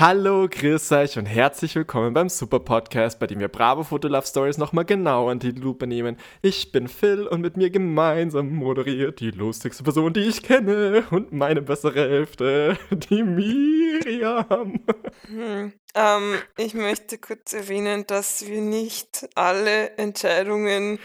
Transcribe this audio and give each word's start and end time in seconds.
Hallo, 0.00 0.48
grüß 0.48 0.92
euch 0.92 1.18
und 1.18 1.26
herzlich 1.26 1.74
willkommen 1.74 2.14
beim 2.14 2.30
Super 2.30 2.58
Podcast, 2.58 3.18
bei 3.18 3.26
dem 3.26 3.38
wir 3.38 3.48
Bravo 3.48 3.84
Photo 3.84 4.08
Love 4.08 4.26
Stories 4.26 4.56
nochmal 4.56 4.86
genau 4.86 5.28
an 5.28 5.40
die 5.40 5.50
Lupe 5.50 5.86
nehmen. 5.86 6.16
Ich 6.40 6.72
bin 6.72 6.88
Phil 6.88 7.26
und 7.26 7.42
mit 7.42 7.58
mir 7.58 7.68
gemeinsam 7.68 8.48
moderiert 8.48 9.20
die 9.20 9.30
lustigste 9.30 9.82
Person, 9.82 10.14
die 10.14 10.20
ich 10.20 10.42
kenne 10.42 11.04
und 11.10 11.32
meine 11.32 11.60
bessere 11.60 12.08
Hälfte, 12.08 12.78
die 13.10 13.22
Miriam. 13.22 14.82
Hm, 15.26 15.74
ähm, 15.94 16.38
ich 16.56 16.72
möchte 16.72 17.18
kurz 17.18 17.52
erwähnen, 17.52 18.06
dass 18.06 18.46
wir 18.46 18.62
nicht 18.62 19.28
alle 19.34 19.98
Entscheidungen 19.98 20.98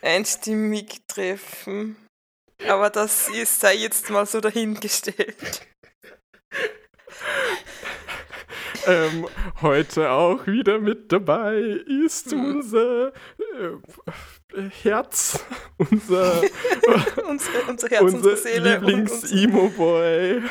einstimmig 0.00 1.02
treffen. 1.06 1.96
Aber 2.66 2.88
das 2.88 3.28
ist, 3.28 3.60
sei 3.60 3.74
jetzt 3.74 4.08
mal 4.08 4.24
so 4.24 4.40
dahingestellt. 4.40 5.66
Ähm, 8.88 9.26
heute 9.60 10.10
auch 10.10 10.46
wieder 10.46 10.78
mit 10.78 11.12
dabei 11.12 11.58
ist 12.04 12.32
Hm. 12.32 12.56
unser 12.56 13.08
äh, 13.08 13.10
Herz, 14.82 15.44
unser, 15.76 16.40
unsere, 17.28 17.62
unser 17.68 17.88
Herz, 17.88 18.02
unser- 18.14 18.34
Lieblings-Emo-Boy, 18.60 20.42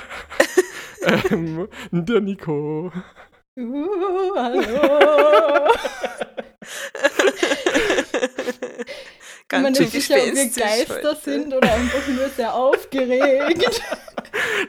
ähm, 1.32 1.68
der 1.92 2.22
Nico. 2.22 2.92
Uh, 3.60 4.36
hallo. 4.36 5.70
Ich 9.50 9.50
bin 9.50 9.62
mir 9.62 9.68
Ganz 9.72 9.78
schön 9.78 9.86
nicht 9.86 9.94
sicher, 9.94 10.16
ob 10.16 10.26
wir 10.26 10.46
Geister 10.50 11.10
heute. 11.12 11.20
sind 11.24 11.54
oder 11.54 11.72
einfach 11.74 12.08
nur 12.10 12.28
sehr 12.30 12.54
aufgeregt. 12.54 13.82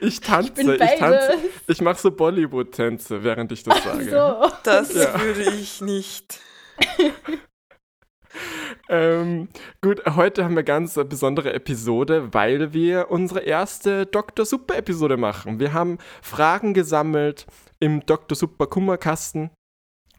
Ich 0.01 0.21
tanze, 0.21 0.53
bin 0.53 0.71
ich, 0.71 0.79
tanze. 0.99 1.37
Ich 1.67 1.81
mache 1.81 2.01
so 2.01 2.11
Bollywood-Tänze, 2.11 3.23
während 3.25 3.51
ich 3.53 3.65
das 3.65 3.83
sage. 3.83 4.05
So. 4.05 4.51
Das 4.63 4.95
Ja. 4.95 5.21
würde 5.21 5.43
ich 5.43 5.81
nicht. 5.81 6.41
Ähm, 8.89 9.49
gut, 9.83 10.03
heute 10.17 10.45
haben 10.45 10.55
wir 10.55 10.63
ganz 10.63 10.97
eine 10.97 11.07
besondere 11.07 11.53
Episode, 11.53 12.33
weil 12.33 12.73
wir 12.73 13.11
unsere 13.11 13.41
erste 13.41 14.07
Dr. 14.07 14.47
Super-Episode 14.47 15.17
machen. 15.17 15.59
Wir 15.59 15.73
haben 15.73 15.99
Fragen 16.23 16.73
gesammelt 16.73 17.47
im 17.81 18.05
Dr. 18.07 18.37
Super 18.37 18.67
Kummerkasten, 18.67 19.51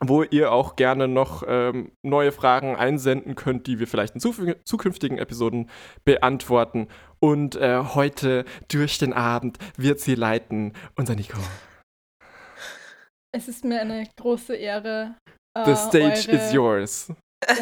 wo 0.01 0.23
ihr 0.23 0.51
auch 0.51 0.75
gerne 0.75 1.07
noch 1.07 1.43
ähm, 1.47 1.91
neue 2.03 2.31
Fragen 2.31 2.75
einsenden 2.75 3.35
könnt, 3.35 3.67
die 3.67 3.79
wir 3.79 3.87
vielleicht 3.87 4.15
in 4.15 4.21
zukünftigen 4.63 5.17
Episoden 5.17 5.69
beantworten. 6.05 6.87
Und 7.19 7.55
äh, 7.55 7.83
heute 7.95 8.45
durch 8.69 8.97
den 8.97 9.13
Abend 9.13 9.57
wird 9.77 9.99
sie 9.99 10.15
leiten, 10.15 10.73
unser 10.95 11.15
Nico. 11.15 11.37
Es 13.35 13.47
ist 13.47 13.63
mir 13.65 13.81
eine 13.81 14.07
große 14.17 14.55
Ehre. 14.55 15.15
The 15.65 15.71
äh, 15.71 15.75
stage 15.75 16.29
eure- 16.29 16.31
is 16.31 16.53
yours. 16.53 17.13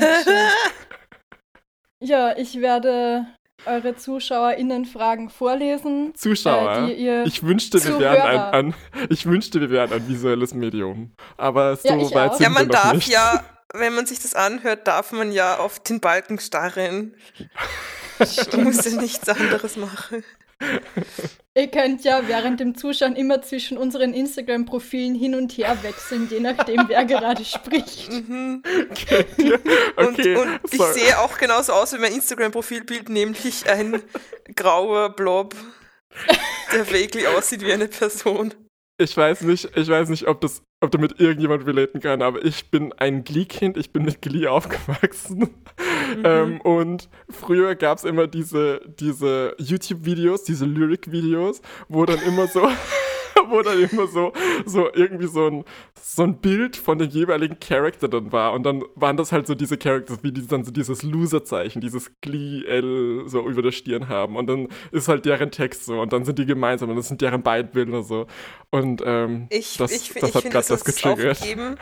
Ja, 1.99 2.37
ich 2.37 2.61
werde 2.61 3.25
eure 3.65 3.95
ZuschauerInnen 3.95 4.85
Fragen 4.85 5.29
vorlesen. 5.29 6.13
Zuschauer. 6.15 6.77
Äh, 6.83 6.85
die 6.87 6.93
ihr 6.93 7.23
Ich 7.25 7.43
wünschte, 7.43 7.83
wir 7.83 7.99
wären 7.99 8.21
ein, 8.21 8.73
ein, 8.73 8.75
ich 9.09 9.25
wünschte, 9.25 9.59
wir 9.61 9.69
wären 9.69 9.91
ein 9.91 10.07
visuelles 10.07 10.53
Medium. 10.53 11.11
Aber 11.37 11.75
so 11.75 11.87
Ja, 11.89 11.95
weit 12.13 12.31
auch. 12.31 12.35
sind 12.37 12.43
Ja, 12.43 12.49
man 12.49 12.63
wir 12.63 12.67
noch 12.67 12.81
darf 12.83 12.93
nicht. 12.93 13.07
ja, 13.09 13.43
wenn 13.73 13.93
man 13.95 14.05
sich 14.05 14.19
das 14.19 14.33
anhört, 14.33 14.87
darf 14.87 15.11
man 15.11 15.31
ja 15.31 15.57
auf 15.57 15.79
den 15.79 15.99
Balken 15.99 16.39
starren. 16.39 17.15
Du 18.49 18.57
musst 18.57 18.83
ja 18.83 18.99
nichts 18.99 19.29
anderes 19.29 19.77
machen. 19.77 20.23
Ihr 21.55 21.67
könnt 21.67 22.03
ja 22.03 22.27
während 22.27 22.59
dem 22.59 22.75
Zuschauen 22.75 23.15
immer 23.15 23.41
zwischen 23.41 23.77
unseren 23.77 24.13
Instagram-Profilen 24.13 25.15
hin 25.15 25.33
und 25.33 25.57
her 25.57 25.77
wechseln, 25.81 26.27
je 26.29 26.39
nachdem, 26.39 26.85
wer 26.87 27.03
gerade 27.05 27.43
spricht. 27.43 28.11
Mhm. 28.11 28.61
okay, 28.91 29.25
und 29.95 30.19
und 30.19 30.59
ich 30.71 30.81
sehe 30.81 31.19
auch 31.19 31.37
genauso 31.37 31.73
aus 31.73 31.93
wie 31.93 31.97
mein 31.97 32.13
Instagram-Profilbild, 32.13 33.09
nämlich 33.09 33.67
ein 33.67 34.03
grauer 34.55 35.15
Blob, 35.15 35.55
der 36.71 36.87
wirklich 36.91 37.27
aussieht 37.27 37.61
wie 37.61 37.73
eine 37.73 37.87
Person. 37.87 38.53
Ich 38.99 39.15
weiß 39.15 39.41
nicht, 39.41 39.69
ich 39.75 39.87
weiß 39.87 40.09
nicht, 40.09 40.27
ob 40.27 40.41
das, 40.41 40.63
ob 40.83 40.91
damit 40.91 41.19
irgendjemand 41.19 41.65
relaten 41.65 41.99
kann, 42.01 42.21
aber 42.21 42.43
ich 42.43 42.71
bin 42.71 42.93
ein 42.93 43.23
Glee-Kind, 43.23 43.77
ich 43.77 43.93
bin 43.93 44.03
mit 44.03 44.21
Glee 44.21 44.47
aufgewachsen. 44.47 45.53
Mhm. 46.15 46.21
Ähm, 46.23 46.61
und 46.61 47.09
früher 47.29 47.75
gab 47.75 47.97
es 47.97 48.03
immer 48.03 48.27
diese, 48.27 48.81
diese 48.99 49.55
YouTube-Videos, 49.57 50.43
diese 50.43 50.65
Lyric-Videos, 50.65 51.61
wo 51.89 52.05
dann 52.05 52.19
immer 52.21 52.47
so, 52.47 52.67
wo 53.49 53.61
dann 53.61 53.79
immer 53.79 54.07
so, 54.07 54.33
so 54.65 54.89
irgendwie 54.93 55.27
so 55.27 55.47
ein, 55.47 55.63
so 56.01 56.23
ein 56.23 56.37
Bild 56.39 56.75
von 56.75 56.97
dem 56.97 57.09
jeweiligen 57.09 57.59
Charakter 57.59 58.07
dann 58.07 58.31
war. 58.31 58.53
Und 58.53 58.63
dann 58.63 58.83
waren 58.95 59.17
das 59.17 59.31
halt 59.31 59.47
so 59.47 59.55
diese 59.55 59.77
Characters, 59.77 60.19
wie 60.23 60.31
die 60.31 60.45
dann 60.47 60.63
so 60.63 60.71
dieses 60.71 61.03
Loser-Zeichen, 61.03 61.81
dieses 61.81 62.11
Glee-L 62.21 63.23
so 63.27 63.47
über 63.47 63.61
der 63.61 63.71
Stirn 63.71 64.07
haben. 64.09 64.35
Und 64.35 64.47
dann 64.47 64.67
ist 64.91 65.07
halt 65.07 65.25
deren 65.25 65.51
Text 65.51 65.85
so 65.85 65.99
und 65.99 66.13
dann 66.13 66.25
sind 66.25 66.39
die 66.39 66.45
gemeinsam 66.45 66.89
und 66.89 66.95
das 66.95 67.07
sind 67.07 67.21
deren 67.21 67.43
beiden 67.43 67.71
Bilder 67.71 68.03
so. 68.03 68.27
Und 68.71 69.01
ähm, 69.05 69.47
Ich, 69.49 69.77
das, 69.77 69.91
ich, 69.91 70.13
das 70.13 70.29
ich 70.29 70.35
hat 70.35 70.43
gerade 70.43 70.53
das 70.53 70.67
das 70.67 70.85
getriggert. 70.85 71.39
aufgeben. 71.41 71.75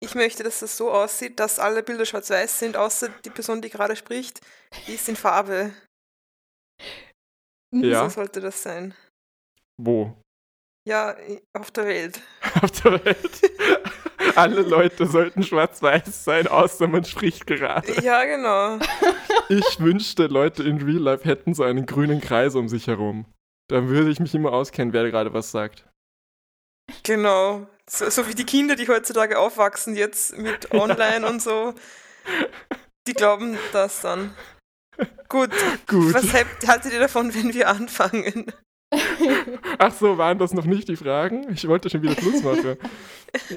Ich 0.00 0.14
möchte, 0.14 0.44
dass 0.44 0.60
das 0.60 0.76
so 0.76 0.90
aussieht, 0.90 1.40
dass 1.40 1.58
alle 1.58 1.82
Bilder 1.82 2.04
schwarz-weiß 2.04 2.58
sind, 2.58 2.76
außer 2.76 3.08
die 3.24 3.30
Person, 3.30 3.60
die 3.60 3.70
gerade 3.70 3.96
spricht, 3.96 4.40
die 4.86 4.94
ist 4.94 5.08
in 5.08 5.16
Farbe. 5.16 5.72
Ja. 7.74 8.04
So 8.04 8.20
sollte 8.20 8.40
das 8.40 8.62
sein. 8.62 8.94
Wo? 9.76 10.14
Ja, 10.88 11.16
auf 11.52 11.70
der 11.70 11.86
Welt. 11.86 12.22
Auf 12.62 12.70
der 12.70 13.04
Welt. 13.04 13.42
Alle 14.36 14.62
Leute 14.62 15.06
sollten 15.06 15.42
schwarz-weiß 15.42 16.24
sein, 16.24 16.46
außer 16.46 16.88
man 16.88 17.04
spricht 17.04 17.46
gerade. 17.46 18.00
Ja, 18.02 18.24
genau. 18.24 18.78
Ich 19.50 19.80
wünschte, 19.80 20.26
Leute 20.26 20.62
in 20.62 20.76
Real 20.82 20.98
Life 20.98 21.24
hätten 21.24 21.54
so 21.54 21.62
einen 21.62 21.86
grünen 21.86 22.20
Kreis 22.20 22.54
um 22.54 22.68
sich 22.68 22.86
herum. 22.86 23.24
Dann 23.68 23.88
würde 23.88 24.10
ich 24.10 24.20
mich 24.20 24.34
immer 24.34 24.52
auskennen, 24.52 24.92
wer 24.92 25.10
gerade 25.10 25.32
was 25.32 25.50
sagt. 25.50 25.86
Genau. 27.02 27.66
So, 27.88 28.10
so 28.10 28.28
wie 28.28 28.34
die 28.34 28.44
Kinder, 28.44 28.76
die 28.76 28.86
heutzutage 28.86 29.38
aufwachsen, 29.38 29.96
jetzt 29.96 30.36
mit 30.36 30.72
online 30.74 31.26
und 31.26 31.40
so. 31.42 31.74
Die 33.06 33.14
glauben 33.14 33.58
das 33.72 34.02
dann. 34.02 34.34
Gut. 35.28 35.50
Gut. 35.86 36.14
Was 36.14 36.32
haltet 36.32 36.66
haltet 36.66 36.92
ihr 36.92 37.00
davon, 37.00 37.34
wenn 37.34 37.54
wir 37.54 37.68
anfangen? 37.68 38.52
Ach 39.78 39.92
so, 39.92 40.16
waren 40.16 40.38
das 40.38 40.54
noch 40.54 40.64
nicht 40.64 40.88
die 40.88 40.96
Fragen? 40.96 41.46
Ich 41.52 41.68
wollte 41.68 41.90
schon 41.90 42.02
wieder 42.02 42.14
Schluss 42.14 42.42
machen. 42.42 42.76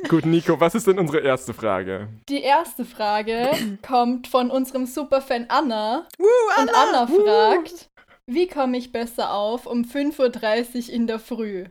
Gut, 0.09 0.25
Nico, 0.25 0.59
was 0.59 0.75
ist 0.75 0.87
denn 0.87 0.99
unsere 0.99 1.19
erste 1.19 1.53
Frage? 1.53 2.09
Die 2.27 2.41
erste 2.41 2.83
Frage 2.83 3.51
kommt 3.81 4.27
von 4.27 4.51
unserem 4.51 4.85
Superfan 4.85 5.45
Anna. 5.47 6.07
Woo, 6.17 6.61
Und 6.61 6.69
Anna! 6.69 7.03
Anna 7.03 7.07
fragt, 7.07 7.89
wie 8.27 8.47
komme 8.47 8.77
ich 8.77 8.91
besser 8.91 9.33
auf 9.33 9.65
um 9.65 9.83
5.30 9.83 10.87
Uhr 10.87 10.93
in 10.93 11.07
der 11.07 11.19
Früh? 11.19 11.65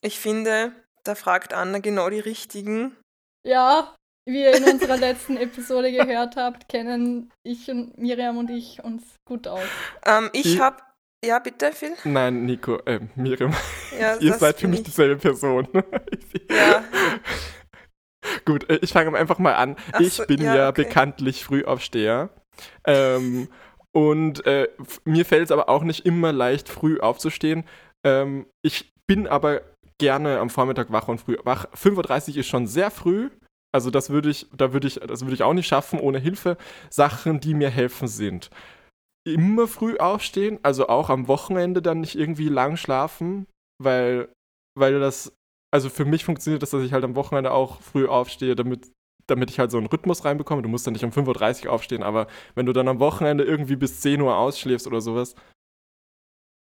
Ich 0.00 0.20
finde, 0.20 0.72
da 1.06 1.14
fragt 1.14 1.52
Anna 1.54 1.78
genau 1.78 2.10
die 2.10 2.20
richtigen. 2.20 2.96
Ja, 3.46 3.94
wie 4.28 4.42
ihr 4.42 4.56
in 4.56 4.64
unserer 4.64 4.96
letzten 4.96 5.36
Episode 5.36 5.92
gehört 5.92 6.36
habt, 6.36 6.68
kennen 6.68 7.30
ich 7.44 7.70
und 7.70 7.96
Miriam 7.98 8.38
und 8.38 8.50
ich 8.50 8.82
uns 8.82 9.02
gut 9.28 9.46
aus. 9.46 9.62
Ähm, 10.04 10.30
ich 10.32 10.42
Die- 10.42 10.60
habe. 10.60 10.78
Ja, 11.24 11.38
bitte, 11.38 11.72
Phil? 11.72 11.94
Nein, 12.04 12.44
Nico, 12.44 12.76
äh, 12.84 13.00
Miriam, 13.16 13.52
Ja, 13.98 14.16
ihr 14.20 14.34
seid 14.34 14.60
für 14.60 14.68
mich 14.68 14.80
ich. 14.80 14.86
dieselbe 14.86 15.16
Person. 15.16 15.66
Ja, 16.50 16.84
Gut, 18.44 18.68
äh, 18.68 18.78
ich 18.82 18.92
fange 18.92 19.16
einfach 19.16 19.38
mal 19.38 19.54
an. 19.54 19.76
Ach 19.92 20.00
ich 20.00 20.14
so, 20.14 20.26
bin 20.26 20.42
ja, 20.42 20.54
ja, 20.54 20.68
okay. 20.68 20.84
bekanntlich 20.84 21.44
Frühaufsteher. 21.44 22.30
Ähm, 22.84 23.48
und 23.92 24.44
äh, 24.46 24.68
mir 25.04 25.24
fällt 25.24 25.44
es 25.44 25.50
aber 25.52 25.68
auch 25.68 25.82
nicht 25.82 26.04
immer 26.06 26.32
leicht, 26.32 26.68
früh 26.68 26.98
aufzustehen. 27.00 27.64
Ähm, 28.04 28.46
ich 28.62 28.92
bin 29.06 29.26
aber 29.26 29.62
gerne 29.98 30.38
am 30.38 30.50
Vormittag 30.50 30.92
wach 30.92 31.08
und 31.08 31.20
früh 31.20 31.36
wach. 31.44 31.66
5.30 31.74 32.30
Uhr 32.30 32.36
ist 32.38 32.46
schon 32.46 32.66
sehr 32.66 32.90
früh. 32.90 33.30
Also 33.74 33.90
das 33.90 34.10
würde 34.10 34.30
ich, 34.30 34.46
da 34.56 34.72
würde 34.72 34.86
ich, 34.86 34.94
das 34.94 35.22
würde 35.22 35.34
ich 35.34 35.42
auch 35.42 35.52
nicht 35.52 35.66
schaffen 35.66 36.00
ohne 36.00 36.18
Hilfe. 36.18 36.56
Sachen, 36.90 37.40
die 37.40 37.54
mir 37.54 37.70
helfen, 37.70 38.08
sind 38.08 38.50
immer 39.26 39.66
früh 39.66 39.96
aufstehen, 39.98 40.60
also 40.62 40.88
auch 40.88 41.10
am 41.10 41.26
Wochenende 41.26 41.82
dann 41.82 42.00
nicht 42.00 42.16
irgendwie 42.16 42.48
lang 42.48 42.76
schlafen, 42.76 43.46
weil, 43.82 44.28
weil 44.78 45.00
das, 45.00 45.32
also 45.74 45.90
für 45.90 46.04
mich 46.04 46.24
funktioniert 46.24 46.62
das, 46.62 46.70
dass 46.70 46.84
ich 46.84 46.92
halt 46.92 47.04
am 47.04 47.16
Wochenende 47.16 47.50
auch 47.50 47.80
früh 47.80 48.06
aufstehe, 48.06 48.54
damit, 48.54 48.92
damit 49.26 49.50
ich 49.50 49.58
halt 49.58 49.72
so 49.72 49.78
einen 49.78 49.88
Rhythmus 49.88 50.24
reinbekomme. 50.24 50.62
Du 50.62 50.68
musst 50.68 50.86
dann 50.86 50.92
nicht 50.92 51.04
um 51.04 51.10
5.30 51.10 51.66
Uhr 51.66 51.72
aufstehen, 51.72 52.04
aber 52.04 52.28
wenn 52.54 52.66
du 52.66 52.72
dann 52.72 52.86
am 52.86 53.00
Wochenende 53.00 53.42
irgendwie 53.42 53.74
bis 53.74 54.00
10 54.00 54.20
Uhr 54.20 54.36
ausschläfst 54.36 54.86
oder 54.86 55.00
sowas, 55.00 55.34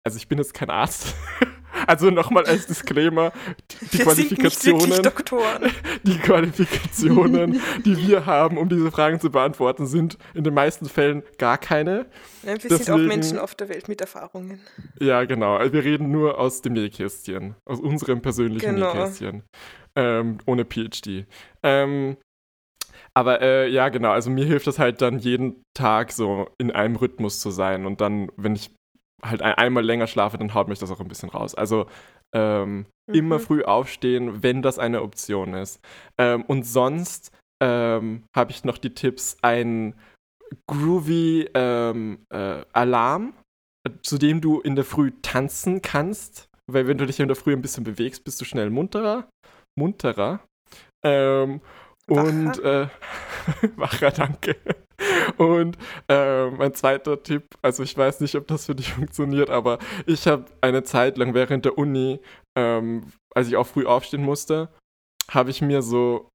also 0.05 0.17
ich 0.17 0.27
bin 0.27 0.37
jetzt 0.37 0.53
kein 0.53 0.69
Arzt. 0.69 1.15
Also 1.87 2.09
nochmal 2.09 2.45
als 2.45 2.67
Disclaimer, 2.67 3.31
die, 3.71 3.97
wir 3.99 4.05
Qualifikationen, 4.05 5.01
die 6.03 6.17
Qualifikationen, 6.19 7.61
die 7.85 7.97
wir 8.07 8.25
haben, 8.25 8.57
um 8.57 8.69
diese 8.69 8.91
Fragen 8.91 9.19
zu 9.19 9.29
beantworten, 9.31 9.85
sind 9.85 10.17
in 10.33 10.43
den 10.43 10.53
meisten 10.53 10.87
Fällen 10.87 11.23
gar 11.37 11.57
keine. 11.57 12.05
Nein, 12.43 12.57
wir 12.61 12.69
sind 12.69 12.73
auch 12.89 12.95
Deswegen- 12.95 13.07
Menschen 13.07 13.39
auf 13.39 13.55
der 13.55 13.69
Welt 13.69 13.87
mit 13.87 14.01
Erfahrungen. 14.01 14.59
Ja, 14.99 15.23
genau. 15.25 15.55
Also 15.55 15.73
Wir 15.73 15.83
reden 15.83 16.11
nur 16.11 16.39
aus 16.39 16.61
dem 16.61 16.73
Nähkästchen. 16.73 17.55
Aus 17.65 17.79
unserem 17.79 18.21
persönlichen 18.21 18.75
Genau. 18.75 18.93
Nähkästchen. 18.93 19.43
ähm, 19.95 20.37
ohne 20.45 20.65
PhD. 20.65 21.25
Ähm, 21.63 22.17
aber 23.13 23.41
äh, 23.41 23.67
ja, 23.69 23.89
genau, 23.89 24.11
also 24.11 24.29
mir 24.29 24.45
hilft 24.45 24.67
das 24.67 24.79
halt 24.79 25.01
dann 25.01 25.19
jeden 25.19 25.63
Tag 25.75 26.13
so 26.13 26.47
in 26.57 26.71
einem 26.71 26.95
Rhythmus 26.95 27.41
zu 27.41 27.51
sein 27.51 27.85
und 27.85 27.99
dann, 27.99 28.31
wenn 28.37 28.55
ich 28.55 28.71
halt 29.23 29.41
ein, 29.41 29.53
einmal 29.55 29.83
länger 29.83 30.07
schlafe, 30.07 30.37
dann 30.37 30.53
haut 30.53 30.67
mich 30.67 30.79
das 30.79 30.91
auch 30.91 30.99
ein 30.99 31.07
bisschen 31.07 31.29
raus. 31.29 31.55
Also 31.55 31.87
ähm, 32.33 32.85
mhm. 33.07 33.15
immer 33.15 33.39
früh 33.39 33.63
aufstehen, 33.63 34.43
wenn 34.43 34.61
das 34.61 34.79
eine 34.79 35.01
Option 35.01 35.53
ist. 35.53 35.79
Ähm, 36.17 36.43
und 36.43 36.63
sonst 36.63 37.31
ähm, 37.61 38.23
habe 38.35 38.51
ich 38.51 38.63
noch 38.63 38.77
die 38.77 38.93
Tipps, 38.93 39.37
ein 39.41 39.95
groovy 40.67 41.49
ähm, 41.53 42.19
äh, 42.33 42.63
Alarm, 42.73 43.33
zu 44.03 44.17
dem 44.17 44.41
du 44.41 44.59
in 44.59 44.75
der 44.75 44.85
Früh 44.85 45.11
tanzen 45.21 45.81
kannst, 45.81 46.49
weil 46.69 46.87
wenn 46.87 46.97
du 46.97 47.05
dich 47.05 47.19
in 47.19 47.27
der 47.27 47.35
Früh 47.35 47.53
ein 47.53 47.61
bisschen 47.61 47.83
bewegst, 47.83 48.23
bist 48.23 48.39
du 48.41 48.45
schnell 48.45 48.69
munterer. 48.69 49.27
Munterer. 49.77 50.41
Und 52.07 52.59
äh, 52.63 52.87
wacher, 53.75 54.11
danke. 54.11 54.55
Und 55.37 55.77
äh, 56.07 56.49
mein 56.51 56.73
zweiter 56.73 57.21
Tipp, 57.23 57.55
also 57.61 57.83
ich 57.83 57.97
weiß 57.97 58.19
nicht, 58.21 58.35
ob 58.35 58.47
das 58.47 58.65
für 58.65 58.75
dich 58.75 58.93
funktioniert, 58.93 59.49
aber 59.49 59.79
ich 60.05 60.27
habe 60.27 60.45
eine 60.61 60.83
Zeit 60.83 61.17
lang 61.17 61.33
während 61.33 61.65
der 61.65 61.77
Uni, 61.77 62.19
ähm, 62.55 63.11
als 63.33 63.47
ich 63.47 63.55
auch 63.55 63.67
früh 63.67 63.85
aufstehen 63.85 64.23
musste, 64.23 64.69
habe 65.29 65.49
ich 65.49 65.61
mir 65.61 65.81
so 65.81 66.31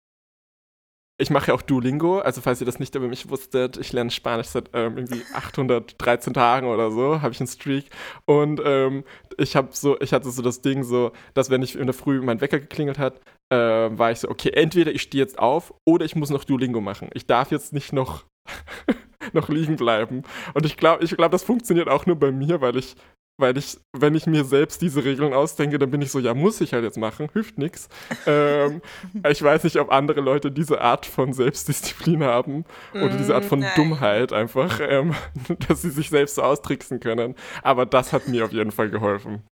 ich 1.19 1.31
mache 1.31 1.49
ja 1.49 1.55
auch 1.55 1.63
Duolingo, 1.63 2.19
also 2.19 2.41
falls 2.43 2.61
ihr 2.61 2.67
das 2.67 2.79
nicht 2.79 2.95
über 2.95 3.09
mich 3.09 3.31
wusstet, 3.31 3.79
ich 3.79 3.93
lerne 3.93 4.11
Spanisch 4.11 4.49
seit 4.49 4.71
ähm, 4.75 4.99
irgendwie 4.99 5.23
813 5.33 6.35
Tagen 6.35 6.67
oder 6.67 6.91
so, 6.91 7.23
habe 7.23 7.33
ich 7.33 7.41
einen 7.41 7.47
Streak. 7.47 7.89
Und 8.27 8.61
ähm, 8.63 9.05
ich 9.39 9.57
habe 9.57 9.69
so, 9.73 9.99
ich 10.01 10.13
hatte 10.13 10.31
so 10.31 10.43
das 10.43 10.61
Ding 10.61 10.85
so, 10.85 11.13
dass 11.33 11.49
wenn 11.49 11.63
ich 11.63 11.77
in 11.77 11.87
der 11.87 11.95
Früh 11.95 12.21
mein 12.21 12.43
Wecker 12.43 12.61
geklingelt 12.61 12.99
hat, 12.99 13.21
äh, 13.51 13.57
war 13.57 14.11
ich 14.11 14.21
so, 14.21 14.29
okay, 14.29 14.51
entweder 14.51 14.93
ich 14.93 15.03
stehe 15.03 15.23
jetzt 15.23 15.39
auf 15.39 15.75
oder 15.87 16.05
ich 16.05 16.17
muss 16.17 16.31
noch 16.31 16.45
Duolingo 16.45 16.81
machen. 16.81 17.11
Ich 17.15 17.27
darf 17.27 17.51
jetzt 17.51 17.73
nicht 17.73 17.93
noch 17.93 18.25
noch 19.33 19.49
liegen 19.49 19.77
bleiben. 19.77 20.23
Und 20.55 20.67
ich 20.67 20.77
glaube, 20.77 21.05
ich 21.05 21.17
glaube, 21.17 21.31
das 21.31 21.43
funktioniert 21.43 21.89
auch 21.89 22.07
nur 22.07 22.17
bei 22.17 22.33
mir, 22.33 22.61
weil 22.61 22.77
ich 22.77 22.97
weil 23.39 23.59
ich, 23.59 23.79
wenn 23.93 24.15
ich 24.15 24.27
mir 24.27 24.45
selbst 24.45 24.81
diese 24.81 25.05
Regeln 25.05 25.35
ausdenke, 25.35 25.79
dann 25.79 25.91
bin 25.91 26.01
ich 26.01 26.11
so, 26.11 26.19
ja, 26.19 26.33
muss 26.33 26.61
ich 26.61 26.73
halt 26.73 26.85
jetzt 26.85 26.97
machen, 26.97 27.29
hilft 27.33 27.59
nichts. 27.59 27.89
Ähm, 28.27 28.81
ich 29.31 29.43
weiß 29.43 29.65
nicht, 29.65 29.77
ob 29.77 29.93
andere 29.93 30.21
Leute 30.21 30.51
diese 30.51 30.81
Art 30.81 31.05
von 31.05 31.33
Selbstdisziplin 31.33 32.25
haben 32.25 32.65
oder 32.95 33.11
diese 33.11 33.35
Art 33.35 33.45
von 33.45 33.59
mm, 33.59 33.63
Nein. 33.63 33.73
Dummheit 33.77 34.33
einfach, 34.33 34.81
ähm, 34.81 35.15
dass 35.69 35.83
sie 35.83 35.91
sich 35.91 36.09
selbst 36.09 36.37
so 36.37 36.43
austricksen 36.43 37.01
können. 37.01 37.35
Aber 37.63 37.85
das 37.85 38.13
hat 38.13 38.27
mir 38.29 38.45
auf 38.45 38.53
jeden 38.53 38.73
Fall 38.73 38.89
geholfen. 38.89 39.43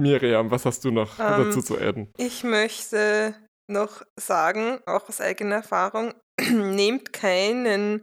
Miriam, 0.00 0.50
was 0.50 0.64
hast 0.64 0.84
du 0.84 0.90
noch 0.90 1.18
um, 1.18 1.24
ähm, 1.24 1.44
dazu 1.44 1.62
zu 1.62 1.78
adden? 1.78 2.12
Ich 2.16 2.42
möchte 2.42 3.34
noch 3.68 4.02
sagen, 4.16 4.80
auch 4.86 5.08
aus 5.08 5.20
eigener 5.20 5.56
Erfahrung, 5.56 6.14
nehmt 6.50 7.12
keinen 7.12 8.02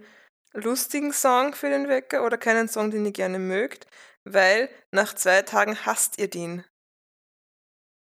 lustigen 0.54 1.14
Song 1.14 1.54
für 1.54 1.70
den 1.70 1.88
Wecker 1.88 2.26
oder 2.26 2.38
keinen 2.38 2.68
Song, 2.68 2.92
den 2.92 3.06
ihr 3.06 3.12
gerne 3.12 3.40
mögt, 3.40 3.88
weil 4.24 4.70
nach 4.92 5.14
zwei 5.14 5.42
Tagen 5.42 5.86
hasst 5.86 6.20
ihr 6.20 6.30
den. 6.30 6.64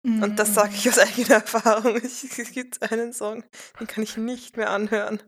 Mhm. 0.07 0.23
Und 0.23 0.39
das 0.39 0.55
sage 0.55 0.73
ich 0.75 0.85
mhm. 0.85 0.93
aus 0.93 0.99
eigener 0.99 1.35
Erfahrung. 1.35 1.97
Es 1.97 2.53
gibt 2.53 2.91
einen 2.91 3.13
Song, 3.13 3.45
den 3.81 3.87
kann 3.87 4.05
ich 4.05 4.17
nicht 4.17 4.57
mehr 4.57 4.71
anhören. 4.71 5.23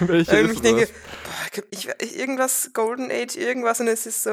Welche 0.00 0.36
ähm, 0.36 0.50
ich 0.52 0.60
denke, 0.60 0.88
boah, 1.24 1.62
ich, 1.70 1.88
irgendwas 2.16 2.70
Golden 2.72 3.10
Age, 3.10 3.36
irgendwas 3.36 3.80
und 3.80 3.88
es 3.88 4.06
ist 4.06 4.22
so, 4.22 4.30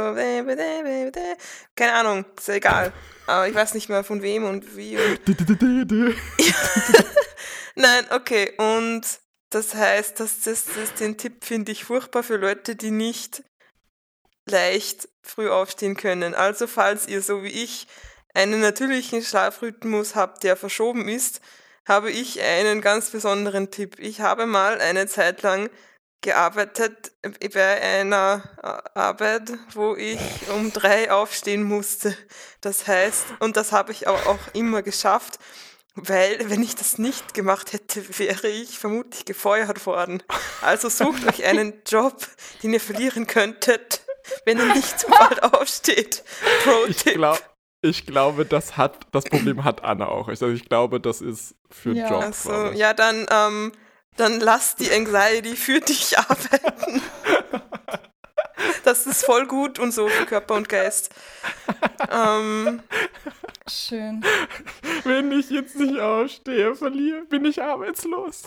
keine 1.75 1.93
Ahnung, 1.93 2.25
ist 2.37 2.47
ja 2.47 2.53
egal. 2.55 2.93
Aber 3.27 3.47
ich 3.47 3.55
weiß 3.55 3.73
nicht 3.73 3.89
mehr 3.89 4.03
von 4.03 4.21
wem 4.21 4.43
und 4.43 4.77
wie. 4.77 4.97
Und 4.97 5.19
Nein, 7.75 8.05
okay, 8.11 8.53
und 8.57 9.01
das 9.49 9.73
heißt, 9.73 10.19
dass 10.19 10.41
das, 10.41 10.65
das 10.65 10.93
den 10.99 11.17
Tipp 11.17 11.43
finde 11.43 11.71
ich 11.71 11.85
furchtbar 11.85 12.23
für 12.23 12.37
Leute, 12.37 12.75
die 12.75 12.91
nicht 12.91 13.43
leicht 14.45 15.09
früh 15.23 15.49
aufstehen 15.49 15.97
können. 15.97 16.35
Also 16.35 16.67
falls 16.67 17.07
ihr 17.07 17.21
so 17.21 17.43
wie 17.43 17.63
ich 17.63 17.87
einen 18.33 18.61
natürlichen 18.61 19.23
Schlafrhythmus 19.23 20.15
habt, 20.15 20.43
der 20.43 20.55
verschoben 20.55 21.07
ist, 21.07 21.41
habe 21.87 22.11
ich 22.11 22.41
einen 22.41 22.81
ganz 22.81 23.09
besonderen 23.11 23.71
Tipp. 23.71 23.97
Ich 23.99 24.21
habe 24.21 24.45
mal 24.45 24.79
eine 24.79 25.07
Zeit 25.07 25.41
lang 25.41 25.69
gearbeitet 26.21 27.11
bei 27.53 27.81
einer 27.81 28.43
Arbeit, 28.95 29.53
wo 29.73 29.95
ich 29.95 30.19
um 30.53 30.73
drei 30.73 31.11
aufstehen 31.11 31.63
musste. 31.63 32.17
Das 32.61 32.87
heißt, 32.87 33.25
und 33.39 33.57
das 33.57 33.71
habe 33.71 33.91
ich 33.91 34.07
auch, 34.07 34.39
immer 34.53 34.81
geschafft, 34.81 35.39
weil 35.93 36.49
wenn 36.49 36.63
ich 36.63 36.75
das 36.75 36.97
nicht 36.97 37.33
gemacht 37.33 37.73
hätte, 37.73 38.03
wäre 38.19 38.47
ich 38.47 38.79
vermutlich 38.79 39.25
gefeuert 39.25 39.85
worden. 39.85 40.23
Also 40.61 40.89
sucht 40.89 41.25
euch 41.27 41.45
einen 41.45 41.81
Job, 41.87 42.27
den 42.63 42.73
ihr 42.73 42.81
verlieren 42.81 43.27
könntet 43.27 44.01
wenn 44.45 44.59
er 44.59 44.73
nicht 44.73 44.99
zu 44.99 45.07
bald 45.07 45.43
aufsteht. 45.43 46.23
Pro 46.63 46.85
ich, 47.89 48.05
glaub, 48.05 48.33
ich 48.33 48.37
glaube, 48.37 48.45
das 48.45 48.77
hat 48.77 49.07
das 49.11 49.25
Problem 49.25 49.63
hat 49.63 49.83
Anna 49.83 50.07
auch. 50.07 50.27
Also 50.27 50.49
ich 50.49 50.67
glaube, 50.67 50.99
das 50.99 51.21
ist 51.21 51.55
für 51.69 51.93
ja. 51.93 52.09
Job. 52.09 52.23
Also, 52.23 52.71
ja, 52.71 52.93
dann, 52.93 53.25
ähm, 53.29 53.71
dann 54.17 54.39
lass 54.39 54.75
die 54.75 54.91
Anxiety 54.91 55.55
für 55.55 55.79
dich 55.79 56.17
arbeiten. 56.19 57.01
das 58.83 59.05
ist 59.05 59.25
voll 59.25 59.45
gut 59.47 59.79
und 59.79 59.93
so 59.93 60.07
für 60.07 60.25
Körper 60.25 60.55
und 60.55 60.69
Geist. 60.69 61.13
Ähm, 62.11 62.81
Schön. 63.67 64.23
Wenn 65.03 65.31
ich 65.31 65.49
jetzt 65.49 65.75
nicht 65.75 65.99
aufstehe, 65.99 66.75
verliere, 66.75 67.25
bin 67.25 67.45
ich 67.45 67.61
arbeitslos. 67.61 68.43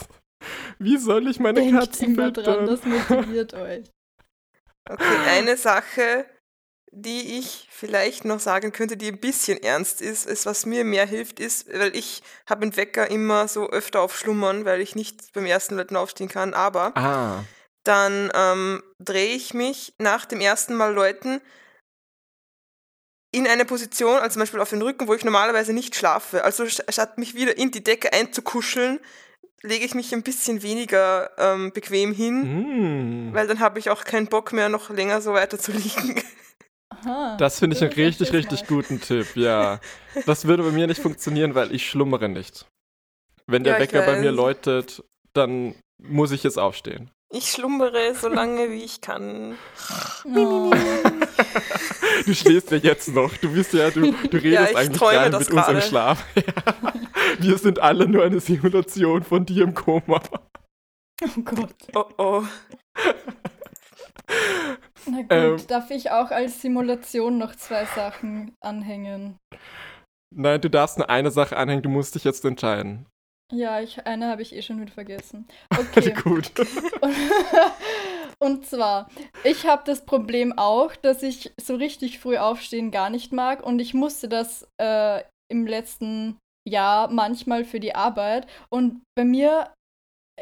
Wie 0.78 0.96
soll 0.96 1.28
ich 1.28 1.40
meine 1.40 1.60
Denkt 1.60 1.78
Katzen 1.78 2.14
immer 2.14 2.30
dran, 2.30 2.66
das 2.66 2.84
motiviert 2.84 3.54
euch. 3.54 3.84
Okay, 4.88 5.18
eine 5.28 5.56
Sache, 5.56 6.26
die 6.92 7.38
ich 7.38 7.68
vielleicht 7.70 8.24
noch 8.24 8.40
sagen 8.40 8.72
könnte, 8.72 8.96
die 8.96 9.08
ein 9.08 9.20
bisschen 9.20 9.62
ernst 9.62 10.00
ist, 10.00 10.26
ist, 10.26 10.46
was 10.46 10.66
mir 10.66 10.84
mehr 10.84 11.06
hilft, 11.06 11.40
ist, 11.40 11.68
weil 11.72 11.94
ich 11.94 12.22
habe 12.48 12.62
den 12.62 12.76
Wecker 12.76 13.10
immer 13.10 13.48
so 13.48 13.68
öfter 13.68 14.00
auf 14.00 14.16
Schlummern, 14.16 14.64
weil 14.64 14.80
ich 14.80 14.94
nicht 14.94 15.32
beim 15.32 15.46
ersten 15.46 15.76
Leuten 15.76 15.96
aufstehen 15.96 16.28
kann, 16.28 16.54
aber 16.54 16.96
ah. 16.96 17.44
dann 17.84 18.30
ähm, 18.34 18.82
drehe 18.98 19.34
ich 19.34 19.54
mich 19.54 19.94
nach 19.98 20.24
dem 20.24 20.40
ersten 20.40 20.74
Mal 20.74 20.94
Leuten 20.94 21.40
in 23.30 23.46
eine 23.46 23.66
Position, 23.66 24.18
also 24.18 24.34
zum 24.34 24.40
Beispiel 24.40 24.60
auf 24.60 24.70
den 24.70 24.82
Rücken, 24.82 25.06
wo 25.06 25.14
ich 25.14 25.24
normalerweise 25.24 25.74
nicht 25.74 25.94
schlafe. 25.94 26.44
Also 26.44 26.66
statt 26.66 27.18
mich 27.18 27.34
wieder 27.34 27.58
in 27.58 27.70
die 27.70 27.84
Decke 27.84 28.12
einzukuscheln, 28.14 29.00
lege 29.62 29.84
ich 29.84 29.94
mich 29.94 30.14
ein 30.14 30.22
bisschen 30.22 30.62
weniger 30.62 31.30
ähm, 31.36 31.72
bequem 31.72 32.14
hin, 32.14 33.28
mm. 33.30 33.34
weil 33.34 33.46
dann 33.46 33.60
habe 33.60 33.78
ich 33.78 33.90
auch 33.90 34.04
keinen 34.04 34.28
Bock 34.28 34.52
mehr, 34.52 34.68
noch 34.68 34.88
länger 34.88 35.20
so 35.20 35.34
weiter 35.34 35.58
zu 35.58 35.72
liegen. 35.72 36.22
Aha, 37.04 37.36
das 37.36 37.58
finde 37.58 37.76
ich 37.76 37.82
einen 37.82 37.92
richtig, 37.92 38.32
richtig 38.32 38.66
guten 38.66 39.00
Tipp, 39.00 39.36
ja. 39.36 39.80
Das 40.26 40.46
würde 40.46 40.62
bei 40.62 40.70
mir 40.70 40.86
nicht 40.86 41.00
funktionieren, 41.00 41.54
weil 41.54 41.74
ich 41.74 41.88
schlummere 41.88 42.28
nicht. 42.28 42.66
Wenn 43.46 43.64
der 43.64 43.74
ja, 43.74 43.80
Wecker 43.80 44.02
bei 44.02 44.20
mir 44.20 44.32
läutet, 44.32 45.02
dann 45.32 45.74
muss 46.02 46.32
ich 46.32 46.42
jetzt 46.42 46.58
aufstehen. 46.58 47.10
Ich 47.30 47.50
schlummere 47.50 48.14
so 48.14 48.28
lange 48.28 48.70
wie 48.70 48.82
ich 48.82 49.00
kann. 49.00 49.56
Oh. 50.24 50.70
du 52.26 52.34
schläfst 52.34 52.70
ja 52.70 52.78
jetzt 52.78 53.08
noch. 53.08 53.36
Du 53.36 53.52
bist 53.52 53.74
ja, 53.74 53.90
du, 53.90 54.12
du 54.12 54.36
redest 54.38 54.72
ja, 54.72 54.78
eigentlich 54.78 55.00
nicht 55.00 55.50
mit 55.50 55.52
uns 55.52 55.68
im 55.68 55.80
Schlaf. 55.82 56.24
Wir 57.38 57.58
sind 57.58 57.80
alle 57.80 58.08
nur 58.08 58.24
eine 58.24 58.40
Simulation 58.40 59.22
von 59.22 59.44
dir 59.44 59.64
im 59.64 59.74
Koma. 59.74 60.22
Oh 61.22 61.40
Gott. 61.42 61.74
Oh 61.94 62.04
oh. 62.16 62.44
Na 65.06 65.22
gut, 65.22 65.30
ähm, 65.30 65.56
darf 65.68 65.90
ich 65.90 66.10
auch 66.10 66.30
als 66.30 66.60
Simulation 66.60 67.38
noch 67.38 67.54
zwei 67.56 67.84
Sachen 67.84 68.54
anhängen? 68.60 69.38
Nein, 70.34 70.60
du 70.60 70.68
darfst 70.68 70.98
nur 70.98 71.08
eine 71.08 71.30
Sache 71.30 71.56
anhängen, 71.56 71.82
du 71.82 71.88
musst 71.88 72.14
dich 72.14 72.24
jetzt 72.24 72.44
entscheiden. 72.44 73.06
Ja, 73.50 73.80
ich, 73.80 74.06
eine 74.06 74.28
habe 74.28 74.42
ich 74.42 74.54
eh 74.54 74.62
schon 74.62 74.80
wieder 74.80 74.92
vergessen. 74.92 75.46
Okay. 75.78 76.12
Gut. 76.12 76.52
Und 78.40 78.66
zwar, 78.66 79.08
ich 79.42 79.66
habe 79.66 79.82
das 79.84 80.04
Problem 80.04 80.56
auch, 80.56 80.94
dass 80.94 81.22
ich 81.22 81.52
so 81.60 81.74
richtig 81.74 82.18
früh 82.20 82.36
aufstehen 82.36 82.90
gar 82.90 83.10
nicht 83.10 83.32
mag 83.32 83.64
und 83.64 83.80
ich 83.80 83.94
musste 83.94 84.28
das 84.28 84.68
äh, 84.80 85.22
im 85.50 85.66
letzten 85.66 86.38
Jahr 86.68 87.10
manchmal 87.10 87.64
für 87.64 87.80
die 87.80 87.96
Arbeit. 87.96 88.46
Und 88.70 89.02
bei 89.16 89.24
mir, 89.24 89.72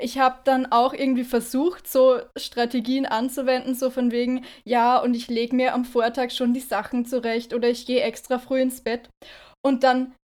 ich 0.01 0.19
habe 0.19 0.41
dann 0.45 0.67
auch 0.67 0.93
irgendwie 0.93 1.25
versucht, 1.25 1.89
so 1.89 2.21
Strategien 2.37 3.07
anzuwenden, 3.07 3.75
so 3.75 3.91
von 3.91 4.11
wegen, 4.11 4.45
ja, 4.65 4.99
und 4.99 5.15
ich 5.15 5.29
lege 5.29 5.55
mir 5.55 5.75
am 5.75 5.85
Vortag 5.85 6.31
schon 6.31 6.55
die 6.55 6.61
Sachen 6.61 7.07
zurecht 7.07 7.55
oder 7.55 7.69
ich 7.69 7.87
gehe 7.87 8.03
extra 8.03 8.39
früh 8.39 8.61
ins 8.61 8.83
Bett. 8.83 9.09
Und 9.65 9.83
dann 9.83 10.15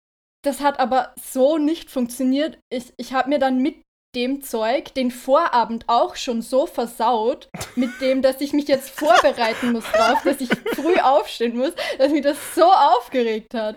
das 0.45 0.61
hat 0.61 0.81
aber 0.81 1.15
so 1.21 1.57
nicht 1.57 1.91
funktioniert. 1.91 2.59
Ich, 2.69 2.93
ich 2.97 3.13
habe 3.13 3.29
mir 3.29 3.39
dann 3.39 3.59
mit 3.59 3.77
dem 4.15 4.43
Zeug 4.43 4.93
den 4.93 5.11
Vorabend 5.11 5.85
auch 5.87 6.17
schon 6.17 6.43
so 6.43 6.67
versaut, 6.67 7.49
mit 7.77 8.01
dem, 8.03 8.21
dass 8.21 8.43
ich 8.43 8.53
mich 8.53 8.69
jetzt 8.69 8.91
vorbereiten 8.91 9.73
muss 9.73 9.85
drauf, 9.91 10.23
dass 10.23 10.41
ich 10.41 10.51
früh 10.75 10.97
aufstehen 10.99 11.57
muss, 11.57 11.73
dass 11.97 12.13
mich 12.13 12.21
das 12.21 12.37
so 12.55 12.65
aufgeregt 12.65 13.55
hat. 13.55 13.77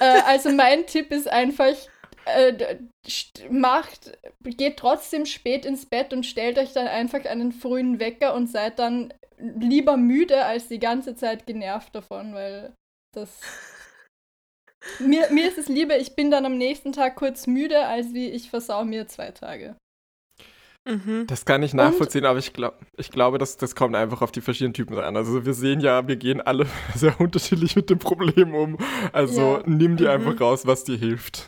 äh, 0.00 0.20
also 0.26 0.50
mein 0.50 0.86
Tipp 0.86 1.10
ist 1.10 1.28
einfach, 1.28 1.72
äh, 2.26 2.78
macht, 3.50 4.18
geht 4.42 4.78
trotzdem 4.78 5.26
spät 5.26 5.64
ins 5.64 5.86
Bett 5.86 6.12
und 6.12 6.26
stellt 6.26 6.58
euch 6.58 6.72
dann 6.72 6.88
einfach 6.88 7.24
einen 7.24 7.52
frühen 7.52 8.00
Wecker 8.00 8.34
und 8.34 8.48
seid 8.48 8.78
dann 8.78 9.14
lieber 9.38 9.96
müde 9.96 10.44
als 10.44 10.68
die 10.68 10.78
ganze 10.78 11.14
Zeit 11.14 11.46
genervt 11.46 11.94
davon, 11.94 12.34
weil 12.34 12.74
das. 13.14 13.40
Mir, 15.00 15.28
mir 15.32 15.48
ist 15.48 15.58
es 15.58 15.66
lieber, 15.66 15.98
ich 15.98 16.14
bin 16.14 16.30
dann 16.30 16.46
am 16.46 16.58
nächsten 16.58 16.92
Tag 16.92 17.16
kurz 17.16 17.48
müde, 17.48 17.86
als 17.86 18.14
wie 18.14 18.28
ich 18.28 18.50
versau 18.50 18.84
mir 18.84 19.08
zwei 19.08 19.32
Tage. 19.32 19.74
Mhm. 20.86 21.26
Das 21.26 21.44
kann 21.44 21.64
ich 21.64 21.74
nachvollziehen, 21.74 22.22
und? 22.22 22.30
aber 22.30 22.38
ich, 22.38 22.52
glaub, 22.52 22.78
ich 22.96 23.10
glaube, 23.10 23.38
das, 23.38 23.56
das 23.56 23.74
kommt 23.74 23.96
einfach 23.96 24.22
auf 24.22 24.30
die 24.30 24.40
verschiedenen 24.40 24.74
Typen 24.74 24.96
an. 24.98 25.16
Also 25.16 25.44
wir 25.44 25.54
sehen 25.54 25.80
ja, 25.80 26.06
wir 26.06 26.14
gehen 26.14 26.40
alle 26.40 26.66
sehr 26.94 27.20
unterschiedlich 27.20 27.74
mit 27.74 27.90
dem 27.90 27.98
Problem 27.98 28.54
um. 28.54 28.78
Also 29.12 29.56
ja. 29.56 29.62
nimm 29.66 29.96
dir 29.96 30.16
mhm. 30.16 30.28
einfach 30.28 30.40
raus, 30.40 30.66
was 30.66 30.84
dir 30.84 30.96
hilft. 30.96 31.46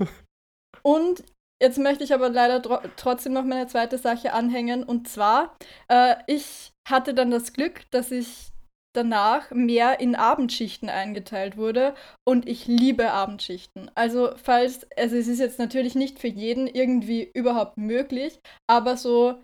Und 0.88 1.22
jetzt 1.62 1.76
möchte 1.76 2.02
ich 2.02 2.14
aber 2.14 2.30
leider 2.30 2.62
tro 2.62 2.78
trotzdem 2.96 3.34
noch 3.34 3.44
meine 3.44 3.66
zweite 3.66 3.98
Sache 3.98 4.32
anhängen. 4.32 4.82
Und 4.82 5.06
zwar, 5.06 5.54
äh, 5.88 6.14
ich 6.26 6.72
hatte 6.88 7.12
dann 7.12 7.30
das 7.30 7.52
Glück, 7.52 7.82
dass 7.90 8.10
ich 8.10 8.52
danach 8.96 9.50
mehr 9.50 10.00
in 10.00 10.16
Abendschichten 10.16 10.88
eingeteilt 10.88 11.58
wurde 11.58 11.94
und 12.26 12.48
ich 12.48 12.66
liebe 12.66 13.10
Abendschichten. 13.10 13.90
Also 13.94 14.30
falls, 14.36 14.90
also 14.96 15.14
es 15.14 15.28
ist 15.28 15.40
jetzt 15.40 15.58
natürlich 15.58 15.94
nicht 15.94 16.18
für 16.18 16.26
jeden 16.26 16.66
irgendwie 16.66 17.30
überhaupt 17.34 17.76
möglich, 17.76 18.40
aber 18.66 18.96
so, 18.96 19.42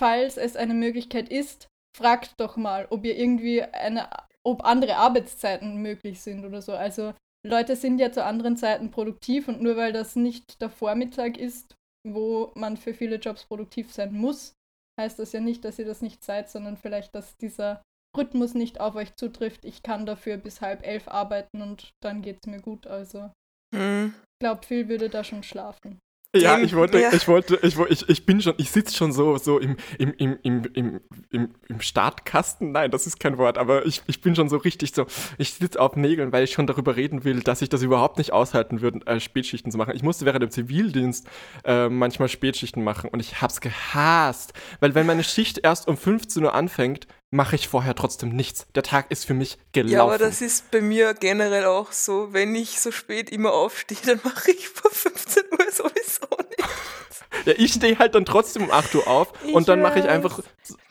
falls 0.00 0.36
es 0.36 0.54
eine 0.54 0.74
Möglichkeit 0.74 1.28
ist, 1.30 1.66
fragt 1.98 2.34
doch 2.38 2.56
mal, 2.56 2.86
ob 2.90 3.04
ihr 3.04 3.18
irgendwie 3.18 3.60
eine, 3.64 4.08
ob 4.46 4.64
andere 4.64 4.96
Arbeitszeiten 4.98 5.82
möglich 5.82 6.20
sind 6.20 6.44
oder 6.44 6.62
so. 6.62 6.72
Also 6.72 7.12
Leute 7.46 7.74
sind 7.76 7.98
ja 7.98 8.12
zu 8.12 8.24
anderen 8.24 8.56
Zeiten 8.56 8.90
produktiv 8.90 9.48
und 9.48 9.62
nur 9.62 9.76
weil 9.76 9.92
das 9.92 10.16
nicht 10.16 10.60
der 10.60 10.70
Vormittag 10.70 11.38
ist, 11.38 11.74
wo 12.06 12.52
man 12.54 12.76
für 12.76 12.94
viele 12.94 13.16
Jobs 13.16 13.44
produktiv 13.44 13.92
sein 13.92 14.12
muss, 14.12 14.54
heißt 15.00 15.18
das 15.18 15.32
ja 15.32 15.40
nicht, 15.40 15.64
dass 15.64 15.78
ihr 15.78 15.86
das 15.86 16.02
nicht 16.02 16.22
seid, 16.22 16.50
sondern 16.50 16.76
vielleicht, 16.76 17.14
dass 17.14 17.36
dieser 17.36 17.82
Rhythmus 18.16 18.54
nicht 18.54 18.80
auf 18.80 18.94
euch 18.96 19.14
zutrifft. 19.16 19.64
Ich 19.64 19.82
kann 19.82 20.06
dafür 20.06 20.36
bis 20.36 20.60
halb 20.60 20.86
elf 20.86 21.08
arbeiten 21.08 21.62
und 21.62 21.92
dann 22.02 22.22
geht 22.22 22.38
es 22.42 22.50
mir 22.50 22.60
gut. 22.60 22.86
Also 22.86 23.30
mhm. 23.74 24.14
ich 24.14 24.38
glaube, 24.40 24.66
Phil 24.66 24.88
würde 24.88 25.08
da 25.08 25.24
schon 25.24 25.42
schlafen. 25.42 25.98
Ja, 26.34 26.58
ich 26.58 26.76
wollte, 26.76 27.00
ja. 27.00 27.12
ich 27.12 27.26
wollte, 27.26 27.58
ich, 27.62 27.76
ich, 27.76 28.08
ich 28.08 28.24
bin 28.24 28.40
schon, 28.40 28.54
ich 28.56 28.70
sitze 28.70 28.94
schon 28.94 29.10
so, 29.12 29.36
so 29.36 29.58
im, 29.58 29.76
im, 29.98 30.14
im, 30.16 30.38
im, 30.42 30.62
im, 30.74 31.00
im, 31.30 31.54
im 31.68 31.80
Startkasten. 31.80 32.70
Nein, 32.70 32.92
das 32.92 33.08
ist 33.08 33.18
kein 33.18 33.36
Wort, 33.36 33.58
aber 33.58 33.84
ich, 33.84 34.02
ich 34.06 34.20
bin 34.20 34.36
schon 34.36 34.48
so 34.48 34.56
richtig 34.56 34.94
so, 34.94 35.06
ich 35.38 35.54
sitze 35.54 35.80
auf 35.80 35.96
Nägeln, 35.96 36.30
weil 36.30 36.44
ich 36.44 36.52
schon 36.52 36.68
darüber 36.68 36.94
reden 36.94 37.24
will, 37.24 37.40
dass 37.40 37.62
ich 37.62 37.68
das 37.68 37.82
überhaupt 37.82 38.18
nicht 38.18 38.32
aushalten 38.32 38.80
würde, 38.80 39.04
äh, 39.06 39.18
Spätschichten 39.18 39.72
zu 39.72 39.78
machen. 39.78 39.96
Ich 39.96 40.04
musste 40.04 40.24
während 40.24 40.44
dem 40.44 40.52
Zivildienst 40.52 41.26
äh, 41.64 41.88
manchmal 41.88 42.28
Spätschichten 42.28 42.84
machen 42.84 43.10
und 43.10 43.18
ich 43.18 43.42
hab's 43.42 43.60
gehasst, 43.60 44.52
weil 44.78 44.94
wenn 44.94 45.06
meine 45.06 45.24
Schicht 45.24 45.58
erst 45.58 45.88
um 45.88 45.96
15 45.96 46.44
Uhr 46.44 46.54
anfängt, 46.54 47.08
mache 47.30 47.56
ich 47.56 47.68
vorher 47.68 47.94
trotzdem 47.94 48.30
nichts. 48.30 48.66
Der 48.74 48.82
Tag 48.82 49.10
ist 49.10 49.24
für 49.24 49.34
mich 49.34 49.58
gelaufen. 49.72 49.94
Ja, 49.94 50.02
aber 50.02 50.18
das 50.18 50.40
ist 50.40 50.70
bei 50.70 50.80
mir 50.80 51.14
generell 51.14 51.64
auch 51.64 51.92
so. 51.92 52.32
Wenn 52.32 52.54
ich 52.54 52.80
so 52.80 52.90
spät 52.90 53.30
immer 53.30 53.52
aufstehe, 53.52 53.98
dann 54.04 54.20
mache 54.24 54.50
ich 54.50 54.68
vor 54.68 54.90
15 54.90 55.44
Uhr 55.52 55.72
sowieso 55.72 56.26
nichts. 56.56 57.24
ja, 57.44 57.52
ich 57.56 57.72
stehe 57.72 57.98
halt 57.98 58.14
dann 58.14 58.24
trotzdem 58.24 58.64
um 58.64 58.70
8 58.70 58.94
Uhr 58.96 59.06
auf 59.06 59.32
ich 59.44 59.54
und 59.54 59.68
dann 59.68 59.80
mache 59.80 60.00
ich 60.00 60.08
einfach 60.08 60.40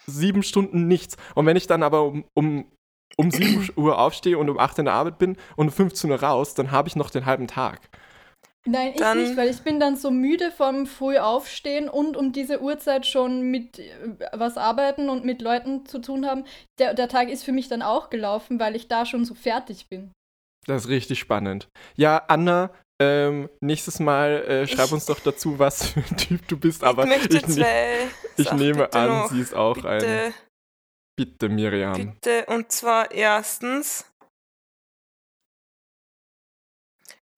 sieben 0.08 0.44
Stunden 0.44 0.88
nichts. 0.88 1.18
Und 1.36 1.46
wenn 1.46 1.58
ich 1.58 1.68
dann 1.68 1.84
aber 1.84 2.04
um, 2.04 2.24
um, 2.34 2.66
um 3.18 3.32
7 3.32 3.70
Uhr 3.76 4.00
aufstehe 4.00 4.38
und 4.38 4.50
um 4.50 4.58
8 4.58 4.80
in 4.80 4.86
der 4.86 4.94
Arbeit 4.94 5.20
bin 5.20 5.38
und 5.58 5.68
um 5.68 5.74
15 5.74 6.10
Uhr 6.10 6.24
raus, 6.24 6.54
dann 6.54 6.72
habe 6.72 6.88
ich 6.88 6.96
noch 6.96 7.10
den 7.10 7.26
halben 7.26 7.48
Tag. 7.48 7.82
Nein, 8.72 8.94
ich 8.96 9.14
nicht, 9.16 9.38
weil 9.38 9.50
ich 9.50 9.62
bin 9.62 9.80
dann 9.80 9.96
so 9.96 10.12
müde 10.12 10.52
vom 10.52 10.86
früh 10.86 11.18
aufstehen 11.18 11.90
und 11.90 12.16
um 12.16 12.32
diese 12.32 12.62
Uhrzeit 12.62 13.06
schon 13.06 13.42
mit 13.50 13.80
äh, 13.80 13.90
was 14.34 14.58
arbeiten 14.58 15.10
und 15.10 15.26
mit 15.26 15.42
Leuten 15.42 15.86
zu 15.86 16.00
tun 16.00 16.26
haben. 16.26 16.46
Der, 16.80 16.94
der 16.94 17.08
Tag 17.08 17.30
ist 17.30 17.44
für 17.44 17.52
mich 17.52 17.68
dann 17.68 17.82
auch 17.82 18.10
gelaufen, 18.10 18.60
weil 18.60 18.76
ich 18.76 18.88
da 18.88 19.06
schon 19.06 19.26
so 19.26 19.34
fertig 19.34 19.88
bin. 19.90 20.12
Das 20.66 20.86
ist 20.86 20.90
richtig 20.90 21.20
spannend. 21.20 21.68
Ja, 21.96 22.24
Anna, 22.28 22.72
ähm, 23.02 23.50
nächstes 23.62 24.00
Mal 24.00 24.44
äh, 24.44 24.68
schreib 24.68 24.88
ich, 24.88 24.94
uns 24.94 25.06
doch 25.06 25.20
dazu, 25.20 25.58
was 25.58 25.88
für 25.88 26.02
ein 26.02 26.18
Typ 26.18 26.48
du 26.48 26.58
bist. 26.58 26.84
Aber 26.84 27.06
ich, 27.06 27.34
ich, 27.34 27.48
ne 27.48 28.10
ich 28.36 28.52
nehme 28.52 28.92
an, 28.94 29.08
noch. 29.08 29.32
sie 29.32 29.40
ist 29.40 29.56
auch 29.56 29.76
bitte, 29.76 29.90
ein. 29.90 30.34
Bitte, 31.18 31.50
Miriam. 31.50 31.94
Bitte, 31.94 32.46
und 32.48 32.72
zwar 32.72 33.12
erstens 33.12 34.06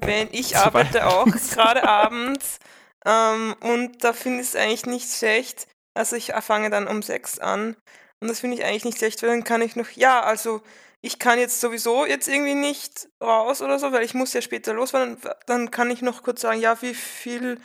Wenn 0.02 0.30
ich 0.32 0.58
arbeite 0.58 1.08
auch, 1.08 1.26
gerade 1.52 1.88
abends. 1.88 2.60
Ähm, 3.06 3.56
und 3.62 4.04
da 4.04 4.14
finde 4.14 4.42
ich 4.42 4.50
es 4.50 4.56
eigentlich 4.56 4.86
nicht 4.86 5.12
schlecht. 5.12 5.68
Also 5.94 6.16
ich 6.16 6.34
fange 6.42 6.70
dann 6.70 6.88
um 6.88 7.02
sechs 7.02 7.40
an. 7.40 7.76
Und 8.20 8.28
das 8.28 8.40
finde 8.40 8.58
ich 8.58 8.64
eigentlich 8.64 8.86
nicht 8.86 8.98
schlecht, 9.00 9.22
weil 9.22 9.30
dann 9.30 9.44
kann 9.44 9.62
ich 9.62 9.76
noch, 9.76 9.90
ja, 9.92 10.22
also 10.22 10.62
ich 11.02 11.18
kann 11.18 11.40
jetzt 11.40 11.60
sowieso 11.60 12.06
jetzt 12.06 12.28
irgendwie 12.28 12.54
nicht 12.54 13.10
raus 13.22 13.62
oder 13.62 13.80
so, 13.80 13.92
weil 13.92 14.04
ich 14.04 14.14
muss 14.14 14.34
ja 14.34 14.42
später 14.42 14.74
losfahren. 14.74 15.18
Dann 15.48 15.72
kann 15.72 15.90
ich 15.90 16.04
noch 16.04 16.22
kurz 16.22 16.42
sagen, 16.42 16.62
ja, 16.62 16.80
wie 16.82 16.94
viel 16.94 17.60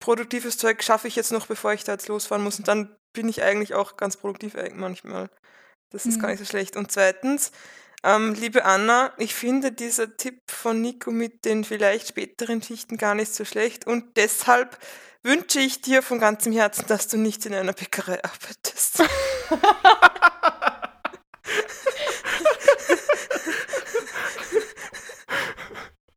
produktives 0.00 0.56
Zeug 0.56 0.82
schaffe 0.82 1.08
ich 1.08 1.16
jetzt 1.16 1.32
noch, 1.32 1.46
bevor 1.46 1.74
ich 1.74 1.84
da 1.84 1.92
jetzt 1.92 2.08
losfahren 2.08 2.42
muss. 2.42 2.58
Und 2.58 2.68
dann 2.68 2.96
bin 3.12 3.28
ich 3.28 3.42
eigentlich 3.42 3.74
auch 3.74 3.96
ganz 3.96 4.16
produktiv 4.16 4.56
manchmal. 4.74 5.28
Das 5.90 6.06
ist 6.06 6.16
mhm. 6.16 6.22
gar 6.22 6.28
nicht 6.28 6.40
so 6.40 6.46
schlecht. 6.46 6.76
Und 6.76 6.90
zweitens, 6.90 7.52
ähm, 8.04 8.34
liebe 8.34 8.64
Anna, 8.64 9.12
ich 9.18 9.34
finde 9.34 9.72
dieser 9.72 10.16
Tipp 10.16 10.40
von 10.50 10.80
Nico 10.80 11.10
mit 11.10 11.44
den 11.44 11.64
vielleicht 11.64 12.08
späteren 12.08 12.62
Schichten 12.62 12.96
gar 12.96 13.14
nicht 13.14 13.34
so 13.34 13.44
schlecht 13.44 13.86
und 13.86 14.16
deshalb 14.16 14.78
wünsche 15.22 15.58
ich 15.60 15.80
dir 15.80 16.02
von 16.02 16.18
ganzem 16.18 16.52
Herzen, 16.52 16.84
dass 16.86 17.08
du 17.08 17.16
nicht 17.16 17.46
in 17.46 17.54
einer 17.54 17.72
Bäckerei 17.72 18.22
arbeitest. 18.22 19.02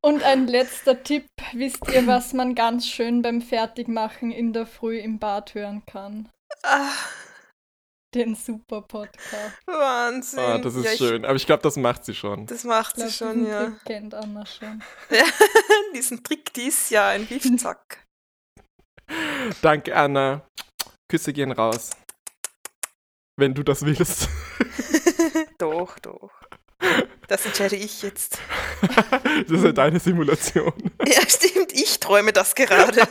Und 0.08 0.24
ein 0.24 0.48
letzter 0.48 1.04
Tipp, 1.04 1.28
wisst 1.52 1.86
ihr, 1.92 2.08
was 2.08 2.32
man 2.32 2.56
ganz 2.56 2.88
schön 2.88 3.22
beim 3.22 3.42
Fertigmachen 3.42 4.32
in 4.32 4.54
der 4.54 4.66
Früh 4.66 5.00
im 5.00 5.20
Bad 5.20 5.54
hören 5.54 5.84
kann? 5.86 6.30
Ah, 6.64 6.94
den 8.14 8.36
super 8.36 8.82
Podcast. 8.82 9.58
Wahnsinn. 9.66 10.40
Oh, 10.40 10.58
das 10.58 10.76
ist 10.76 10.86
ja, 10.86 10.92
schön. 10.98 11.26
Aber 11.26 11.36
ich 11.36 11.46
glaube, 11.46 11.64
das 11.64 11.76
macht 11.78 12.06
sie 12.06 12.16
schon. 12.16 12.46
Das 12.46 12.64
macht 12.64 12.96
glaub, 12.96 13.08
sie 13.08 13.14
schon, 13.14 13.46
ja. 13.46 13.66
Trick 13.66 13.86
kennt 13.86 14.14
Anna 14.14 14.46
schon. 14.46 14.82
Ja, 15.10 15.26
diesen 15.96 16.24
Trick 16.24 16.54
dies 16.54 16.90
Jahr, 16.90 17.10
ein 17.10 17.28
Giftzack. 17.28 18.06
Danke, 19.62 19.96
Anna. 19.96 20.46
Küsse 21.10 21.34
gehen 21.34 21.52
raus. 21.52 21.92
Wenn 23.38 23.54
du 23.54 23.64
das 23.64 23.86
willst. 23.86 24.30
doch, 25.58 26.00
doch. 26.00 26.32
Das 27.28 27.46
entscheide 27.46 27.76
ich 27.76 28.02
jetzt. 28.02 28.40
das 28.82 29.52
ist 29.52 29.64
ja 29.64 29.72
deine 29.72 30.00
Simulation. 30.00 30.74
Ja, 31.06 31.22
stimmt. 31.28 31.74
Ich 31.74 32.00
träume 32.00 32.34
das 32.34 32.56
gerade. 32.56 33.08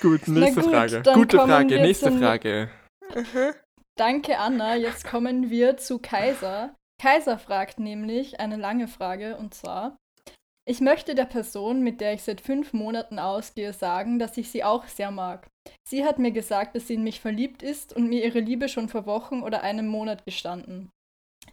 Gut, 0.00 0.28
nächste 0.28 0.62
gut, 0.62 0.70
Frage. 0.70 1.02
Gute 1.14 1.38
Frage, 1.38 1.80
nächste 1.80 2.12
Frage. 2.12 2.70
Mhm. 3.14 3.54
Danke, 3.96 4.38
Anna. 4.38 4.76
Jetzt 4.76 5.04
kommen 5.06 5.50
wir 5.50 5.76
zu 5.76 5.98
Kaiser. 5.98 6.74
Kaiser 7.00 7.38
fragt 7.38 7.80
nämlich 7.80 8.38
eine 8.38 8.56
lange 8.56 8.86
Frage 8.88 9.36
und 9.36 9.54
zwar: 9.54 9.96
Ich 10.68 10.80
möchte 10.80 11.14
der 11.14 11.24
Person, 11.24 11.82
mit 11.82 12.00
der 12.00 12.12
ich 12.12 12.22
seit 12.22 12.40
fünf 12.40 12.72
Monaten 12.72 13.18
ausgehe, 13.18 13.72
sagen, 13.72 14.18
dass 14.18 14.36
ich 14.36 14.50
sie 14.50 14.62
auch 14.62 14.86
sehr 14.86 15.10
mag. 15.10 15.48
Sie 15.88 16.04
hat 16.04 16.18
mir 16.18 16.30
gesagt, 16.30 16.76
dass 16.76 16.86
sie 16.86 16.94
in 16.94 17.02
mich 17.02 17.20
verliebt 17.20 17.62
ist 17.62 17.94
und 17.94 18.08
mir 18.08 18.24
ihre 18.24 18.40
Liebe 18.40 18.68
schon 18.68 18.88
vor 18.88 19.06
Wochen 19.06 19.42
oder 19.42 19.62
einem 19.62 19.88
Monat 19.88 20.24
gestanden. 20.24 20.90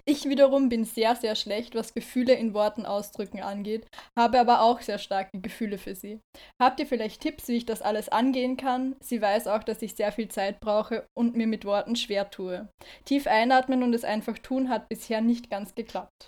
Ich 0.07 0.29
wiederum 0.29 0.69
bin 0.69 0.85
sehr, 0.85 1.15
sehr 1.15 1.33
schlecht, 1.33 1.73
was 1.73 1.95
Gefühle 1.95 2.35
in 2.35 2.53
Worten 2.53 2.85
ausdrücken 2.85 3.41
angeht, 3.41 3.87
habe 4.15 4.39
aber 4.39 4.61
auch 4.61 4.81
sehr 4.81 4.99
starke 4.99 5.39
Gefühle 5.41 5.79
für 5.79 5.95
sie. 5.95 6.19
Habt 6.61 6.79
ihr 6.79 6.85
vielleicht 6.85 7.21
Tipps, 7.21 7.47
wie 7.47 7.57
ich 7.57 7.65
das 7.65 7.81
alles 7.81 8.09
angehen 8.09 8.55
kann? 8.55 8.95
Sie 8.99 9.19
weiß 9.19 9.47
auch, 9.47 9.63
dass 9.63 9.81
ich 9.81 9.95
sehr 9.95 10.11
viel 10.11 10.27
Zeit 10.27 10.59
brauche 10.59 11.07
und 11.17 11.35
mir 11.35 11.47
mit 11.47 11.65
Worten 11.65 11.95
schwer 11.95 12.29
tue. 12.29 12.69
Tief 13.05 13.25
einatmen 13.25 13.81
und 13.81 13.95
es 13.95 14.03
einfach 14.03 14.37
tun 14.37 14.69
hat 14.69 14.89
bisher 14.89 15.21
nicht 15.21 15.49
ganz 15.49 15.73
geklappt. 15.73 16.27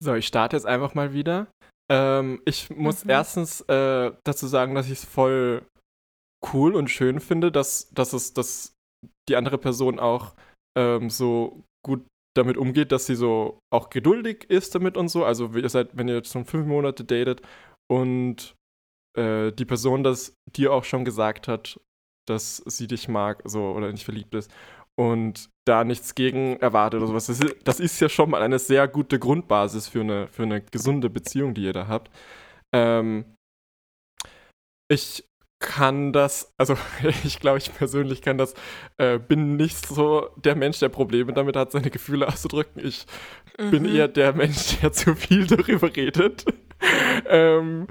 So, 0.00 0.14
ich 0.14 0.28
starte 0.28 0.54
jetzt 0.54 0.66
einfach 0.66 0.94
mal 0.94 1.12
wieder. 1.12 1.48
Ähm, 1.90 2.40
ich 2.44 2.70
muss 2.70 3.04
mhm. 3.04 3.10
erstens 3.10 3.62
äh, 3.62 4.12
dazu 4.22 4.46
sagen, 4.46 4.76
dass 4.76 4.86
ich 4.86 4.92
es 4.92 5.04
voll 5.04 5.66
cool 6.52 6.76
und 6.76 6.88
schön 6.88 7.18
finde, 7.18 7.50
dass, 7.50 7.90
dass 7.90 8.12
es 8.12 8.32
dass 8.32 8.76
die 9.28 9.34
andere 9.34 9.58
Person 9.58 9.98
auch 9.98 10.34
ähm, 10.78 11.10
so 11.10 11.64
gut 11.84 12.06
damit 12.36 12.56
umgeht, 12.56 12.92
dass 12.92 13.06
sie 13.06 13.16
so 13.16 13.58
auch 13.72 13.90
geduldig 13.90 14.44
ist 14.48 14.74
damit 14.74 14.96
und 14.96 15.08
so. 15.08 15.24
Also 15.24 15.52
ihr 15.54 15.68
seid, 15.68 15.96
wenn 15.96 16.08
ihr 16.08 16.14
jetzt 16.14 16.32
schon 16.32 16.44
fünf 16.44 16.66
Monate 16.66 17.04
datet 17.04 17.42
und 17.90 18.54
äh, 19.18 19.52
die 19.52 19.64
Person 19.64 20.04
das 20.04 20.34
dir 20.56 20.72
auch 20.72 20.84
schon 20.84 21.04
gesagt 21.04 21.48
hat, 21.48 21.80
dass 22.28 22.58
sie 22.66 22.86
dich 22.86 23.08
mag, 23.08 23.42
so 23.44 23.72
oder 23.72 23.90
nicht 23.90 24.04
verliebt 24.04 24.34
ist 24.34 24.52
und 24.98 25.48
da 25.66 25.84
nichts 25.84 26.14
gegen 26.14 26.56
erwartet 26.56 26.98
oder 26.98 27.08
sowas. 27.08 27.26
Das 27.26 27.40
ist, 27.40 27.56
das 27.64 27.80
ist 27.80 28.00
ja 28.00 28.08
schon 28.08 28.30
mal 28.30 28.42
eine 28.42 28.58
sehr 28.58 28.86
gute 28.88 29.18
Grundbasis 29.18 29.88
für 29.88 30.00
eine, 30.00 30.28
für 30.28 30.44
eine 30.44 30.60
gesunde 30.60 31.10
Beziehung, 31.10 31.54
die 31.54 31.64
ihr 31.64 31.72
da 31.72 31.88
habt. 31.88 32.10
Ähm, 32.74 33.24
ich 34.90 35.24
kann 35.60 36.12
das, 36.12 36.52
also 36.56 36.76
ich 37.24 37.40
glaube, 37.40 37.58
ich 37.58 37.74
persönlich 37.74 38.22
kann 38.22 38.38
das, 38.38 38.54
äh, 38.96 39.18
bin 39.18 39.56
nicht 39.56 39.86
so 39.86 40.30
der 40.36 40.54
Mensch, 40.54 40.78
der 40.78 40.88
Probleme 40.88 41.32
damit 41.32 41.56
hat, 41.56 41.72
seine 41.72 41.90
Gefühle 41.90 42.28
auszudrücken. 42.28 42.84
Ich 42.84 43.06
mhm. 43.58 43.70
bin 43.70 43.84
eher 43.84 44.08
der 44.08 44.32
Mensch, 44.32 44.80
der 44.80 44.92
zu 44.92 45.14
viel 45.14 45.46
darüber 45.46 45.94
redet. 45.94 46.44
ähm, 47.26 47.86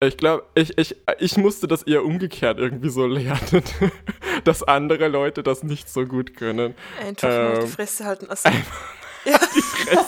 ich 0.00 0.16
glaube, 0.18 0.44
ich, 0.54 0.76
ich, 0.76 0.96
ich 1.18 1.36
musste 1.38 1.66
das 1.66 1.82
eher 1.84 2.04
umgekehrt 2.04 2.58
irgendwie 2.58 2.90
so 2.90 3.06
lernen, 3.06 3.62
dass 4.44 4.62
andere 4.62 5.08
Leute 5.08 5.42
das 5.42 5.62
nicht 5.62 5.88
so 5.88 6.04
gut 6.04 6.36
können. 6.36 6.74
Einfach 7.00 7.28
ähm, 7.30 7.52
nur 7.52 7.60
die 7.60 7.68
Fresse 7.68 8.04
halten. 8.04 8.26
Also, 8.28 8.48
ja. 9.24 9.38
die 9.54 9.62
Fresse. 9.62 10.06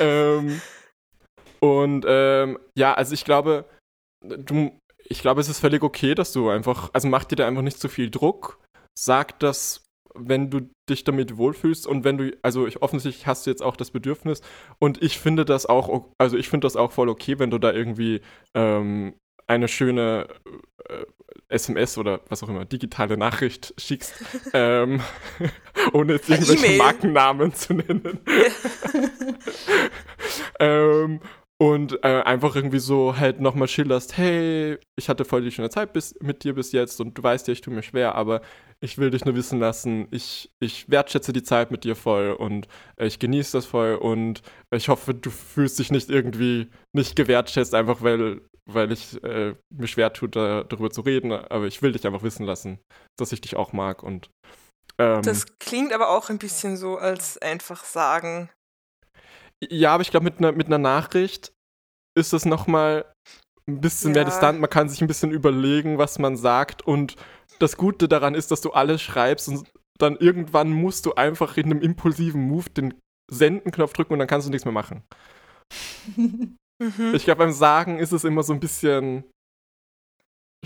ähm, 0.00 0.62
und 1.60 2.04
ähm, 2.08 2.58
ja, 2.74 2.94
also 2.94 3.12
ich 3.12 3.24
glaube, 3.24 3.66
du, 4.28 4.78
ich 5.04 5.20
glaube, 5.20 5.40
es 5.40 5.48
ist 5.48 5.60
völlig 5.60 5.82
okay, 5.82 6.14
dass 6.14 6.32
du 6.32 6.48
einfach, 6.48 6.90
also 6.92 7.08
mach 7.08 7.24
dir 7.24 7.36
da 7.36 7.46
einfach 7.46 7.62
nicht 7.62 7.78
zu 7.78 7.88
viel 7.88 8.10
Druck. 8.10 8.58
Sag 8.98 9.38
das 9.40 9.86
wenn 10.18 10.50
du 10.50 10.68
dich 10.88 11.04
damit 11.04 11.36
wohlfühlst 11.36 11.86
und 11.86 12.04
wenn 12.04 12.18
du, 12.18 12.36
also 12.42 12.66
ich, 12.66 12.82
offensichtlich 12.82 13.26
hast 13.26 13.46
du 13.46 13.50
jetzt 13.50 13.62
auch 13.62 13.76
das 13.76 13.90
Bedürfnis 13.90 14.40
und 14.78 15.02
ich 15.02 15.18
finde 15.18 15.44
das 15.44 15.66
auch, 15.66 16.08
also 16.18 16.36
ich 16.36 16.48
finde 16.48 16.66
das 16.66 16.76
auch 16.76 16.92
voll 16.92 17.08
okay, 17.08 17.38
wenn 17.38 17.50
du 17.50 17.58
da 17.58 17.72
irgendwie 17.72 18.20
ähm, 18.54 19.14
eine 19.46 19.68
schöne 19.68 20.28
äh, 20.88 21.04
SMS 21.48 21.98
oder 21.98 22.20
was 22.28 22.42
auch 22.42 22.48
immer, 22.48 22.64
digitale 22.64 23.16
Nachricht 23.16 23.74
schickst, 23.78 24.14
ähm, 24.52 25.00
ohne 25.92 26.14
jetzt 26.14 26.28
irgendwelche 26.28 26.66
e 26.66 26.78
Markennamen 26.78 27.54
zu 27.54 27.74
nennen. 27.74 28.20
ähm, 30.60 31.20
und 31.58 32.04
äh, 32.04 32.22
einfach 32.22 32.54
irgendwie 32.54 32.78
so 32.78 33.16
halt 33.16 33.40
nochmal 33.40 33.68
schilderst, 33.68 34.16
hey, 34.18 34.78
ich 34.96 35.08
hatte 35.08 35.24
voll 35.24 35.42
die 35.42 35.50
schöne 35.50 35.70
Zeit 35.70 35.92
bis, 35.92 36.14
mit 36.20 36.44
dir 36.44 36.54
bis 36.54 36.72
jetzt 36.72 37.00
und 37.00 37.16
du 37.16 37.22
weißt 37.22 37.48
ja, 37.48 37.52
ich 37.52 37.62
tue 37.62 37.72
mir 37.72 37.82
schwer, 37.82 38.14
aber 38.14 38.42
ich 38.80 38.98
will 38.98 39.10
dich 39.10 39.24
nur 39.24 39.34
wissen 39.34 39.58
lassen, 39.58 40.06
ich, 40.10 40.50
ich 40.60 40.90
wertschätze 40.90 41.32
die 41.32 41.42
Zeit 41.42 41.70
mit 41.70 41.84
dir 41.84 41.96
voll 41.96 42.32
und 42.32 42.68
äh, 42.96 43.06
ich 43.06 43.18
genieße 43.18 43.56
das 43.56 43.64
voll 43.64 43.94
und 43.94 44.42
ich 44.70 44.88
hoffe, 44.90 45.14
du 45.14 45.30
fühlst 45.30 45.78
dich 45.78 45.90
nicht 45.90 46.10
irgendwie 46.10 46.68
nicht 46.92 47.16
gewertschätzt, 47.16 47.74
einfach 47.74 48.02
weil, 48.02 48.42
weil 48.66 48.92
ich 48.92 49.22
äh, 49.24 49.54
mir 49.70 49.86
schwer 49.86 50.12
tut, 50.12 50.36
da, 50.36 50.62
darüber 50.62 50.90
zu 50.90 51.00
reden, 51.00 51.32
aber 51.32 51.66
ich 51.66 51.80
will 51.80 51.92
dich 51.92 52.06
einfach 52.06 52.22
wissen 52.22 52.44
lassen, 52.44 52.80
dass 53.18 53.32
ich 53.32 53.40
dich 53.40 53.56
auch 53.56 53.72
mag 53.72 54.02
und 54.02 54.28
ähm, 54.98 55.22
Das 55.22 55.58
klingt 55.58 55.94
aber 55.94 56.10
auch 56.10 56.28
ein 56.28 56.38
bisschen 56.38 56.76
so 56.76 56.98
als 56.98 57.38
einfach 57.38 57.84
sagen, 57.84 58.50
ja, 59.64 59.94
aber 59.94 60.02
ich 60.02 60.10
glaube, 60.10 60.24
mit 60.24 60.38
einer 60.38 60.52
mit 60.52 60.66
einer 60.66 60.78
Nachricht 60.78 61.52
ist 62.16 62.32
es 62.32 62.44
nochmal 62.44 63.12
ein 63.68 63.80
bisschen 63.80 64.10
ja. 64.10 64.14
mehr 64.14 64.24
distant. 64.24 64.60
Man 64.60 64.70
kann 64.70 64.88
sich 64.88 65.00
ein 65.00 65.08
bisschen 65.08 65.30
überlegen, 65.30 65.98
was 65.98 66.18
man 66.18 66.36
sagt. 66.36 66.82
Und 66.82 67.16
das 67.58 67.76
Gute 67.76 68.08
daran 68.08 68.34
ist, 68.34 68.50
dass 68.50 68.60
du 68.60 68.72
alles 68.72 69.02
schreibst 69.02 69.48
und 69.48 69.70
dann 69.98 70.16
irgendwann 70.16 70.72
musst 70.72 71.06
du 71.06 71.14
einfach 71.14 71.56
in 71.56 71.66
einem 71.66 71.80
impulsiven 71.80 72.42
Move 72.42 72.70
den 72.70 72.94
Senden-Knopf 73.30 73.92
drücken 73.92 74.12
und 74.12 74.18
dann 74.18 74.28
kannst 74.28 74.46
du 74.46 74.50
nichts 74.50 74.64
mehr 74.64 74.72
machen. 74.72 75.02
mhm. 76.16 76.56
Ich 77.14 77.24
glaube, 77.24 77.38
beim 77.38 77.52
Sagen 77.52 77.98
ist 77.98 78.12
es 78.12 78.24
immer 78.24 78.42
so 78.42 78.52
ein 78.52 78.60
bisschen 78.60 79.24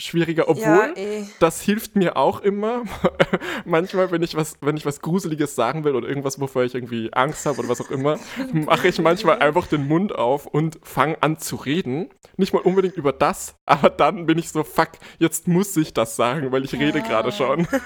schwieriger, 0.00 0.48
obwohl 0.48 0.64
ja, 0.64 0.96
eh. 0.96 1.24
das 1.38 1.60
hilft 1.60 1.96
mir 1.96 2.16
auch 2.16 2.40
immer. 2.40 2.82
manchmal, 3.64 4.10
wenn 4.10 4.22
ich 4.22 4.34
was, 4.34 4.56
wenn 4.60 4.76
ich 4.76 4.86
was 4.86 5.00
Gruseliges 5.00 5.54
sagen 5.54 5.84
will 5.84 5.94
oder 5.94 6.08
irgendwas, 6.08 6.40
wovor 6.40 6.64
ich 6.64 6.74
irgendwie 6.74 7.12
Angst 7.12 7.46
habe 7.46 7.60
oder 7.60 7.68
was 7.68 7.80
auch 7.80 7.90
immer, 7.90 8.18
mache 8.52 8.88
ich 8.88 8.98
manchmal 8.98 9.38
einfach 9.38 9.66
den 9.66 9.86
Mund 9.86 10.14
auf 10.14 10.46
und 10.46 10.78
fange 10.82 11.22
an 11.22 11.38
zu 11.38 11.56
reden. 11.56 12.10
Nicht 12.36 12.52
mal 12.52 12.60
unbedingt 12.60 12.96
über 12.96 13.12
das, 13.12 13.54
aber 13.66 13.90
dann 13.90 14.26
bin 14.26 14.38
ich 14.38 14.50
so, 14.50 14.64
fuck, 14.64 14.90
jetzt 15.18 15.48
muss 15.48 15.76
ich 15.76 15.92
das 15.94 16.16
sagen, 16.16 16.52
weil 16.52 16.64
ich 16.64 16.72
ja. 16.72 16.78
rede 16.78 17.02
gerade 17.02 17.32
schon. 17.32 17.66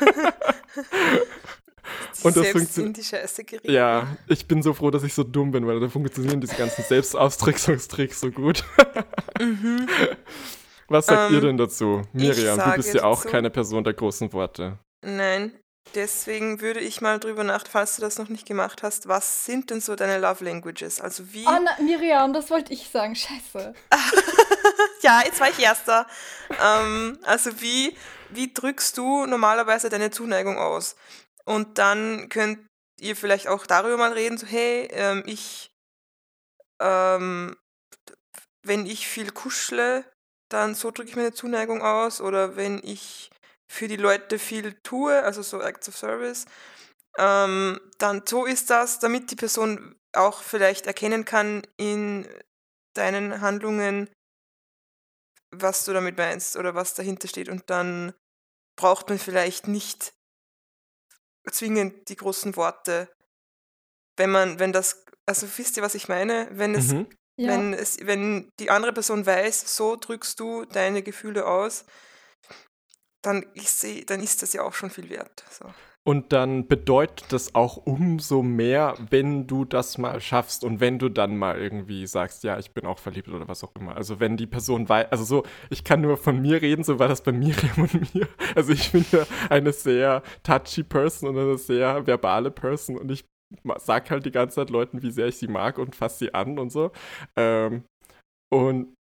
Und 2.22 2.36
das 2.36 2.48
funktioniert. 2.48 2.98
Ja, 3.64 4.16
ich 4.26 4.46
bin 4.46 4.62
so 4.62 4.72
froh, 4.72 4.90
dass 4.90 5.02
ich 5.02 5.12
so 5.12 5.22
dumm 5.22 5.50
bin, 5.50 5.66
weil 5.66 5.80
da 5.80 5.88
funktionieren 5.88 6.40
diese 6.40 6.56
ganzen 6.56 6.82
Selbstausdrückungstricks 6.82 8.20
so 8.20 8.30
gut. 8.30 8.64
mhm. 9.38 9.86
Was 10.88 11.06
sagt 11.06 11.30
ähm, 11.30 11.34
ihr 11.34 11.40
denn 11.40 11.56
dazu? 11.56 12.02
Miriam, 12.12 12.58
du 12.58 12.76
bist 12.76 12.94
ja 12.94 13.04
auch 13.04 13.22
dazu, 13.22 13.28
keine 13.28 13.50
Person 13.50 13.84
der 13.84 13.94
großen 13.94 14.32
Worte. 14.32 14.78
Nein, 15.04 15.58
deswegen 15.94 16.60
würde 16.60 16.80
ich 16.80 17.00
mal 17.00 17.18
drüber 17.18 17.44
nach, 17.44 17.64
falls 17.68 17.96
du 17.96 18.02
das 18.02 18.18
noch 18.18 18.28
nicht 18.28 18.46
gemacht 18.46 18.82
hast, 18.82 19.08
was 19.08 19.44
sind 19.44 19.70
denn 19.70 19.80
so 19.80 19.94
deine 19.94 20.18
Love 20.18 20.44
Languages? 20.44 21.00
Also 21.00 21.32
wie. 21.32 21.46
Oh, 21.46 21.58
na, 21.62 21.82
Miriam, 21.82 22.32
das 22.32 22.50
wollte 22.50 22.72
ich 22.72 22.90
sagen. 22.90 23.14
Scheiße. 23.14 23.74
ja, 25.02 25.22
jetzt 25.24 25.40
war 25.40 25.50
ich 25.50 25.58
Erster. 25.58 26.06
ähm, 26.62 27.18
also 27.22 27.60
wie, 27.60 27.96
wie 28.30 28.52
drückst 28.52 28.96
du 28.98 29.26
normalerweise 29.26 29.88
deine 29.88 30.10
Zuneigung 30.10 30.58
aus? 30.58 30.96
Und 31.44 31.78
dann 31.78 32.28
könnt 32.28 32.58
ihr 33.00 33.16
vielleicht 33.16 33.48
auch 33.48 33.66
darüber 33.66 33.96
mal 33.96 34.12
reden, 34.12 34.38
so 34.38 34.46
hey, 34.46 34.88
ähm, 34.92 35.22
ich, 35.26 35.70
ähm, 36.80 37.56
wenn 38.62 38.86
ich 38.86 39.06
viel 39.06 39.30
kuschle, 39.30 40.04
dann 40.48 40.74
so 40.74 40.90
drücke 40.90 41.10
ich 41.10 41.16
meine 41.16 41.32
Zuneigung 41.32 41.82
aus 41.82 42.20
oder 42.20 42.56
wenn 42.56 42.80
ich 42.82 43.30
für 43.68 43.88
die 43.88 43.96
Leute 43.96 44.38
viel 44.38 44.74
tue, 44.82 45.22
also 45.22 45.42
so 45.42 45.60
Acts 45.60 45.88
of 45.88 45.96
Service, 45.96 46.46
ähm, 47.18 47.80
dann 47.98 48.22
so 48.26 48.44
ist 48.44 48.70
das, 48.70 48.98
damit 48.98 49.30
die 49.30 49.36
Person 49.36 49.96
auch 50.12 50.42
vielleicht 50.42 50.86
erkennen 50.86 51.24
kann 51.24 51.62
in 51.76 52.28
deinen 52.94 53.40
Handlungen, 53.40 54.10
was 55.50 55.84
du 55.84 55.92
damit 55.92 56.16
meinst 56.16 56.56
oder 56.56 56.74
was 56.74 56.94
dahinter 56.94 57.28
steht 57.28 57.48
und 57.48 57.68
dann 57.70 58.12
braucht 58.76 59.08
man 59.08 59.18
vielleicht 59.18 59.68
nicht 59.68 60.12
zwingend 61.50 62.08
die 62.08 62.16
großen 62.16 62.56
Worte, 62.56 63.08
wenn 64.16 64.30
man, 64.30 64.58
wenn 64.58 64.72
das, 64.72 65.04
also 65.26 65.46
wisst 65.56 65.76
ihr, 65.76 65.82
was 65.82 65.94
ich 65.94 66.08
meine? 66.08 66.48
Wenn 66.52 66.74
es 66.74 66.92
mhm. 66.92 67.08
Ja. 67.36 67.48
Wenn, 67.48 67.74
es, 67.74 67.98
wenn 68.06 68.52
die 68.60 68.70
andere 68.70 68.92
Person 68.92 69.26
weiß, 69.26 69.76
so 69.76 69.96
drückst 69.96 70.38
du 70.38 70.64
deine 70.66 71.02
Gefühle 71.02 71.46
aus, 71.46 71.84
dann 73.22 73.42
ist, 73.54 73.80
sie, 73.80 74.04
dann 74.04 74.22
ist 74.22 74.42
das 74.42 74.52
ja 74.52 74.62
auch 74.62 74.74
schon 74.74 74.90
viel 74.90 75.08
wert. 75.08 75.44
So. 75.50 75.66
Und 76.06 76.34
dann 76.34 76.68
bedeutet 76.68 77.32
das 77.32 77.54
auch 77.54 77.78
umso 77.78 78.42
mehr, 78.42 78.94
wenn 79.08 79.46
du 79.46 79.64
das 79.64 79.96
mal 79.96 80.20
schaffst 80.20 80.62
und 80.62 80.78
wenn 80.78 80.98
du 80.98 81.08
dann 81.08 81.38
mal 81.38 81.58
irgendwie 81.58 82.06
sagst, 82.06 82.44
ja, 82.44 82.58
ich 82.58 82.72
bin 82.72 82.84
auch 82.84 82.98
verliebt 82.98 83.28
oder 83.28 83.48
was 83.48 83.64
auch 83.64 83.74
immer. 83.74 83.96
Also 83.96 84.20
wenn 84.20 84.36
die 84.36 84.46
Person 84.46 84.86
weiß, 84.86 85.10
also 85.10 85.24
so, 85.24 85.44
ich 85.70 85.82
kann 85.82 86.02
nur 86.02 86.18
von 86.18 86.42
mir 86.42 86.60
reden, 86.60 86.84
so 86.84 86.98
war 86.98 87.08
das 87.08 87.22
bei 87.22 87.32
Miriam 87.32 87.72
und 87.78 88.14
mir. 88.14 88.28
Also 88.54 88.72
ich 88.72 88.92
bin 88.92 89.06
ja 89.12 89.26
eine 89.48 89.72
sehr 89.72 90.22
touchy 90.42 90.82
Person 90.82 91.30
und 91.30 91.38
eine 91.38 91.56
sehr 91.56 92.06
verbale 92.06 92.50
Person 92.50 92.98
und 92.98 93.10
ich 93.10 93.24
sag 93.78 94.10
halt 94.10 94.26
die 94.26 94.30
ganze 94.30 94.56
Zeit 94.56 94.70
Leuten, 94.70 95.02
wie 95.02 95.10
sehr 95.10 95.26
ich 95.28 95.36
sie 95.36 95.48
mag 95.48 95.78
und 95.78 95.96
fasse 95.96 96.18
sie 96.18 96.34
an 96.34 96.58
und 96.58 96.70
so. 96.70 96.90
Ähm, 97.36 97.84
und 98.52 98.94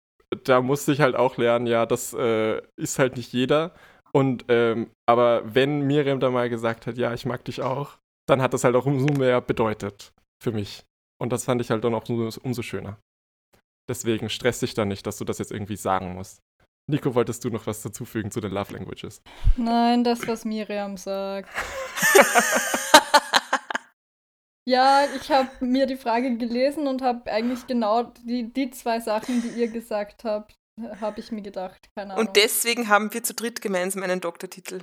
da 0.44 0.62
musste 0.62 0.92
ich 0.94 1.02
halt 1.02 1.16
auch 1.16 1.38
lernen, 1.38 1.68
ja, 1.68 1.86
das 1.86 2.14
äh, 2.14 2.62
ist 2.78 3.00
halt 3.00 3.18
nicht 3.18 3.34
jeder. 3.34 3.74
Und 4.14 4.46
ähm, 4.50 4.92
aber 5.10 5.42
wenn 5.54 5.82
Miriam 5.82 6.20
da 6.20 6.30
mal 6.30 6.50
gesagt 6.50 6.88
hat, 6.88 6.98
ja, 6.98 7.14
ich 7.14 7.26
mag 7.26 7.44
dich 7.46 7.62
auch, 7.62 7.98
dann 8.28 8.42
hat 8.42 8.54
das 8.54 8.64
halt 8.64 8.76
auch 8.76 8.86
umso 8.86 9.14
mehr 9.14 9.42
bedeutet 9.42 10.14
für 10.42 10.52
mich. 10.52 10.84
Und 11.22 11.32
das 11.32 11.46
fand 11.46 11.62
ich 11.62 11.70
halt 11.70 11.84
dann 11.84 11.94
auch 11.94 12.08
umso, 12.10 12.40
umso 12.42 12.62
schöner. 12.62 12.98
Deswegen 13.90 14.30
stress 14.30 14.60
dich 14.60 14.74
da 14.74 14.86
nicht, 14.86 15.06
dass 15.06 15.18
du 15.18 15.26
das 15.26 15.38
jetzt 15.38 15.52
irgendwie 15.52 15.76
sagen 15.76 16.14
musst. 16.16 16.40
Nico, 16.90 17.14
wolltest 17.16 17.44
du 17.44 17.50
noch 17.50 17.68
was 17.68 17.82
dazufügen 17.82 18.32
zu 18.32 18.42
den 18.42 18.52
Love 18.52 18.74
Languages? 18.74 19.22
Nein, 19.56 20.04
das, 20.04 20.28
was 20.28 20.46
Miriam 20.46 20.98
sagt. 20.98 21.50
Ja, 24.68 25.06
ich 25.20 25.32
habe 25.32 25.50
mir 25.60 25.88
die 25.88 25.98
Frage 25.98 26.38
gelesen 26.38 26.88
und 26.88 27.02
habe 27.02 27.32
eigentlich 27.32 27.66
genau 27.68 28.04
die, 28.24 28.52
die 28.54 28.70
zwei 28.70 29.00
Sachen, 29.00 29.42
die 29.42 29.60
ihr 29.60 29.68
gesagt 29.68 30.24
habt, 30.24 30.56
habe 31.00 31.20
ich 31.20 31.32
mir 31.32 31.42
gedacht. 31.42 31.90
Keine 31.96 32.14
Ahnung. 32.14 32.28
Und 32.28 32.36
deswegen 32.36 32.88
haben 32.88 33.14
wir 33.14 33.24
zu 33.24 33.34
dritt 33.34 33.62
gemeinsam 33.62 34.04
einen 34.04 34.22
Doktortitel. 34.22 34.82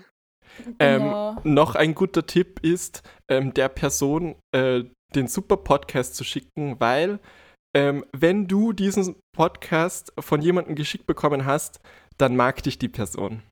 Ähm, 0.79 1.03
genau. 1.03 1.37
Ähm, 1.45 1.55
noch 1.55 1.75
ein 1.75 1.95
guter 1.95 2.27
Tipp 2.27 2.61
ist, 2.63 3.03
ähm, 3.29 3.55
der 3.55 3.69
Person 3.69 4.37
äh, 4.53 4.85
den 5.15 5.29
super 5.29 5.57
Podcast 5.57 6.17
zu 6.17 6.25
schicken, 6.25 6.81
weil 6.81 7.21
ähm, 7.75 8.05
wenn 8.13 8.49
du 8.49 8.73
diesen 8.73 9.17
Podcast 9.37 10.13
von 10.19 10.43
jemandem 10.43 10.75
geschickt 10.75 11.07
bekommen 11.07 11.45
hast, 11.45 11.81
dann 12.17 12.35
mag 12.35 12.63
dich 12.63 12.79
die 12.79 12.89
Person. 12.89 13.43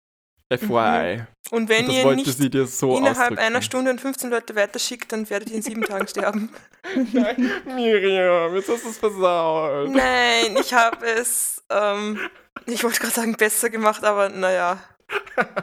FYI. 0.51 1.19
Mhm. 1.19 1.27
Und 1.51 1.69
wenn 1.69 1.87
und 1.87 1.93
ihr 1.93 2.15
nicht 2.17 2.69
so 2.69 2.97
innerhalb 2.97 3.39
einer 3.39 3.63
Stunde 3.63 3.91
und 3.91 4.01
15 4.01 4.31
Leute 4.31 4.55
weiterschickt, 4.57 5.13
dann 5.13 5.29
werdet 5.31 5.51
ihr 5.51 5.57
in 5.57 5.63
sieben 5.63 5.83
Tagen 5.83 6.09
sterben. 6.09 6.51
Nein, 7.13 7.51
Miriam, 7.67 8.55
jetzt 8.55 8.69
hast 8.69 8.85
du 8.85 8.89
es 8.91 8.99
versaut. 8.99 9.91
Nein, 9.91 10.57
ich 10.61 10.73
habe 10.75 11.05
es, 11.07 11.63
ähm, 11.71 12.19
ich 12.67 12.83
wollte 12.85 13.01
gerade 13.01 13.15
sagen, 13.15 13.37
besser 13.37 13.71
gemacht, 13.71 14.05
aber 14.05 14.29
naja. 14.29 14.79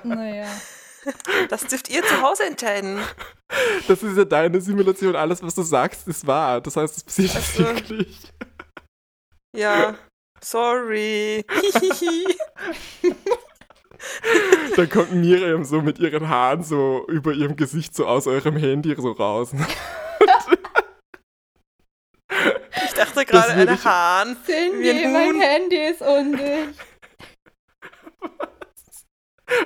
Naja. 0.03 0.47
Das 1.49 1.65
dürft 1.67 1.89
ihr 1.89 2.01
zu 2.03 2.21
Hause 2.21 2.45
entscheiden. 2.45 2.99
Das 3.87 4.01
ist 4.03 4.17
ja 4.17 4.23
deine 4.23 4.61
Simulation. 4.61 5.15
Alles, 5.15 5.43
was 5.43 5.53
du 5.53 5.63
sagst, 5.63 6.07
ist 6.07 6.25
wahr. 6.25 6.61
Das 6.61 6.77
heißt, 6.77 6.97
es 6.97 7.03
passiert 7.03 7.35
Also- 7.35 7.59
wirklich. 7.59 8.17
Ja, 9.55 9.95
sorry. 10.41 11.45
Dann 14.75 14.89
kommt 14.89 15.13
Miriam 15.13 15.63
so 15.63 15.81
mit 15.81 15.99
ihren 15.99 16.27
Haaren 16.29 16.63
so 16.63 17.05
über 17.07 17.31
ihrem 17.33 17.55
Gesicht 17.55 17.95
so 17.95 18.05
aus 18.07 18.27
eurem 18.27 18.55
Handy 18.57 18.95
so 18.97 19.11
raus. 19.11 19.51
Ich 22.85 22.93
dachte 22.93 23.25
gerade 23.25 23.53
eine 23.53 23.73
ich- 23.73 23.85
Hahn. 23.85 24.37
Cindy, 24.45 25.07
mein. 25.07 25.39
Handy 25.39 25.77
ist 25.77 26.01
undicht. 26.01 26.79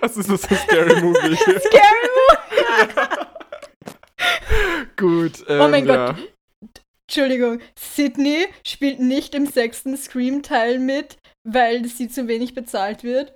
Was 0.01 0.17
ist 0.17 0.29
das 0.29 0.45
für 0.45 0.55
ein 0.55 0.61
Scary 0.67 1.01
Movie? 1.01 1.35
Scary 1.59 2.07
Gut. 4.97 5.43
Ähm, 5.47 5.61
Oh 5.61 5.67
mein 5.67 5.85
ja. 5.87 6.11
Gott. 6.11 6.33
Entschuldigung, 7.09 7.61
Sydney 7.79 8.47
spielt 8.65 8.99
nicht 8.99 9.33
im 9.33 9.45
sechsten 9.45 9.95
Scream-Teil 9.95 10.79
mit, 10.79 11.17
weil 11.47 11.85
sie 11.85 12.09
zu 12.09 12.27
wenig 12.27 12.53
bezahlt 12.53 13.03
wird. 13.03 13.33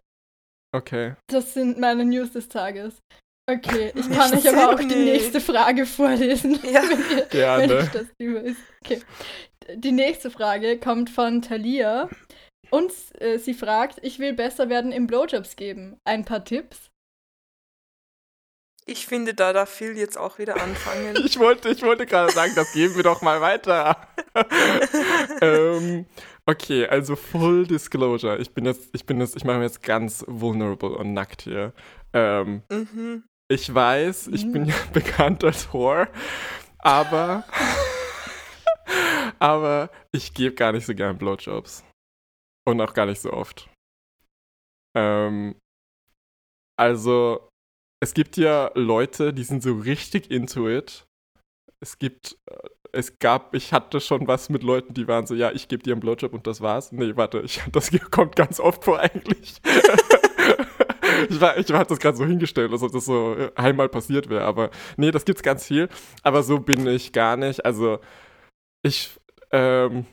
Okay. 0.74 1.16
Das 1.28 1.54
sind 1.54 1.80
meine 1.80 2.06
News 2.06 2.32
des 2.32 2.48
Tages. 2.50 3.02
Okay, 3.50 3.92
ich 3.96 4.10
kann 4.10 4.34
euch 4.34 4.48
aber 4.48 4.74
auch 4.74 4.80
die 4.80 4.96
nächste 4.96 5.42
Frage 5.42 5.86
vorlesen, 5.86 6.60
Ja. 6.64 6.82
wenn, 6.90 7.00
ihr, 7.00 7.18
wenn 7.18 7.30
Gerne. 7.30 7.80
ich 7.80 7.90
das 7.90 8.06
lieber 8.20 8.42
ist. 8.42 8.60
Okay. 8.84 9.02
Die 9.76 9.92
nächste 9.92 10.32
Frage 10.32 10.80
kommt 10.80 11.10
von 11.10 11.42
Thalia 11.42 12.10
und 12.70 12.92
äh, 13.20 13.38
sie 13.38 13.54
fragt, 13.54 14.00
ich 14.04 14.20
will 14.20 14.34
besser 14.34 14.70
werden 14.70 14.92
im 14.92 15.08
Blowjobs 15.08 15.56
geben. 15.56 15.98
Ein 16.06 16.24
paar 16.24 16.46
Tipps? 16.46 16.91
Ich 18.92 19.08
finde, 19.08 19.34
da 19.34 19.54
darf 19.54 19.70
Phil 19.70 19.98
jetzt 19.98 20.18
auch 20.18 20.38
wieder 20.38 20.62
anfangen. 20.62 21.16
Ich 21.26 21.40
wollte, 21.40 21.70
ich 21.70 21.82
wollte 21.82 22.06
gerade 22.06 22.32
sagen, 22.34 22.52
das 22.56 22.74
geben 22.74 22.96
wir 22.98 23.04
doch 23.04 23.22
mal 23.22 23.40
weiter. 23.40 23.96
ähm, 25.42 26.06
okay, 26.46 26.86
also 26.88 27.16
Full 27.16 27.68
Disclosure. 27.68 28.38
Ich 28.40 28.54
bin 28.54 28.66
jetzt, 28.66 28.90
ich 28.94 29.06
bin 29.06 29.22
jetzt, 29.22 29.38
ich 29.38 29.46
mache 29.46 29.60
mich 29.60 29.68
jetzt 29.68 29.82
ganz 29.84 30.26
vulnerable 30.28 30.90
und 30.98 31.14
nackt 31.14 31.44
hier. 31.44 31.72
Ähm, 32.12 32.64
Mhm. 32.70 33.24
ich 33.50 33.74
weiß, 33.74 34.28
ich 34.28 34.52
bin 34.52 34.66
ja 34.66 34.76
bekannt 34.94 35.44
als 35.46 35.72
Whore, 35.72 36.10
aber, 36.80 37.46
aber 39.40 39.90
ich 40.12 40.34
gebe 40.34 40.54
gar 40.56 40.74
nicht 40.74 40.86
so 40.86 40.94
gern 40.94 41.18
Blowjobs. 41.18 41.86
Und 42.68 42.82
auch 42.82 42.94
gar 42.94 43.06
nicht 43.06 43.22
so 43.22 43.32
oft. 43.32 43.70
Ähm, 44.98 45.56
also, 46.78 47.48
es 48.02 48.14
gibt 48.14 48.36
ja 48.36 48.72
Leute, 48.74 49.32
die 49.32 49.44
sind 49.44 49.64
so 49.64 49.74
richtig 49.76 50.32
into 50.32 50.68
it. 50.68 51.06
Es 51.80 52.00
gibt, 52.00 52.38
äh, 52.48 52.58
es 52.92 53.20
gab, 53.20 53.54
ich 53.56 53.72
hatte 53.72 54.02
schon 54.02 54.28
was 54.28 54.50
mit 54.50 54.64
Leuten, 54.64 54.94
die 54.94 55.08
waren 55.08 55.26
so, 55.28 55.36
ja, 55.36 55.52
ich 55.52 55.68
gebe 55.68 55.84
dir 55.84 55.94
einen 55.94 56.02
Blowjob 56.02 56.34
und 56.34 56.46
das 56.48 56.62
war's. 56.62 56.92
Nee, 56.92 57.16
warte, 57.16 57.40
ich, 57.42 57.62
das 57.72 57.92
kommt 58.10 58.36
ganz 58.36 58.60
oft 58.60 58.84
vor 58.84 59.00
eigentlich. 59.00 59.62
ich 61.30 61.40
war, 61.40 61.58
ich 61.58 61.72
hatte 61.72 61.90
das 61.90 62.00
gerade 62.00 62.18
so 62.18 62.26
hingestellt, 62.26 62.72
als 62.72 62.82
ob 62.82 62.92
das 62.92 63.06
so 63.06 63.36
äh, 63.36 63.52
einmal 63.56 63.88
passiert 63.88 64.30
wäre, 64.30 64.46
aber 64.46 64.72
nee, 64.98 65.12
das 65.12 65.24
gibt's 65.24 65.44
ganz 65.44 65.68
viel. 65.68 65.88
Aber 66.24 66.42
so 66.42 66.60
bin 66.60 66.88
ich 66.88 67.14
gar 67.14 67.38
nicht. 67.38 67.66
Also, 67.66 68.00
ich, 68.82 69.12
ähm, 69.52 70.06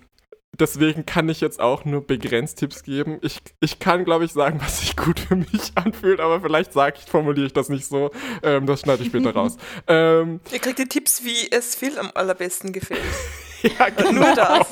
deswegen 0.58 1.06
kann 1.06 1.28
ich 1.28 1.40
jetzt 1.40 1.60
auch 1.60 1.84
nur 1.84 2.06
begrenzt 2.06 2.58
Tipps 2.58 2.82
geben. 2.82 3.18
Ich, 3.22 3.38
ich 3.60 3.78
kann, 3.78 4.04
glaube 4.04 4.24
ich, 4.24 4.32
sagen, 4.32 4.60
was 4.60 4.80
sich 4.80 4.96
gut 4.96 5.20
für 5.20 5.36
mich 5.36 5.72
anfühlt, 5.74 6.20
aber 6.20 6.40
vielleicht 6.40 6.72
sage 6.72 6.98
ich, 7.02 7.10
formuliere 7.10 7.46
ich 7.46 7.52
das 7.52 7.68
nicht 7.68 7.86
so. 7.86 8.10
Ähm, 8.42 8.66
das 8.66 8.80
schneide 8.80 9.02
ich 9.02 9.08
später 9.08 9.34
raus. 9.34 9.56
Ähm, 9.86 10.40
Ihr 10.52 10.58
kriegt 10.58 10.78
die 10.78 10.88
Tipps, 10.88 11.24
wie 11.24 11.50
es 11.50 11.74
Phil 11.74 11.98
am 11.98 12.10
allerbesten 12.14 12.72
gefällt. 12.72 13.00
ja, 13.62 13.88
genau. 13.90 14.12
Nur 14.12 14.34
das. 14.34 14.66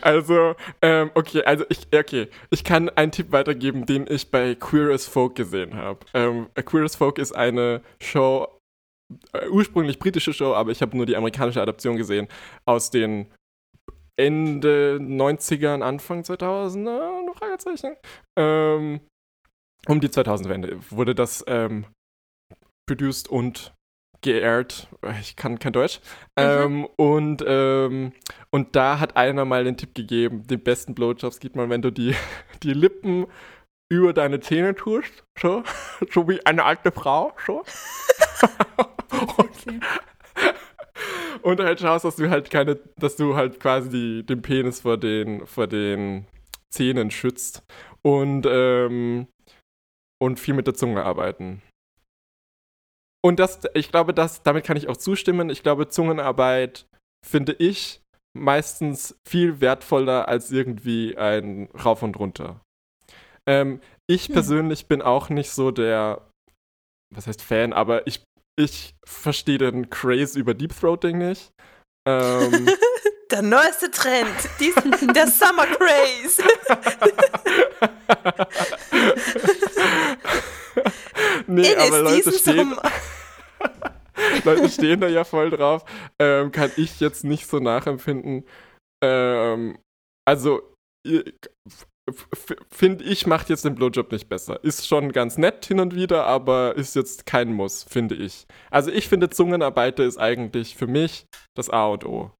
Also, 0.00 0.54
ähm, 0.80 1.10
okay, 1.14 1.42
also 1.44 1.64
ich, 1.68 1.86
okay, 1.94 2.28
ich 2.50 2.64
kann 2.64 2.88
einen 2.90 3.12
Tipp 3.12 3.32
weitergeben, 3.32 3.86
den 3.86 4.06
ich 4.08 4.30
bei 4.30 4.54
Queer 4.54 4.92
as 4.92 5.06
Folk 5.06 5.34
gesehen 5.34 5.74
habe. 5.74 6.00
Ähm, 6.14 6.48
Queer 6.54 6.84
as 6.84 6.96
Folk 6.96 7.18
ist 7.18 7.32
eine 7.32 7.82
Show, 8.00 8.48
ursprünglich 9.50 9.98
britische 9.98 10.32
Show, 10.32 10.54
aber 10.54 10.70
ich 10.70 10.82
habe 10.82 10.96
nur 10.96 11.06
die 11.06 11.16
amerikanische 11.16 11.62
Adaption 11.62 11.96
gesehen, 11.96 12.28
aus 12.64 12.90
den 12.90 13.26
Ende 14.16 14.98
90ern, 15.00 15.82
Anfang 15.82 16.22
2000er, 16.22 17.24
noch 17.24 17.36
Fragezeichen. 17.36 17.96
Ähm, 18.38 19.00
um 19.88 20.00
die 20.00 20.08
2000-Wende 20.08 20.78
wurde 20.90 21.14
das 21.14 21.44
ähm, 21.48 21.86
produced 22.86 23.28
und 23.28 23.72
geairt. 24.22 24.88
Ich 25.20 25.36
kann 25.36 25.58
kein 25.58 25.72
Deutsch. 25.72 26.00
Ähm, 26.36 26.86
und, 26.96 27.44
ähm, 27.46 28.12
und 28.50 28.76
da 28.76 29.00
hat 29.00 29.16
einer 29.16 29.44
mal 29.44 29.64
den 29.64 29.76
Tipp 29.76 29.94
gegeben, 29.94 30.46
den 30.46 30.62
besten 30.62 30.94
Blowjobs 30.94 31.40
gibt 31.40 31.56
man, 31.56 31.70
wenn 31.70 31.82
du 31.82 31.90
die, 31.90 32.14
die 32.62 32.72
Lippen 32.72 33.26
über 33.90 34.12
deine 34.12 34.40
Zähne 34.40 34.74
tust, 34.74 35.24
so, 35.38 35.64
so 36.10 36.28
wie 36.28 36.44
eine 36.46 36.64
alte 36.64 36.92
Frau, 36.92 37.34
so. 37.44 37.64
Und 41.42 41.60
halt 41.60 41.80
schaust, 41.80 42.04
dass 42.04 42.16
du 42.16 42.30
halt 42.30 42.50
keine, 42.50 42.76
dass 42.96 43.16
du 43.16 43.34
halt 43.34 43.58
quasi 43.58 43.90
die, 43.90 44.26
den 44.26 44.42
Penis 44.42 44.80
vor 44.80 44.96
den, 44.96 45.46
vor 45.46 45.66
den 45.66 46.26
Zähnen 46.70 47.10
schützt 47.10 47.62
und, 48.02 48.46
ähm, 48.48 49.26
und 50.20 50.38
viel 50.38 50.54
mit 50.54 50.66
der 50.66 50.74
Zunge 50.74 51.04
arbeiten. 51.04 51.62
Und 53.24 53.38
das, 53.38 53.60
ich 53.74 53.90
glaube, 53.90 54.14
das, 54.14 54.42
damit 54.42 54.64
kann 54.64 54.76
ich 54.76 54.88
auch 54.88 54.96
zustimmen. 54.96 55.50
Ich 55.50 55.62
glaube, 55.62 55.88
Zungenarbeit 55.88 56.86
finde 57.26 57.52
ich 57.52 58.00
meistens 58.36 59.16
viel 59.28 59.60
wertvoller 59.60 60.28
als 60.28 60.50
irgendwie 60.50 61.16
ein 61.16 61.68
Rauf 61.72 62.02
und 62.02 62.18
runter. 62.18 62.60
Ähm, 63.48 63.80
ich 64.08 64.28
Hm. 64.28 64.34
persönlich 64.34 64.86
bin 64.86 65.02
auch 65.02 65.28
nicht 65.28 65.50
so 65.50 65.70
der, 65.70 66.28
was 67.14 67.26
heißt 67.26 67.42
Fan, 67.42 67.72
aber 67.72 68.06
ich, 68.06 68.24
ich 68.56 68.94
verstehe 69.04 69.58
den 69.58 69.90
Craze 69.90 70.38
über 70.38 70.54
Deep 70.54 70.78
Throating 70.78 71.18
nicht. 71.18 71.52
Ähm, 72.06 72.68
Der 73.32 73.40
neueste 73.40 73.90
Trend, 73.90 74.28
dies, 74.60 74.74
der 75.14 75.26
Summer 75.26 75.66
Craze. 75.66 76.42
nee, 81.46 81.72
In 81.72 81.78
aber 81.78 82.10
ist 82.12 82.26
Leute 82.26 82.38
stehen. 82.38 82.76
Leute 84.44 84.68
stehen 84.68 85.00
da 85.00 85.08
ja 85.08 85.24
voll 85.24 85.48
drauf. 85.48 85.82
Ähm, 86.18 86.52
kann 86.52 86.72
ich 86.76 87.00
jetzt 87.00 87.24
nicht 87.24 87.46
so 87.46 87.58
nachempfinden. 87.58 88.44
Ähm, 89.02 89.78
also, 90.28 90.76
finde 92.70 93.04
ich, 93.04 93.26
macht 93.26 93.48
jetzt 93.48 93.64
den 93.64 93.74
Blowjob 93.74 94.10
nicht 94.12 94.28
besser. 94.28 94.62
Ist 94.64 94.86
schon 94.86 95.12
ganz 95.12 95.38
nett 95.38 95.64
hin 95.66 95.78
und 95.80 95.94
wieder, 95.94 96.26
aber 96.26 96.76
ist 96.76 96.96
jetzt 96.96 97.26
kein 97.26 97.52
Muss, 97.52 97.84
finde 97.84 98.14
ich. 98.14 98.46
Also, 98.70 98.90
ich 98.90 99.08
finde, 99.08 99.30
Zungenarbeiter 99.30 100.04
ist 100.04 100.18
eigentlich 100.18 100.76
für 100.76 100.86
mich 100.86 101.26
das 101.54 101.70
A 101.70 101.86
und 101.86 102.04
O. 102.04 102.32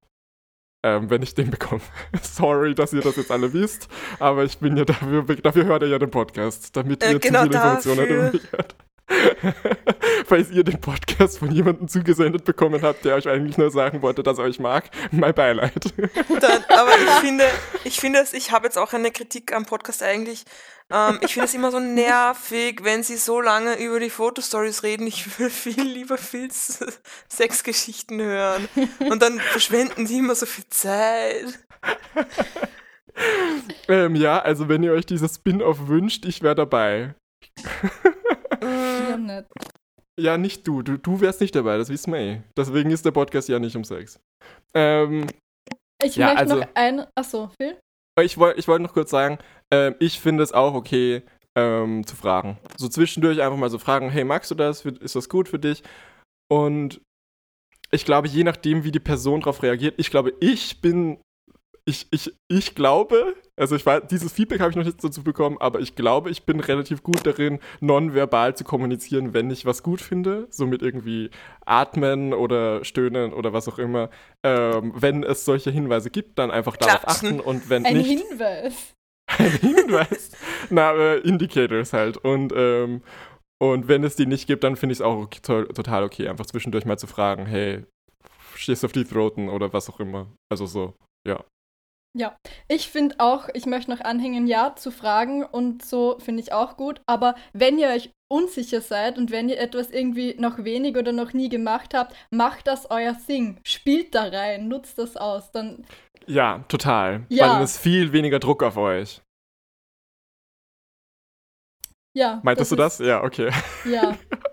Ähm, 0.84 1.10
wenn 1.10 1.22
ich 1.22 1.34
den 1.34 1.50
bekomme. 1.50 1.80
Sorry, 2.22 2.74
dass 2.74 2.92
ihr 2.92 3.02
das 3.02 3.14
jetzt 3.16 3.30
alle 3.30 3.52
wisst, 3.52 3.86
aber 4.18 4.42
ich 4.44 4.58
bin 4.58 4.76
ja 4.76 4.84
dafür, 4.84 5.22
dafür 5.36 5.64
hört 5.66 5.82
ihr 5.82 5.88
ja 5.88 5.98
den 6.00 6.10
Podcast, 6.10 6.76
damit 6.76 7.04
Äh, 7.04 7.12
ihr 7.12 7.18
genau 7.20 7.42
zu 7.44 7.50
viele 7.50 7.54
Informationen 7.54 7.98
dafür. 7.98 8.32
mich 8.32 8.52
hört. 8.52 8.74
Falls 10.26 10.50
ihr 10.50 10.64
den 10.64 10.80
Podcast 10.80 11.38
von 11.38 11.50
jemandem 11.50 11.88
zugesendet 11.88 12.44
bekommen 12.44 12.82
habt, 12.82 13.04
der 13.04 13.16
euch 13.16 13.28
eigentlich 13.28 13.58
nur 13.58 13.70
sagen 13.70 14.02
wollte, 14.02 14.22
dass 14.22 14.38
er 14.38 14.44
euch 14.44 14.58
mag, 14.58 14.90
mein 15.10 15.34
Beileid. 15.34 15.92
Dann, 16.40 16.64
aber 16.68 16.92
ich 16.96 17.10
finde, 17.20 17.44
ich 17.84 18.00
finde 18.00 18.20
es, 18.20 18.32
ich 18.32 18.52
habe 18.52 18.66
jetzt 18.66 18.78
auch 18.78 18.92
eine 18.92 19.10
Kritik 19.10 19.54
am 19.54 19.66
Podcast 19.66 20.02
eigentlich. 20.02 20.44
Ähm, 20.90 21.18
ich 21.22 21.34
finde 21.34 21.46
es 21.46 21.54
immer 21.54 21.70
so 21.70 21.80
nervig, 21.80 22.80
wenn 22.82 23.02
sie 23.02 23.16
so 23.16 23.40
lange 23.40 23.78
über 23.78 23.98
die 24.00 24.10
Fotostories 24.10 24.82
reden. 24.82 25.06
Ich 25.06 25.38
will 25.38 25.50
viel 25.50 25.82
lieber 25.82 26.18
Phils 26.18 26.84
Sexgeschichten 27.28 28.20
hören. 28.20 28.68
Und 29.10 29.22
dann 29.22 29.40
verschwenden 29.40 30.06
sie 30.06 30.18
immer 30.18 30.34
so 30.34 30.46
viel 30.46 30.66
Zeit. 30.68 31.58
ähm, 33.88 34.14
ja, 34.14 34.38
also 34.40 34.68
wenn 34.68 34.82
ihr 34.82 34.92
euch 34.92 35.06
dieses 35.06 35.36
Spin-off 35.36 35.88
wünscht, 35.88 36.24
ich 36.26 36.42
wäre 36.42 36.54
dabei. 36.54 37.14
Ja, 38.62 39.16
Mm, 39.16 39.26
nett. 39.26 39.46
Ja, 40.20 40.36
nicht 40.38 40.66
du. 40.66 40.82
Du, 40.82 40.98
du 40.98 41.20
wärst 41.20 41.40
nicht 41.40 41.54
dabei, 41.54 41.78
das 41.78 41.88
wissen 41.88 42.12
wir 42.12 42.20
eh. 42.20 42.42
Deswegen 42.56 42.90
ist 42.90 43.04
der 43.04 43.10
Podcast 43.12 43.48
ja 43.48 43.58
nicht 43.58 43.76
um 43.76 43.84
Sex. 43.84 44.20
Ähm, 44.74 45.26
Ich 46.04 46.16
Ja, 46.16 46.26
möchte 46.28 46.40
also- 46.40 46.56
noch 46.56 46.68
ein. 46.74 47.06
Achso, 47.14 47.50
Phil? 47.60 47.78
ich 48.20 48.36
wollte 48.36 48.58
ich 48.58 48.66
wollt 48.68 48.82
noch 48.82 48.92
kurz 48.92 49.10
sagen, 49.10 49.38
ähm, 49.72 49.94
ich 50.00 50.20
finde 50.20 50.42
es 50.42 50.52
auch 50.52 50.74
okay, 50.74 51.22
ähm, 51.56 52.04
zu 52.06 52.16
fragen. 52.16 52.58
So 52.76 52.88
zwischendurch 52.88 53.40
einfach 53.40 53.56
mal 53.56 53.70
so 53.70 53.78
fragen, 53.78 54.10
hey, 54.10 54.24
magst 54.24 54.50
du 54.50 54.54
das? 54.54 54.84
Ist 54.84 55.14
das 55.16 55.28
gut 55.28 55.48
für 55.48 55.58
dich? 55.58 55.82
Und 56.50 57.00
ich 57.90 58.04
glaube, 58.04 58.26
je 58.28 58.42
nachdem, 58.44 58.84
wie 58.84 58.90
die 58.90 59.00
Person 59.00 59.40
darauf 59.40 59.62
reagiert, 59.62 59.94
ich 59.98 60.10
glaube, 60.10 60.32
ich 60.40 60.80
bin 60.80 61.20
ich, 61.84 62.06
ich, 62.10 62.32
ich 62.48 62.74
glaube, 62.74 63.34
also 63.56 63.74
ich 63.74 63.84
weiß, 63.84 64.02
dieses 64.10 64.32
Feedback 64.32 64.60
habe 64.60 64.70
ich 64.70 64.76
noch 64.76 64.84
nicht 64.84 65.02
dazu 65.02 65.24
bekommen, 65.24 65.56
aber 65.58 65.80
ich 65.80 65.96
glaube, 65.96 66.30
ich 66.30 66.44
bin 66.44 66.60
relativ 66.60 67.02
gut 67.02 67.26
darin, 67.26 67.58
nonverbal 67.80 68.56
zu 68.56 68.64
kommunizieren, 68.64 69.34
wenn 69.34 69.50
ich 69.50 69.66
was 69.66 69.82
gut 69.82 70.00
finde, 70.00 70.46
so 70.50 70.66
mit 70.66 70.82
irgendwie 70.82 71.30
Atmen 71.66 72.34
oder 72.34 72.84
Stöhnen 72.84 73.32
oder 73.32 73.52
was 73.52 73.68
auch 73.68 73.78
immer. 73.78 74.10
Ähm, 74.44 74.92
wenn 74.94 75.24
es 75.24 75.44
solche 75.44 75.70
Hinweise 75.70 76.10
gibt, 76.10 76.38
dann 76.38 76.50
einfach 76.50 76.76
darauf 76.76 77.02
Klatschen. 77.02 77.28
achten 77.28 77.40
und 77.40 77.68
wenn 77.68 77.84
Ein 77.84 77.96
nicht, 77.96 78.28
Hinweis. 78.28 78.94
ein 79.38 79.50
Hinweis. 79.50 80.30
Na, 80.70 80.92
äh, 80.92 81.18
Indicators 81.18 81.92
halt. 81.92 82.16
Und, 82.16 82.52
ähm, 82.54 83.02
und 83.60 83.88
wenn 83.88 84.04
es 84.04 84.14
die 84.14 84.26
nicht 84.26 84.46
gibt, 84.46 84.62
dann 84.62 84.76
finde 84.76 84.92
ich 84.92 84.98
es 84.98 85.02
auch 85.02 85.16
okay, 85.18 85.40
to 85.42 85.64
total 85.64 86.04
okay, 86.04 86.28
einfach 86.28 86.46
zwischendurch 86.46 86.84
mal 86.84 86.98
zu 86.98 87.06
fragen, 87.06 87.46
hey, 87.46 87.84
stehst 88.54 88.82
du 88.82 88.86
auf 88.86 88.92
die 88.92 89.04
Throaten 89.04 89.48
oder 89.48 89.72
was 89.72 89.90
auch 89.90 90.00
immer. 90.00 90.28
Also 90.50 90.66
so, 90.66 90.94
ja. 91.26 91.44
Ja, 92.14 92.36
ich 92.68 92.90
finde 92.90 93.14
auch, 93.18 93.48
ich 93.54 93.64
möchte 93.64 93.90
noch 93.90 94.00
anhängen, 94.02 94.46
ja, 94.46 94.74
zu 94.76 94.90
fragen 94.90 95.44
und 95.44 95.82
so 95.82 96.18
finde 96.18 96.42
ich 96.42 96.52
auch 96.52 96.76
gut. 96.76 97.00
Aber 97.06 97.34
wenn 97.54 97.78
ihr 97.78 97.88
euch 97.88 98.10
unsicher 98.30 98.82
seid 98.82 99.16
und 99.16 99.30
wenn 99.30 99.48
ihr 99.48 99.58
etwas 99.58 99.90
irgendwie 99.90 100.34
noch 100.38 100.62
wenig 100.64 100.96
oder 100.96 101.12
noch 101.12 101.32
nie 101.32 101.48
gemacht 101.48 101.94
habt, 101.94 102.14
macht 102.30 102.66
das 102.66 102.90
euer 102.90 103.16
Thing. 103.26 103.58
Spielt 103.66 104.14
da 104.14 104.24
rein, 104.24 104.68
nutzt 104.68 104.98
das 104.98 105.16
aus. 105.16 105.52
Dann, 105.52 105.86
Ja, 106.26 106.64
total. 106.68 107.24
Ja. 107.30 107.44
Weil 107.44 107.50
dann 107.54 107.62
ist 107.62 107.78
viel 107.78 108.12
weniger 108.12 108.38
Druck 108.40 108.62
auf 108.62 108.76
euch. 108.76 109.22
ja. 112.14 112.40
Meintest 112.42 112.72
du 112.72 112.76
ist- 112.76 112.78
das? 112.78 112.98
Ja, 112.98 113.22
okay. 113.24 113.50
Ja. 113.86 114.18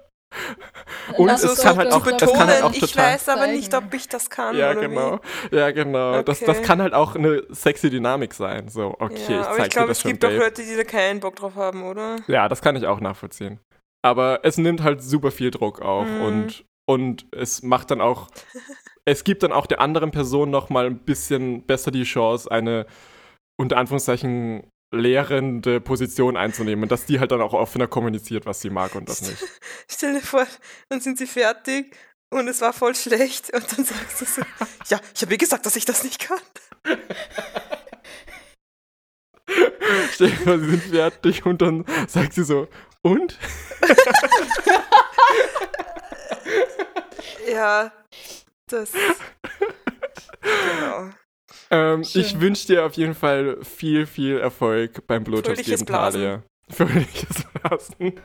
Und 1.18 1.30
es 1.30 1.62
kann 1.62 1.78
halt 1.78 1.88
das 1.88 1.96
auch- 1.96 2.04
zu 2.06 2.10
es 2.13 2.20
kann 2.34 2.48
halt 2.48 2.48
betonen, 2.50 2.63
auch 2.63 2.74
ich 2.74 2.80
total 2.92 3.13
weiß 3.13 3.30
aber 3.30 3.48
nicht, 3.48 3.74
ob 3.74 3.94
ich 3.94 4.08
das 4.08 4.30
kann. 4.30 4.56
Ja, 4.56 4.72
oder 4.72 4.82
genau. 4.82 5.20
Wie. 5.50 5.56
Ja, 5.56 5.72
genau. 5.72 6.22
Das, 6.22 6.39
das 6.39 6.58
Okay. 6.58 6.62
kann 6.68 6.82
halt 6.82 6.94
auch 6.94 7.15
eine 7.15 7.44
sexy 7.50 7.89
Dynamik 7.89 8.34
sein. 8.34 8.68
So, 8.70 8.96
okay, 9.00 9.15
ja, 9.28 9.42
ich 9.42 9.48
aber 9.48 9.56
zeig 9.58 9.60
ich 9.60 9.63
dir 9.63 9.70
glaube, 9.70 9.88
das 9.89 9.98
es 9.98 10.02
schon, 10.04 10.12
gibt 10.12 10.26
auch 10.26 10.30
Babe. 10.30 10.39
Leute, 10.44 10.62
die 10.63 10.76
da 10.76 10.84
keinen 10.84 11.20
Bock 11.20 11.36
drauf 11.36 11.56
haben, 11.56 11.84
oder? 11.84 12.18
Ja, 12.28 12.48
das 12.48 12.62
kann 12.62 12.76
ich 12.76 12.86
auch 12.86 13.00
nachvollziehen. 13.00 13.60
Aber 14.06 14.42
es 14.44 14.58
nimmt 14.58 14.82
halt 14.84 15.02
super 15.04 15.32
viel 15.32 15.52
Druck 15.52 15.82
auf 15.82 16.08
Mhm. 16.08 16.22
und, 16.22 16.65
und 16.88 17.26
es 17.36 17.63
macht 17.63 17.92
dann 17.92 18.00
auch, 18.00 18.30
es 19.06 19.24
gibt 19.24 19.42
dann 19.44 19.52
auch 19.52 19.65
der 19.65 19.82
anderen 19.82 20.12
Person 20.12 20.52
noch 20.52 20.70
mal 20.70 20.86
ein 20.86 21.00
bisschen 21.00 21.63
besser 21.65 21.92
die 21.92 22.04
Chance, 22.04 22.50
eine 22.52 22.86
unter 23.60 23.78
Anführungszeichen 23.78 24.70
lehrende 24.91 25.80
Position 25.82 26.36
einzunehmen, 26.38 26.89
dass 26.89 27.06
die 27.06 27.19
halt 27.19 27.32
dann 27.32 27.41
auch 27.41 27.54
offener 27.54 27.88
kommuniziert, 27.88 28.45
was 28.45 28.62
sie 28.62 28.69
mag 28.69 28.95
und 28.95 29.08
was 29.10 29.21
nicht. 29.21 29.43
Stell 29.89 30.13
dir 30.13 30.21
vor, 30.21 30.47
dann 30.89 30.99
sind 31.02 31.17
sie 31.17 31.28
fertig 31.28 31.95
und 32.32 32.47
es 32.47 32.62
war 32.62 32.73
voll 32.73 32.95
schlecht 32.95 33.54
und 33.54 33.78
dann 33.78 33.86
sagst 33.86 34.21
du 34.21 34.25
so, 34.25 34.41
ja, 34.88 34.99
ich 35.13 35.21
habe 35.21 35.32
mir 35.32 35.38
gesagt, 35.38 35.65
dass 35.65 35.75
ich 35.75 35.86
das 35.86 36.04
nicht 36.04 36.19
kann. 36.19 36.39
Stell 40.13 40.30
dir 40.30 40.38
vor, 40.38 40.60
sie 40.60 40.69
sind 40.69 40.84
fertig 40.84 41.45
und 41.45 41.62
dann 41.62 41.86
sagt 42.08 42.34
sie 42.34 42.43
so, 42.43 42.67
und? 43.02 43.38
Ja, 47.52 47.91
das. 48.67 48.91
Genau. 50.41 51.10
Ähm, 51.72 52.02
ich 52.02 52.40
wünsche 52.40 52.68
dir 52.68 52.86
auf 52.86 52.94
jeden 52.94 53.14
Fall 53.14 53.64
viel, 53.64 54.06
viel 54.08 54.40
Erfolg 54.40 55.06
beim 55.08 55.24
Blowjobs 55.24 55.64
geben, 55.64 55.86
Blasen. 55.86 56.22
Talia. 56.22 56.44
Fröhliches 56.70 57.44
Blasen. 57.54 58.20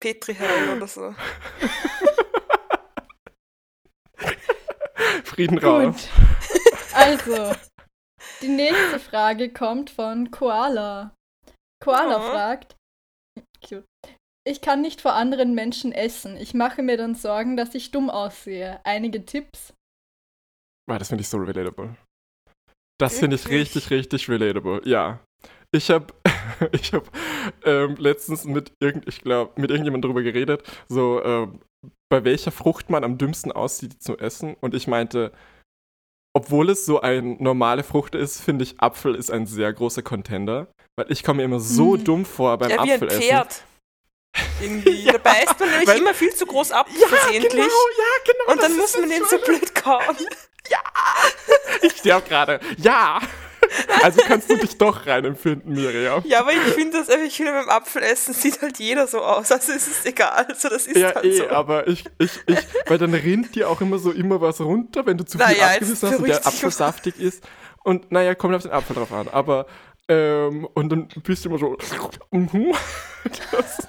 Petri-Heil 0.00 0.76
oder 0.76 0.86
so. 0.86 1.14
Frieden 5.24 5.58
raus. 5.58 6.08
Also, 6.94 7.54
die 8.42 8.48
nächste 8.48 8.98
Frage 8.98 9.52
kommt 9.52 9.90
von 9.90 10.32
Koala. 10.32 11.14
Koala 11.80 12.16
Oh. 12.16 12.32
fragt, 12.32 12.74
cute. 13.64 13.84
Ich 14.44 14.60
kann 14.62 14.80
nicht 14.80 15.00
vor 15.00 15.12
anderen 15.12 15.54
Menschen 15.54 15.92
essen. 15.92 16.36
Ich 16.36 16.54
mache 16.54 16.82
mir 16.82 16.96
dann 16.96 17.14
Sorgen, 17.14 17.56
dass 17.56 17.76
ich 17.76 17.92
dumm 17.92 18.10
aussehe. 18.10 18.80
Einige 18.84 19.24
Tipps? 19.24 19.74
Das 20.88 21.08
finde 21.08 21.22
ich 21.22 21.28
so 21.28 21.36
relatable. 21.36 21.94
Das 22.98 23.18
finde 23.18 23.36
ich 23.36 23.48
richtig, 23.48 23.90
richtig 23.90 24.28
relatable. 24.28 24.80
Ja. 24.84 25.20
Ich 25.70 25.90
habe 25.90 26.06
ich 26.72 26.92
hab, 26.92 27.04
ähm, 27.64 27.96
letztens 27.98 28.44
mit, 28.44 28.72
irgend, 28.80 29.06
ich 29.06 29.20
glaub, 29.20 29.56
mit 29.58 29.70
irgendjemandem 29.70 30.10
darüber 30.10 30.22
geredet, 30.22 30.62
so 30.88 31.22
ähm, 31.22 31.60
bei 32.10 32.24
welcher 32.24 32.50
Frucht 32.50 32.90
man 32.90 33.04
am 33.04 33.18
dümmsten 33.18 33.52
aussieht 33.52 34.02
zu 34.02 34.18
essen. 34.18 34.56
Und 34.60 34.74
ich 34.74 34.86
meinte, 34.86 35.30
obwohl 36.34 36.70
es 36.70 36.86
so 36.86 37.00
eine 37.00 37.22
normale 37.42 37.84
Frucht 37.84 38.14
ist, 38.14 38.40
finde 38.40 38.64
ich, 38.64 38.80
Apfel 38.80 39.14
ist 39.14 39.30
ein 39.30 39.46
sehr 39.46 39.72
großer 39.72 40.02
Contender. 40.02 40.68
Weil 40.98 41.12
ich 41.12 41.22
komme 41.22 41.38
mir 41.38 41.44
immer 41.44 41.60
so 41.60 41.96
Mhm. 41.96 42.04
dumm 42.04 42.24
vor 42.24 42.56
beim 42.58 42.70
Ja, 42.70 42.76
wie 42.84 42.92
ein 42.92 43.02
Apfelessen. 43.02 43.22
Pferd. 43.22 43.62
Irgendwie. 44.60 45.04
Da 45.12 45.18
beißt 45.18 45.60
man 45.60 45.68
nämlich 45.70 45.88
weil- 45.88 45.98
immer 45.98 46.14
viel 46.14 46.34
zu 46.34 46.46
groß 46.46 46.72
ab, 46.72 46.88
Ja, 46.98 47.06
versehentlich. 47.08 47.52
genau, 47.52 47.64
ja, 47.64 48.32
genau. 48.32 48.52
Und 48.52 48.62
dann 48.62 48.76
muss 48.76 48.98
man 48.98 49.08
den 49.10 49.24
so 49.24 49.38
blöd 49.38 49.74
kauen. 49.74 50.16
Ich 51.82 51.92
sterbe 51.98 52.28
gerade. 52.28 52.60
Ja. 52.76 53.20
Also 54.02 54.20
kannst 54.26 54.50
du 54.50 54.56
dich 54.56 54.78
doch 54.78 55.06
reinempfinden, 55.06 55.74
Miriam. 55.74 56.22
Ja, 56.26 56.40
aber 56.40 56.52
ich 56.52 56.58
finde 56.74 56.98
das, 56.98 57.08
ich 57.08 57.36
finde 57.36 57.52
beim 57.52 57.68
Apfelessen 57.68 58.32
sieht 58.34 58.62
halt 58.62 58.78
jeder 58.78 59.06
so 59.06 59.20
aus. 59.20 59.52
Also 59.52 59.72
es 59.72 59.86
ist 59.86 60.06
egal. 60.06 60.46
Also 60.48 60.68
das 60.68 60.86
ist 60.86 60.96
Ja, 60.96 61.14
halt 61.14 61.24
eh, 61.24 61.36
so. 61.38 61.50
aber 61.50 61.86
ich, 61.86 62.04
ich, 62.18 62.30
ich, 62.46 62.58
weil 62.86 62.98
dann 62.98 63.12
rinnt 63.14 63.54
dir 63.54 63.68
auch 63.68 63.80
immer 63.80 63.98
so 63.98 64.10
immer 64.10 64.40
was 64.40 64.60
runter, 64.60 65.04
wenn 65.06 65.18
du 65.18 65.24
zu 65.24 65.38
viel 65.38 65.46
Naja, 65.46 65.66
abgebissen 65.68 66.08
hast 66.10 66.18
und 66.18 66.28
der 66.28 66.46
Apfel 66.46 66.70
saftig 66.70 67.20
ist. 67.20 67.44
Und 67.84 68.10
naja, 68.10 68.34
kommt 68.34 68.54
auf 68.54 68.62
den 68.62 68.72
Apfel 68.72 68.96
drauf 68.96 69.12
an. 69.12 69.28
Aber, 69.28 69.66
ähm, 70.08 70.66
und 70.74 70.88
dann 70.90 71.08
bist 71.22 71.44
du 71.44 71.50
immer 71.50 71.58
so, 71.58 71.76
mhm. 72.30 72.74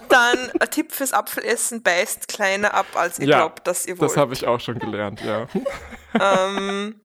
Dann 0.09 0.51
ein 0.59 0.69
Tipp 0.71 0.91
fürs 0.91 1.13
Apfelessen, 1.13 1.81
beißt 1.83 2.27
kleiner 2.27 2.73
ab, 2.73 2.87
als 2.95 3.19
ihr 3.19 3.27
Ja, 3.27 3.37
glaubt, 3.37 3.65
dass 3.67 3.85
ihr 3.85 3.97
wollt. 3.99 4.11
das 4.11 4.17
habe 4.17 4.33
ich 4.33 4.45
auch 4.47 4.59
schon 4.59 4.77
gelernt, 4.79 5.21
ja. 5.21 5.47
Ähm, 6.19 7.01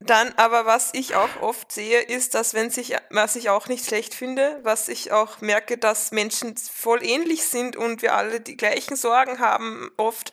dann 0.00 0.34
aber, 0.36 0.66
was 0.66 0.90
ich 0.92 1.14
auch 1.14 1.40
oft 1.40 1.72
sehe, 1.72 2.00
ist, 2.00 2.34
dass 2.34 2.52
wenn 2.52 2.70
sich, 2.70 2.94
was 3.10 3.34
ich 3.34 3.48
auch 3.48 3.66
nicht 3.66 3.86
schlecht 3.86 4.14
finde, 4.14 4.60
was 4.62 4.88
ich 4.88 5.10
auch 5.10 5.40
merke, 5.40 5.78
dass 5.78 6.12
Menschen 6.12 6.54
voll 6.56 7.02
ähnlich 7.02 7.44
sind 7.44 7.76
und 7.76 8.02
wir 8.02 8.14
alle 8.14 8.40
die 8.40 8.56
gleichen 8.56 8.96
Sorgen 8.96 9.38
haben 9.38 9.90
oft, 9.96 10.32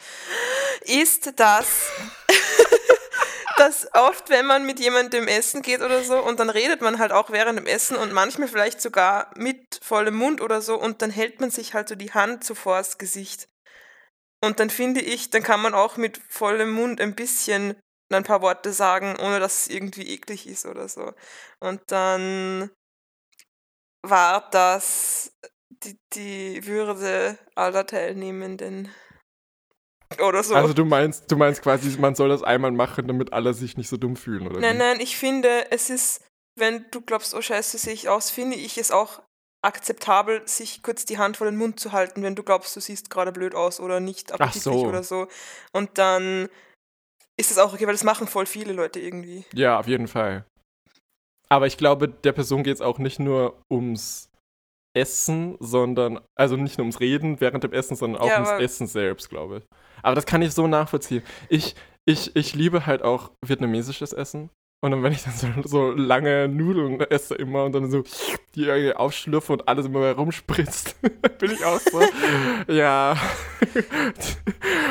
ist, 0.82 1.40
dass, 1.40 1.68
dass 3.58 3.88
oft, 3.94 4.30
wenn 4.30 4.46
man 4.46 4.66
mit 4.66 4.80
jemandem 4.80 5.30
essen 5.30 5.62
geht 5.62 5.82
oder 5.82 6.04
so 6.04 6.22
und 6.22 6.42
dann 6.42 6.50
redet 6.50 6.82
man 6.82 7.00
halt 7.00 7.14
auch 7.14 7.30
während 7.30 7.58
dem 7.58 7.68
Essen 7.68 7.96
und 7.96 8.12
manchmal 8.12 8.50
vielleicht 8.50 8.82
sogar 8.82 9.32
mit 9.38 9.80
vollem 9.82 10.16
Mund 10.16 10.42
oder 10.42 10.62
so 10.62 10.76
und 10.76 11.02
dann 11.02 11.10
hält 11.10 11.40
man 11.40 11.52
sich 11.52 11.74
halt 11.74 11.88
so 11.88 11.96
die 11.96 12.14
Hand 12.14 12.44
so 12.44 12.54
vors 12.54 12.98
Gesicht. 12.98 13.48
Und 14.44 14.60
dann 14.60 14.70
finde 14.70 15.00
ich, 15.00 15.30
dann 15.30 15.42
kann 15.42 15.62
man 15.62 15.74
auch 15.74 15.96
mit 15.96 16.18
vollem 16.28 16.74
Mund 16.74 17.00
ein 17.00 17.16
bisschen 17.16 17.76
ein 18.12 18.24
paar 18.24 18.42
Worte 18.42 18.74
sagen, 18.74 19.16
ohne 19.20 19.40
dass 19.40 19.62
es 19.62 19.68
irgendwie 19.70 20.10
eklig 20.10 20.48
ist 20.48 20.66
oder 20.66 20.90
so. 20.90 21.14
Und 21.62 21.82
dann 21.88 22.70
war 24.06 24.50
das 24.52 25.32
die, 25.70 25.98
die 26.14 26.68
Würde 26.68 27.38
aller 27.56 27.88
Teilnehmenden. 27.88 28.90
Oder 30.20 30.44
so. 30.44 30.56
Also 30.56 30.74
du 30.74 30.84
meinst, 30.84 31.32
du 31.32 31.38
meinst 31.38 31.62
quasi, 31.62 31.98
man 31.98 32.14
soll 32.14 32.28
das 32.30 32.44
einmal 32.44 32.72
machen, 32.72 33.08
damit 33.08 33.32
alle 33.32 33.54
sich 33.54 33.78
nicht 33.78 33.90
so 33.90 33.98
dumm 33.98 34.18
fühlen, 34.18 34.46
oder 34.46 34.60
nein, 34.60 34.76
wie? 34.76 34.80
nein, 34.80 35.00
ich 35.00 35.18
finde, 35.18 35.72
es 35.72 35.90
ist, 35.90 36.22
wenn 36.60 36.86
du 36.92 37.00
glaubst, 37.02 37.34
oh 37.34 37.42
scheiße, 37.42 37.78
sehe 37.78 37.94
ich 37.94 38.10
aus, 38.10 38.30
finde 38.30 38.58
ich 38.58 38.78
es 38.78 38.92
auch 38.92 39.24
akzeptabel, 39.64 40.48
sich 40.48 40.84
kurz 40.84 41.06
die 41.06 41.18
Hand 41.18 41.38
vor 41.38 41.46
den 41.46 41.58
Mund 41.58 41.80
zu 41.80 41.92
halten, 41.92 42.22
wenn 42.22 42.36
du 42.36 42.44
glaubst, 42.44 42.76
du 42.76 42.80
siehst 42.80 43.10
gerade 43.10 43.32
blöd 43.32 43.56
aus 43.56 43.80
oder 43.80 44.00
nicht 44.00 44.32
appetitlich 44.32 44.64
so. 44.64 44.86
oder 44.86 45.04
so. 45.04 45.28
Und 45.72 45.98
dann 45.98 46.50
ist 47.40 47.52
es 47.52 47.58
auch 47.58 47.74
okay, 47.74 47.86
weil 47.88 47.94
das 47.94 48.04
machen 48.04 48.28
voll 48.28 48.46
viele 48.46 48.74
Leute 48.74 49.00
irgendwie. 49.00 49.46
Ja, 49.54 49.80
auf 49.80 49.88
jeden 49.88 50.08
Fall. 50.08 50.46
Aber 51.50 51.68
ich 51.68 51.78
glaube, 51.78 52.10
der 52.10 52.32
Person 52.32 52.64
geht 52.64 52.76
es 52.76 52.82
auch 52.82 53.00
nicht 53.00 53.20
nur 53.20 53.62
ums 53.72 54.30
Essen, 54.96 55.58
sondern, 55.60 56.20
also 56.36 56.56
nicht 56.56 56.78
nur 56.78 56.84
ums 56.86 57.00
Reden 57.00 57.42
während 57.42 57.64
dem 57.64 57.74
Essen, 57.74 57.96
sondern 57.96 58.22
auch 58.22 58.28
Ja, 58.28 58.36
ums 58.36 58.62
Essen 58.62 58.88
selbst, 58.88 59.30
glaube 59.30 59.60
ich. 59.60 59.64
Aber 60.02 60.16
das 60.16 60.26
kann 60.26 60.42
ich 60.42 60.54
so 60.54 60.68
nachvollziehen. 60.68 61.24
Ich, 61.50 61.76
ich, 62.06 62.36
ich 62.36 62.54
liebe 62.54 62.86
halt 62.86 63.02
auch 63.02 63.32
vietnamesisches 63.44 64.14
Essen. 64.14 64.50
Und 64.84 64.92
dann, 64.92 65.02
wenn 65.02 65.14
ich 65.14 65.24
dann 65.24 65.34
so, 65.34 65.48
so 65.64 65.92
lange 65.92 66.50
Nudeln 66.50 67.00
esse 67.00 67.36
immer 67.36 67.64
und 67.64 67.74
dann 67.74 67.90
so 67.90 68.04
die 68.54 68.66
irgendwie 68.66 68.94
aufschlürfe 68.94 69.54
und 69.54 69.66
alles 69.66 69.86
immer 69.86 70.12
rumspritzt, 70.12 71.02
bin 71.40 71.52
ich 71.52 71.64
auch 71.64 71.80
so, 71.80 72.02
ja. 72.68 73.16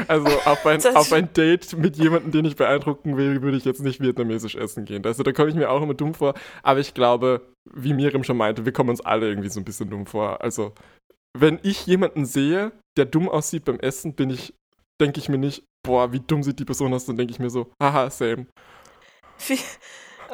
Also 0.09 0.27
auf 0.45 0.67
ein, 0.67 0.85
auf 0.97 1.13
ein 1.13 1.33
Date 1.33 1.77
mit 1.77 1.97
jemandem, 1.97 2.33
den 2.33 2.45
ich 2.45 2.57
beeindrucken 2.57 3.17
will, 3.17 3.41
würde 3.43 3.57
ich 3.57 3.65
jetzt 3.65 3.83
nicht 3.83 4.01
vietnamesisch 4.01 4.57
essen 4.57 4.85
gehen. 4.85 5.05
Also 5.05 5.23
da 5.23 5.33
komme 5.33 5.51
ich 5.51 5.55
mir 5.55 5.71
auch 5.71 5.81
immer 5.81 5.95
dumm 5.95 6.15
vor. 6.15 6.35
Aber 6.63 6.81
ich 6.81 6.95
glaube, 6.95 7.43
wie 7.73 7.95
Miriam 7.95 8.25
schon 8.25 8.37
meinte, 8.37 8.65
wir 8.65 8.73
kommen 8.73 8.91
uns 8.91 9.01
alle 9.01 9.29
irgendwie 9.29 9.49
so 9.49 9.61
ein 9.61 9.65
bisschen 9.65 9.91
dumm 9.91 10.07
vor. 10.07 10.43
Also 10.43 10.73
wenn 11.39 11.61
ich 11.63 11.87
jemanden 11.87 12.25
sehe, 12.25 12.73
der 12.97 13.05
dumm 13.05 13.29
aussieht 13.29 13.65
beim 13.65 13.79
Essen, 13.79 14.15
bin 14.15 14.31
ich, 14.31 14.55
denke 15.01 15.21
ich 15.21 15.29
mir 15.29 15.39
nicht, 15.39 15.65
boah, 15.87 16.13
wie 16.13 16.21
dumm 16.21 16.43
sieht 16.43 16.59
die 16.59 16.65
Person 16.65 16.93
aus, 16.95 17.07
dann 17.07 17.17
denke 17.17 17.33
ich 17.33 17.39
mir 17.39 17.51
so, 17.51 17.71
haha, 17.81 18.11
same. 18.11 18.47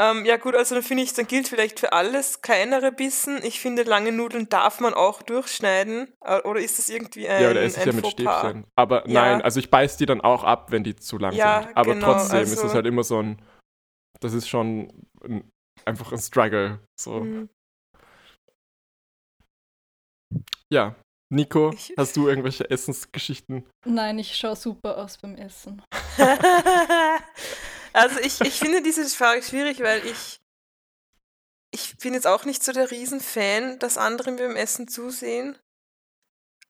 Ähm, 0.00 0.24
ja 0.24 0.36
gut, 0.36 0.54
also 0.54 0.76
dann 0.76 0.84
finde 0.84 1.02
ich, 1.02 1.12
dann 1.14 1.26
gilt 1.26 1.48
vielleicht 1.48 1.80
für 1.80 1.92
alles 1.92 2.40
kleinere 2.40 2.92
Bissen. 2.92 3.40
Ich 3.42 3.58
finde, 3.60 3.82
lange 3.82 4.12
Nudeln 4.12 4.48
darf 4.48 4.78
man 4.78 4.94
auch 4.94 5.22
durchschneiden. 5.22 6.12
Äh, 6.24 6.40
Oder 6.42 6.60
ist 6.60 6.78
das 6.78 6.88
irgendwie 6.88 7.28
ein 7.28 7.42
ja, 7.42 7.50
oder 7.50 7.62
esse 7.62 7.80
ich 7.80 7.86
ja 7.86 7.92
mit 7.92 8.04
Fauxpas? 8.04 8.38
Stäbchen. 8.40 8.64
Aber 8.76 9.08
Ja. 9.08 9.22
nein, 9.22 9.42
also 9.42 9.58
ich 9.58 9.70
beiß 9.70 9.96
die 9.96 10.06
dann 10.06 10.20
auch 10.20 10.44
ab, 10.44 10.70
wenn 10.70 10.84
die 10.84 10.94
zu 10.94 11.18
lang 11.18 11.32
Ja, 11.34 11.62
sind. 11.62 11.76
Aber 11.76 11.94
genau, 11.94 12.12
trotzdem 12.12 12.42
ist 12.42 12.50
also- 12.50 12.66
es 12.68 12.74
halt 12.74 12.86
immer 12.86 13.02
so 13.02 13.20
ein, 13.20 13.42
das 14.20 14.34
ist 14.34 14.48
schon 14.48 14.88
ein, 15.24 15.50
einfach 15.84 16.12
ein 16.12 16.18
Struggle. 16.18 16.78
So. 17.00 17.20
Mhm. 17.20 17.48
Ja. 20.72 20.94
Nico, 21.30 21.72
Ich- 21.74 21.92
hast 21.98 22.16
du 22.16 22.28
irgendwelche 22.28 22.70
Essensgeschichten? 22.70 23.66
Nein, 23.84 24.18
ich 24.18 24.34
schaue 24.36 24.54
super 24.56 24.96
aus 24.96 25.18
beim 25.18 25.34
Essen. 25.34 25.82
also 27.98 28.20
ich, 28.20 28.40
ich 28.40 28.58
finde 28.58 28.82
diese 28.82 29.04
Frage 29.08 29.42
schwierig, 29.42 29.80
weil 29.80 30.04
ich 30.06 30.38
ich 31.70 31.98
bin 31.98 32.14
jetzt 32.14 32.26
auch 32.26 32.44
nicht 32.46 32.64
so 32.64 32.72
der 32.72 32.90
Riesenfan, 32.90 33.78
dass 33.78 33.98
andere 33.98 34.30
mir 34.30 34.48
beim 34.48 34.56
Essen 34.56 34.88
zusehen. 34.88 35.58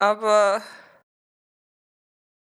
Aber 0.01 0.63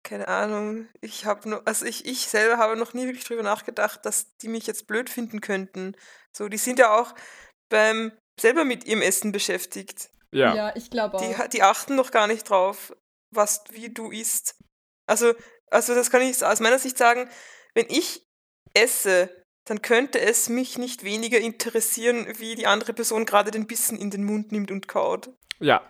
keine 0.06 0.28
Ahnung, 0.28 0.88
ich 1.00 1.24
habe 1.24 1.48
nur, 1.48 1.66
also 1.66 1.86
ich, 1.86 2.04
ich 2.04 2.28
selber 2.28 2.58
habe 2.58 2.76
noch 2.76 2.92
nie 2.92 3.06
wirklich 3.06 3.24
drüber 3.24 3.42
nachgedacht, 3.42 4.04
dass 4.04 4.36
die 4.36 4.48
mich 4.48 4.66
jetzt 4.66 4.86
blöd 4.86 5.08
finden 5.08 5.40
könnten. 5.40 5.96
So, 6.36 6.48
die 6.48 6.58
sind 6.58 6.78
ja 6.78 6.94
auch 6.94 7.14
beim 7.70 8.12
selber 8.38 8.64
mit 8.64 8.84
ihrem 8.84 9.00
Essen 9.00 9.32
beschäftigt. 9.32 10.10
Ja. 10.32 10.54
Ja, 10.54 10.76
ich 10.76 10.90
glaube 10.90 11.16
Die, 11.18 11.34
auch. 11.34 11.38
ha- 11.38 11.48
die 11.48 11.62
achten 11.62 11.94
noch 11.94 12.10
gar 12.10 12.26
nicht 12.26 12.50
drauf, 12.50 12.94
was, 13.30 13.64
wie 13.70 13.88
du 13.88 14.10
isst. 14.10 14.56
Also, 15.06 15.32
also 15.70 15.94
das 15.94 16.10
kann 16.10 16.20
ich 16.20 16.44
aus 16.44 16.60
meiner 16.60 16.78
Sicht 16.78 16.98
sagen, 16.98 17.30
wenn 17.74 17.86
ich 17.88 18.26
esse, 18.74 19.30
dann 19.66 19.80
könnte 19.80 20.20
es 20.20 20.48
mich 20.48 20.76
nicht 20.78 21.04
weniger 21.04 21.38
interessieren, 21.38 22.26
wie 22.38 22.54
die 22.54 22.66
andere 22.66 22.92
Person 22.92 23.24
gerade 23.24 23.50
den 23.50 23.66
Bissen 23.66 23.98
in 23.98 24.10
den 24.10 24.24
Mund 24.24 24.52
nimmt 24.52 24.70
und 24.70 24.88
kaut. 24.88 25.30
Ja. 25.60 25.80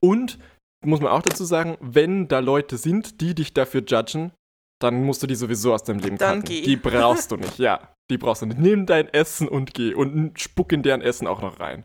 Und 0.00 0.38
muss 0.84 1.00
man 1.00 1.12
auch 1.12 1.22
dazu 1.22 1.44
sagen, 1.44 1.78
wenn 1.80 2.28
da 2.28 2.40
Leute 2.40 2.76
sind, 2.76 3.20
die 3.20 3.34
dich 3.34 3.54
dafür 3.54 3.82
judgen, 3.82 4.32
dann 4.82 5.02
musst 5.04 5.22
du 5.22 5.26
die 5.26 5.34
sowieso 5.34 5.72
aus 5.72 5.84
deinem 5.84 6.00
Leben 6.00 6.18
Dann 6.18 6.40
cutten. 6.40 6.56
geh. 6.56 6.62
Die 6.62 6.76
brauchst 6.76 7.30
du 7.30 7.36
nicht, 7.38 7.58
ja. 7.58 7.94
Die 8.10 8.18
brauchst 8.18 8.42
du 8.42 8.46
nicht. 8.46 8.58
Nimm 8.58 8.84
dein 8.84 9.08
Essen 9.08 9.48
und 9.48 9.72
geh 9.72 9.94
und 9.94 10.38
spuck 10.38 10.72
in 10.72 10.82
deren 10.82 11.00
Essen 11.00 11.26
auch 11.26 11.40
noch 11.40 11.58
rein. 11.58 11.84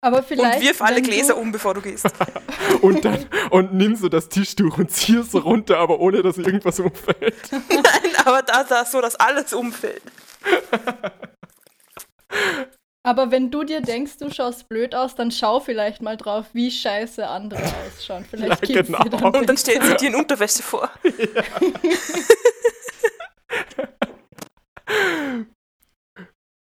Aber 0.00 0.22
vielleicht. 0.22 0.56
und 0.56 0.62
wirf 0.62 0.82
alle 0.82 1.00
Gläser 1.00 1.34
du, 1.34 1.40
um, 1.40 1.52
bevor 1.52 1.74
du 1.74 1.80
gehst. 1.80 2.06
Und 2.82 3.04
dann 3.04 3.26
und 3.50 3.72
nimm 3.74 3.94
so 3.94 4.08
das 4.08 4.28
Tischtuch 4.28 4.78
und 4.78 4.90
zieh 4.90 5.16
es 5.16 5.30
so 5.30 5.38
runter, 5.38 5.78
aber 5.78 6.00
ohne 6.00 6.22
dass 6.22 6.38
irgendwas 6.38 6.80
umfällt. 6.80 7.36
Nein, 7.52 8.16
aber 8.24 8.42
da, 8.42 8.64
da 8.64 8.84
so, 8.84 9.00
dass 9.00 9.14
alles 9.16 9.52
umfällt. 9.52 10.02
Aber 13.04 13.30
wenn 13.30 13.50
du 13.50 13.64
dir 13.64 13.80
denkst, 13.80 14.18
du 14.18 14.30
schaust 14.30 14.68
blöd 14.68 14.94
aus, 14.94 15.14
dann 15.14 15.30
schau 15.30 15.60
vielleicht 15.60 16.02
mal 16.02 16.16
drauf, 16.16 16.46
wie 16.52 16.70
scheiße 16.70 17.26
andere 17.26 17.62
ausschauen. 17.96 18.24
Vielleicht 18.28 18.68
Ja, 18.68 18.80
genau. 18.80 19.04
dann 19.04 19.34
Und 19.34 19.48
dann 19.48 19.56
stellt 19.56 19.82
sie 19.84 19.96
dir 19.96 20.08
in 20.08 20.14
Unterwäsche 20.14 20.62
vor. 20.62 20.90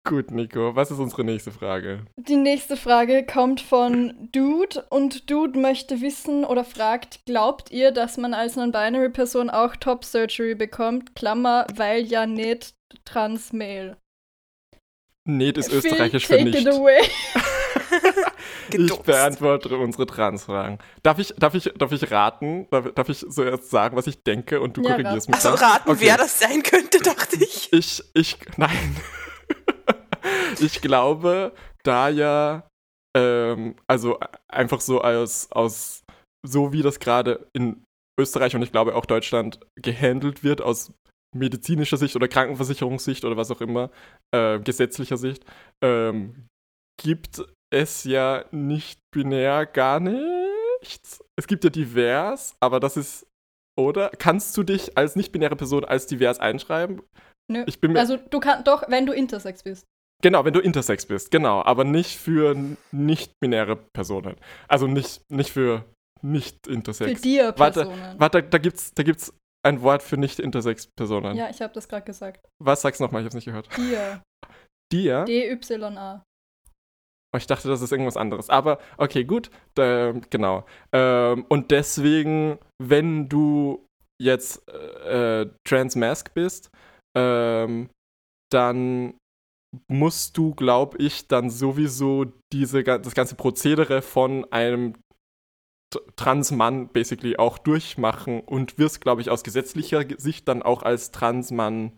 Gut, 0.08 0.30
Nico, 0.30 0.76
was 0.76 0.92
ist 0.92 1.00
unsere 1.00 1.24
nächste 1.24 1.52
Frage? 1.52 2.06
Die 2.16 2.36
nächste 2.36 2.78
Frage 2.78 3.26
kommt 3.26 3.60
von 3.60 4.30
Dude 4.32 4.86
und 4.92 5.32
Dude 5.32 5.58
möchte 5.60 6.00
wissen 6.00 6.46
oder 6.46 6.64
fragt, 6.64 7.26
glaubt 7.26 7.72
ihr, 7.72 7.90
dass 7.92 8.18
man 8.18 8.36
als 8.36 8.56
Non-Binary-Person 8.56 9.50
auch 9.50 9.76
Top-Surgery 9.76 10.54
bekommt? 10.54 11.16
Klammer, 11.16 11.66
weil 11.76 12.06
ja 12.06 12.28
nicht 12.28 12.76
Trans-Male. 13.06 13.98
Need 15.28 15.58
ist 15.58 15.70
Phil, 15.72 15.80
österreichisch 15.80 16.28
für 16.28 16.38
take 16.38 16.50
nicht. 16.52 16.62
it 16.62 16.68
away. 16.68 17.00
Ich 18.72 18.98
beantworte 19.00 19.78
unsere 19.78 20.06
Transfragen. 20.06 20.80
Darf 21.04 21.20
ich, 21.20 21.34
darf 21.38 21.54
ich, 21.54 21.72
darf 21.78 21.92
ich 21.92 22.12
raten? 22.12 22.68
Darf, 22.72 22.92
darf 22.94 23.10
ich 23.10 23.20
zuerst 23.30 23.70
sagen, 23.70 23.96
was 23.96 24.08
ich 24.08 24.24
denke 24.24 24.60
und 24.60 24.76
du 24.76 24.82
Ja, 24.82 24.92
korrigierst 24.92 25.30
mich 25.30 25.36
Also 25.36 25.50
raten, 25.64 25.90
Okay. 25.92 26.00
wer 26.02 26.18
das 26.18 26.40
sein 26.40 26.62
könnte, 26.64 27.00
dachte 27.00 27.38
ich. 27.38 27.72
Ich, 27.72 28.04
ich, 28.14 28.38
nein. 28.58 28.96
ich 30.60 30.82
glaube, 30.82 31.54
da 31.84 32.10
ja, 32.10 32.68
ähm, 33.16 33.76
also 33.88 34.20
einfach 34.48 34.82
so 34.82 35.02
aus, 35.02 35.52
aus, 35.52 36.04
so 36.46 36.74
wie 36.74 36.82
das 36.82 37.00
gerade 37.00 37.48
in 37.54 37.84
Österreich 38.20 38.56
und 38.56 38.62
ich 38.62 38.72
glaube 38.72 38.96
auch 38.96 39.06
Deutschland 39.06 39.60
gehandelt 39.82 40.44
wird, 40.44 40.62
aus 40.62 40.94
medizinischer 41.36 41.98
Sicht 41.98 42.16
oder 42.16 42.28
Krankenversicherungssicht 42.28 43.26
oder 43.26 43.38
was 43.38 43.52
auch 43.52 43.62
immer, 43.62 43.92
äh, 44.34 44.60
gesetzlicher 44.60 45.18
Sicht, 45.18 45.46
ähm, 45.84 46.48
gibt 47.02 47.44
es 47.74 48.06
ja 48.06 48.46
nicht 48.52 49.00
binär 49.14 49.66
gar 49.66 50.00
nichts. 50.00 51.24
Es 51.38 51.48
gibt 51.48 51.64
ja 51.66 51.70
divers, 51.70 52.56
aber 52.62 52.80
das 52.80 52.96
ist, 52.96 53.28
oder? 53.78 54.10
Kannst 54.10 54.56
du 54.56 54.64
dich 54.64 54.98
als 54.98 55.18
nicht-binäre 55.18 55.58
Person 55.58 55.84
als 55.84 56.08
divers 56.08 56.40
einschreiben? 56.40 57.02
Nö. 57.52 57.64
Ich 57.68 57.82
bin 57.82 57.92
mir 57.92 58.00
Also 58.00 58.18
du 58.18 58.40
kannst 58.40 58.68
doch, 58.68 58.90
wenn 58.90 59.06
du 59.06 59.14
Intersex 59.14 59.64
bist. 59.64 59.86
Genau, 60.26 60.44
wenn 60.44 60.54
du 60.54 60.60
Intersex 60.60 61.06
bist, 61.06 61.30
genau, 61.30 61.62
aber 61.62 61.84
nicht 61.84 62.18
für 62.18 62.56
nicht-binäre 62.92 63.76
Personen. 63.76 64.38
Also 64.68 64.88
nicht, 64.88 65.22
nicht 65.30 65.52
für 65.52 65.86
Für 66.20 66.26
nicht-Intersex. 66.26 67.22
dir 67.22 67.54
Warte, 67.58 67.82
Personen. 67.82 68.20
Warte, 68.20 68.42
da 68.42 68.58
gibt's, 68.58 68.92
da 68.96 69.04
gibt's 69.04 69.32
ein 69.64 69.84
Wort 69.84 70.02
für 70.02 70.18
nicht-Intersex-Personen. 70.18 71.38
Ja, 71.38 71.52
ich 71.52 71.62
habe 71.62 71.74
das 71.74 71.88
gerade 71.88 72.08
gesagt. 72.08 72.44
Was 72.60 72.82
sagst 72.82 73.00
du 73.00 73.04
nochmal? 73.04 73.22
Ich 73.22 73.26
hab's 73.26 73.36
nicht 73.36 73.46
gehört. 73.46 73.70
Dir. 73.78 74.24
Dir? 74.92 75.26
D-Y-A. 75.26 76.24
Oh, 77.32 77.38
ich 77.38 77.46
dachte, 77.46 77.68
das 77.68 77.84
ist 77.84 77.92
irgendwas 77.92 78.18
anderes. 78.18 78.50
Aber 78.50 78.80
okay, 78.98 79.26
gut. 79.26 79.52
Da, 79.76 80.12
genau. 80.32 80.66
Ähm, 80.92 81.46
und 81.50 81.70
deswegen, 81.70 82.58
wenn 82.82 83.30
du 83.30 83.86
jetzt 84.20 84.68
äh, 84.72 85.42
äh, 85.42 85.52
Transmask 85.68 86.34
bist, 86.34 86.72
ähm, 87.16 87.92
dann 88.52 89.14
musst 89.88 90.38
du, 90.38 90.54
glaube 90.56 90.98
ich, 90.98 91.28
dann 91.28 91.50
sowieso 91.50 92.26
diese, 92.52 92.84
das 92.84 93.16
ganze 93.16 93.36
Prozedere 93.36 94.02
von 94.02 94.46
einem 94.52 94.96
Transmann 96.16 96.90
basically 96.90 97.38
auch 97.38 97.58
durchmachen 97.58 98.42
und 98.42 98.78
wirst, 98.78 99.02
glaube 99.02 99.22
ich, 99.22 99.30
aus 99.30 99.44
gesetzlicher 99.44 100.04
Ge- 100.04 100.20
Sicht 100.20 100.48
dann 100.48 100.62
auch 100.62 100.84
als 100.84 101.12
Transmann 101.12 101.98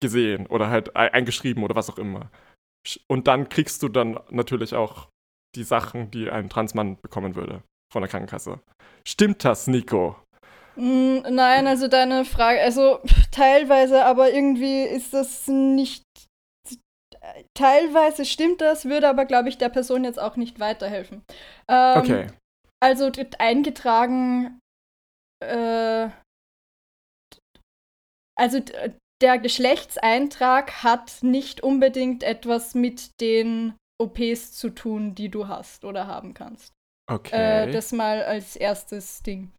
gesehen 0.00 0.46
oder 0.46 0.68
halt 0.68 0.94
ei- 0.96 1.12
eingeschrieben 1.12 1.64
oder 1.64 1.74
was 1.74 1.90
auch 1.90 1.98
immer. 1.98 2.30
Und 3.08 3.26
dann 3.26 3.48
kriegst 3.48 3.82
du 3.82 3.88
dann 3.88 4.20
natürlich 4.30 4.74
auch 4.74 5.08
die 5.56 5.64
Sachen, 5.64 6.10
die 6.10 6.30
ein 6.30 6.48
Transmann 6.48 6.98
bekommen 7.00 7.34
würde 7.34 7.62
von 7.92 8.02
der 8.02 8.10
Krankenkasse. 8.10 8.60
Stimmt 9.04 9.44
das, 9.44 9.66
Nico? 9.66 10.16
Mm, 10.76 11.20
Nein, 11.30 11.66
also 11.66 11.88
deine 11.88 12.24
Frage, 12.24 12.60
also 12.60 13.00
teilweise, 13.32 14.04
aber 14.04 14.32
irgendwie 14.32 14.82
ist 14.82 15.14
das 15.14 15.48
nicht. 15.48 16.02
Teilweise 17.54 18.24
stimmt 18.24 18.60
das, 18.60 18.84
würde 18.86 19.08
aber, 19.08 19.24
glaube 19.24 19.48
ich, 19.48 19.58
der 19.58 19.68
Person 19.68 20.04
jetzt 20.04 20.18
auch 20.20 20.36
nicht 20.36 20.60
weiterhelfen. 20.60 21.22
Ähm, 21.68 21.98
Okay. 22.00 22.26
Also 22.82 23.10
eingetragen, 23.40 24.60
äh, 25.42 26.10
also 28.38 28.60
d- 28.60 28.92
der 29.22 29.38
Geschlechtseintrag 29.38 30.82
hat 30.82 31.22
nicht 31.22 31.62
unbedingt 31.62 32.22
etwas 32.22 32.74
mit 32.74 33.18
den 33.20 33.74
OPs 33.98 34.52
zu 34.52 34.70
tun, 34.70 35.14
die 35.14 35.30
du 35.30 35.48
hast 35.48 35.84
oder 35.86 36.06
haben 36.06 36.34
kannst. 36.34 36.72
Okay. 37.10 37.68
Äh, 37.68 37.70
das 37.72 37.92
mal 37.92 38.22
als 38.24 38.56
erstes 38.56 39.22
Ding. 39.22 39.52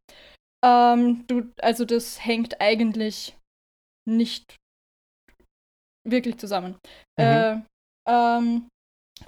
Ähm, 0.64 1.26
du, 1.28 1.52
also 1.60 1.86
das 1.86 2.24
hängt 2.24 2.62
eigentlich 2.62 3.36
nicht 4.08 4.56
wirklich 6.10 6.38
zusammen. 6.38 6.78
Mhm. 7.20 7.24
Äh, 7.26 7.62
ähm, 8.08 8.68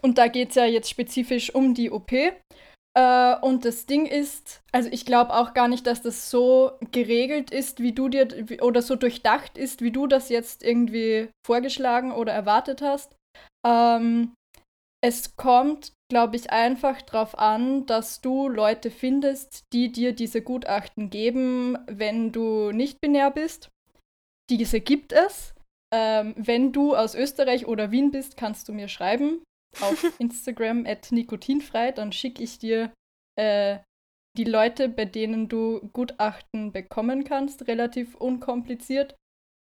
und 0.02 0.18
da 0.18 0.28
geht 0.28 0.50
es 0.50 0.56
ja 0.56 0.66
jetzt 0.66 0.90
spezifisch 0.90 1.54
um 1.54 1.74
die 1.74 1.92
OP. 1.92 2.12
Äh, 2.12 3.36
und 3.42 3.66
das 3.66 3.86
Ding 3.86 4.06
ist, 4.06 4.62
also 4.72 4.90
ich 4.92 5.06
glaube 5.06 5.34
auch 5.34 5.54
gar 5.54 5.68
nicht, 5.68 5.86
dass 5.86 6.02
das 6.02 6.30
so 6.30 6.72
geregelt 6.92 7.52
ist, 7.52 7.82
wie 7.82 7.94
du 7.94 8.10
dir, 8.10 8.28
oder 8.62 8.82
so 8.82 8.96
durchdacht 8.96 9.58
ist, 9.58 9.82
wie 9.82 9.92
du 9.92 10.08
das 10.08 10.30
jetzt 10.30 10.64
irgendwie 10.64 11.30
vorgeschlagen 11.46 12.12
oder 12.12 12.34
erwartet 12.34 12.82
hast. 12.82 13.16
Ähm, 13.66 14.34
es 15.02 15.36
kommt, 15.38 15.94
glaube 16.12 16.36
ich, 16.36 16.52
einfach 16.52 17.02
darauf 17.02 17.38
an, 17.38 17.86
dass 17.86 18.20
du 18.20 18.50
Leute 18.50 18.92
findest, 18.92 19.64
die 19.72 19.92
dir 19.92 20.14
diese 20.14 20.42
Gutachten 20.42 21.10
geben, 21.10 21.78
wenn 21.88 22.32
du 22.32 22.72
nicht 22.72 23.00
binär 23.00 23.32
bist. 23.32 23.70
Diese 24.50 24.82
gibt 24.82 25.14
es. 25.14 25.54
Ähm, 25.92 26.36
wenn 26.38 26.72
du 26.72 26.96
aus 26.96 27.16
Österreich 27.16 27.66
oder 27.66 27.92
Wien 27.92 28.12
bist, 28.12 28.38
kannst 28.38 28.68
du 28.68 28.74
mir 28.74 28.88
schreiben 28.88 29.42
auf 29.82 30.04
Instagram 30.20 30.86
at 30.86 31.12
nikotinfrei, 31.12 31.92
dann 31.92 32.12
schicke 32.12 32.44
ich 32.44 32.60
dir 32.60 32.92
äh, 33.38 33.80
die 34.38 34.44
Leute, 34.44 34.90
bei 34.90 35.06
denen 35.06 35.50
du 35.50 35.80
Gutachten 35.94 36.72
bekommen 36.72 37.24
kannst, 37.24 37.68
relativ 37.68 38.16
unkompliziert. 38.16 39.16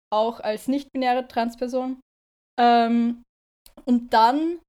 auch 0.09 0.39
als 0.39 0.67
nicht-binäre 0.69 1.27
Transperson. 1.27 1.99
Ähm, 2.57 3.23
und 3.85 4.13
dann 4.13 4.59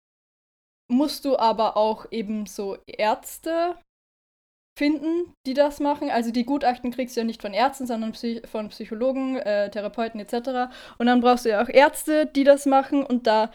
musst 0.91 1.25
du 1.25 1.39
aber 1.39 1.77
auch 1.77 2.11
eben 2.11 2.47
so 2.47 2.77
Ärzte 2.87 3.79
finden, 4.79 5.35
die 5.47 5.55
das 5.55 5.81
machen. 5.81 6.09
Also 6.09 6.31
die 6.31 6.45
Gutachten 6.45 6.93
kriegst 6.93 7.17
du 7.17 7.21
ja 7.21 7.25
nicht 7.25 7.43
von 7.43 7.53
Ärzten, 7.53 7.87
sondern 7.87 8.13
Psych 8.13 8.47
von 8.47 8.69
Psychologen, 8.69 9.37
äh, 9.37 9.71
Therapeuten 9.71 10.21
etc. 10.21 10.73
Und 10.99 11.07
dann 11.07 11.21
brauchst 11.21 11.45
du 11.45 11.51
ja 11.51 11.63
auch 11.63 11.69
Ärzte, 11.69 12.27
die 12.27 12.45
das 12.45 12.65
machen. 12.65 13.05
Und 13.05 13.27
da 13.27 13.51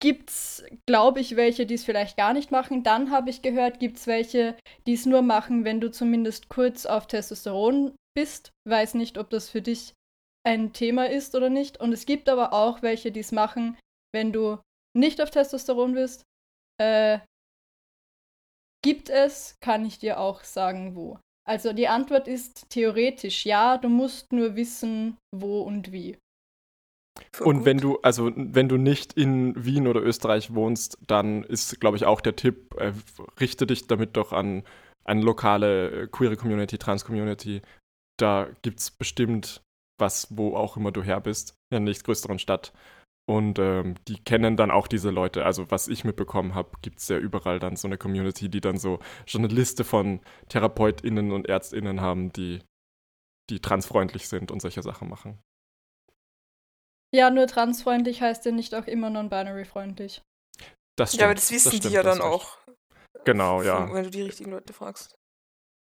gibt 0.00 0.30
es, 0.30 0.64
glaube 0.86 1.20
ich, 1.20 1.34
welche, 1.34 1.66
die 1.66 1.74
es 1.74 1.84
vielleicht 1.84 2.16
gar 2.16 2.32
nicht 2.32 2.52
machen. 2.52 2.84
Dann 2.84 3.10
habe 3.10 3.28
ich 3.28 3.42
gehört, 3.42 3.80
gibt 3.80 3.98
es 3.98 4.06
welche, 4.06 4.56
die 4.86 4.94
es 4.94 5.04
nur 5.04 5.22
machen, 5.22 5.64
wenn 5.64 5.80
du 5.80 5.90
zumindest 5.90 6.48
kurz 6.48 6.86
auf 6.86 7.08
Testosteron 7.08 7.96
bist. 8.16 8.50
Weiß 8.64 8.94
nicht, 8.94 9.18
ob 9.18 9.30
das 9.30 9.50
für 9.50 9.60
dich 9.60 9.94
ein 10.46 10.72
Thema 10.72 11.08
ist 11.08 11.34
oder 11.34 11.50
nicht. 11.50 11.80
Und 11.80 11.92
es 11.92 12.06
gibt 12.06 12.28
aber 12.28 12.52
auch 12.52 12.82
welche, 12.82 13.10
die 13.10 13.20
es 13.20 13.32
machen, 13.32 13.76
wenn 14.14 14.32
du 14.32 14.58
nicht 14.96 15.20
auf 15.20 15.30
Testosteron 15.30 15.94
bist. 15.94 16.22
Äh, 16.80 17.18
gibt 18.82 19.10
es, 19.10 19.56
kann 19.60 19.84
ich 19.84 19.98
dir 19.98 20.18
auch 20.18 20.44
sagen, 20.44 20.94
wo. 20.94 21.18
Also 21.46 21.72
die 21.72 21.88
Antwort 21.88 22.28
ist 22.28 22.68
theoretisch 22.68 23.46
ja, 23.46 23.78
du 23.78 23.88
musst 23.88 24.32
nur 24.32 24.54
wissen, 24.56 25.16
wo 25.34 25.62
und 25.62 25.92
wie. 25.92 26.18
Und 27.40 27.64
wenn 27.64 27.78
du, 27.78 27.98
also 28.02 28.30
wenn 28.36 28.68
du 28.68 28.76
nicht 28.76 29.14
in 29.14 29.64
Wien 29.64 29.86
oder 29.86 30.02
Österreich 30.02 30.54
wohnst, 30.54 30.98
dann 31.06 31.42
ist, 31.44 31.80
glaube 31.80 31.96
ich, 31.96 32.04
auch 32.04 32.20
der 32.20 32.36
Tipp, 32.36 32.74
äh, 32.78 32.92
richte 33.40 33.66
dich 33.66 33.86
damit 33.86 34.16
doch 34.16 34.32
an 34.32 34.62
eine 35.04 35.22
lokale 35.22 36.02
äh, 36.02 36.06
queere 36.06 36.36
Community, 36.36 36.78
Trans-Community. 36.78 37.62
Da 38.18 38.48
gibt 38.62 38.80
es 38.80 38.90
bestimmt 38.90 39.62
was, 39.98 40.28
wo 40.30 40.54
auch 40.54 40.76
immer 40.76 40.92
du 40.92 41.02
her 41.02 41.20
bist, 41.20 41.54
in 41.70 41.76
der 41.76 41.80
nächstgrößeren 41.80 42.38
Stadt. 42.38 42.72
Und 43.28 43.58
ähm, 43.58 43.96
die 44.08 44.18
kennen 44.24 44.56
dann 44.56 44.70
auch 44.70 44.88
diese 44.88 45.10
Leute. 45.10 45.44
Also 45.44 45.70
was 45.70 45.86
ich 45.86 46.02
mitbekommen 46.02 46.54
habe, 46.54 46.70
gibt 46.80 47.00
es 47.00 47.08
ja 47.08 47.18
überall 47.18 47.58
dann 47.58 47.76
so 47.76 47.86
eine 47.86 47.98
Community, 47.98 48.48
die 48.48 48.62
dann 48.62 48.78
so 48.78 49.00
schon 49.26 49.44
eine 49.44 49.52
Liste 49.52 49.84
von 49.84 50.20
TherapeutInnen 50.48 51.32
und 51.32 51.46
ÄrztInnen 51.46 52.00
haben, 52.00 52.32
die, 52.32 52.62
die 53.50 53.60
transfreundlich 53.60 54.28
sind 54.28 54.50
und 54.50 54.62
solche 54.62 54.82
Sachen 54.82 55.10
machen. 55.10 55.38
Ja, 57.14 57.28
nur 57.28 57.46
transfreundlich 57.46 58.22
heißt 58.22 58.46
ja 58.46 58.52
nicht 58.52 58.74
auch 58.74 58.86
immer 58.86 59.10
non-binary 59.10 59.66
freundlich. 59.66 60.22
Das 60.98 61.10
stimmt, 61.10 61.20
ja, 61.20 61.26
aber 61.26 61.34
das 61.34 61.50
wissen 61.50 61.64
das 61.66 61.76
stimmt, 61.76 61.92
die 61.92 61.96
ja 61.96 62.02
dann 62.02 62.22
auch. 62.22 62.56
Genau, 63.26 63.62
ja. 63.62 63.92
Wenn 63.92 64.04
du 64.04 64.10
die 64.10 64.22
richtigen 64.22 64.52
Leute 64.52 64.72
fragst. 64.72 65.14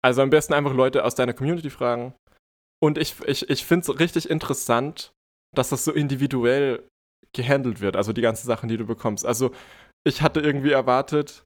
Also 0.02 0.22
am 0.22 0.30
besten 0.30 0.54
einfach 0.54 0.72
Leute 0.72 1.04
aus 1.04 1.14
deiner 1.14 1.34
Community 1.34 1.68
fragen. 1.68 2.14
Und 2.82 2.96
ich, 2.96 3.20
ich, 3.26 3.50
ich 3.50 3.66
finde 3.66 3.90
es 3.90 4.00
richtig 4.00 4.30
interessant, 4.30 5.12
dass 5.54 5.68
das 5.68 5.84
so 5.84 5.92
individuell 5.92 6.88
gehandelt 7.34 7.80
wird, 7.80 7.96
also 7.96 8.12
die 8.12 8.22
ganzen 8.22 8.46
Sachen, 8.46 8.68
die 8.68 8.76
du 8.76 8.86
bekommst. 8.86 9.26
Also 9.26 9.50
ich 10.04 10.22
hatte 10.22 10.40
irgendwie 10.40 10.72
erwartet, 10.72 11.44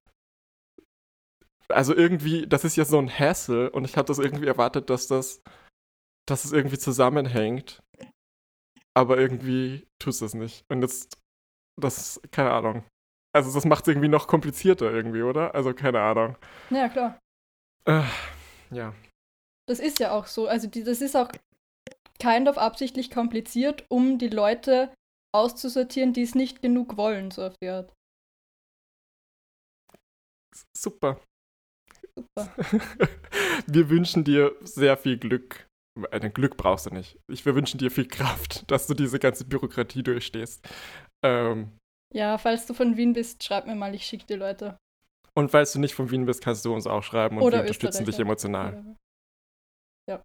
also 1.69 1.95
irgendwie, 1.95 2.47
das 2.47 2.65
ist 2.65 2.77
ja 2.77 2.85
so 2.85 2.99
ein 2.99 3.11
Hassel 3.11 3.69
und 3.69 3.85
ich 3.85 3.97
hatte 3.97 4.07
das 4.07 4.19
irgendwie 4.19 4.47
erwartet, 4.47 4.91
dass 4.91 5.07
das, 5.07 5.43
dass 6.27 6.45
es 6.45 6.53
irgendwie 6.53 6.79
zusammenhängt 6.79 7.83
aber 8.99 9.17
irgendwie 9.17 9.87
tust 10.01 10.21
du 10.21 10.25
es 10.25 10.35
nicht. 10.35 10.65
Und 10.69 10.83
jetzt, 10.83 11.17
das, 11.81 12.21
keine 12.33 12.51
Ahnung. 12.51 12.85
Also 13.33 13.53
das 13.55 13.65
macht 13.65 13.83
es 13.83 13.89
irgendwie 13.89 14.09
noch 14.09 14.27
komplizierter 14.27 14.91
irgendwie, 14.91 15.23
oder? 15.23 15.55
Also 15.55 15.73
keine 15.73 16.01
Ahnung. 16.01 16.37
Ja, 16.71 16.89
klar. 16.89 17.19
Äh, 17.85 18.03
ja. 18.73 18.93
Das 19.69 19.79
ist 19.79 20.01
ja 20.01 20.11
auch 20.11 20.27
so. 20.27 20.49
Also 20.49 20.67
die, 20.67 20.83
das 20.83 21.01
ist 21.01 21.17
auch 21.17 21.31
kind 22.19 22.49
of 22.49 22.59
absichtlich 22.59 23.13
kompliziert, 23.13 23.85
um 23.89 24.19
die 24.19 24.31
Leute 24.31 24.93
auszusortieren, 25.35 26.13
die 26.13 26.23
es 26.23 26.35
nicht 26.35 26.63
genug 26.63 26.97
wollen, 26.97 27.31
so 27.31 27.45
auf 27.45 27.55
die 27.63 27.69
Art. 27.69 27.93
Super. 30.77 31.21
Super. 32.17 32.55
Wir 33.67 33.91
wünschen 33.91 34.25
dir 34.25 34.57
sehr 34.63 34.97
viel 34.97 35.19
Glück 35.19 35.69
ein 36.11 36.33
Glück 36.33 36.57
brauchst 36.57 36.87
du 36.87 36.91
nicht. 36.91 37.19
Ich, 37.29 37.45
wir 37.45 37.55
wünschen 37.55 37.79
dir 37.79 37.91
viel 37.91 38.07
Kraft, 38.07 38.65
dass 38.71 38.87
du 38.87 38.95
diese 38.95 39.19
ganze 39.19 39.45
Bürokratie 39.45 40.03
durchstehst. 40.03 40.67
Ähm, 41.25 41.77
ja, 42.15 42.39
falls 42.39 42.67
du 42.67 42.75
von 42.75 42.97
Wien 42.97 43.13
bist, 43.13 43.43
schreib 43.45 43.67
mir 43.67 43.75
mal, 43.75 43.95
ich 43.95 44.07
schicke 44.07 44.27
dir 44.27 44.37
Leute. 44.37 44.79
Und 45.35 45.51
falls 45.51 45.73
du 45.73 45.79
nicht 45.79 45.95
von 45.95 46.11
Wien 46.11 46.27
bist, 46.27 46.43
kannst 46.43 46.65
du 46.65 46.75
uns 46.75 46.87
auch 46.87 47.03
schreiben 47.03 47.37
und 47.37 47.43
Oder 47.43 47.59
wir 47.59 47.63
unterstützen 47.63 48.05
dich 48.05 48.19
emotional. 48.19 48.97
Ja. 50.09 50.25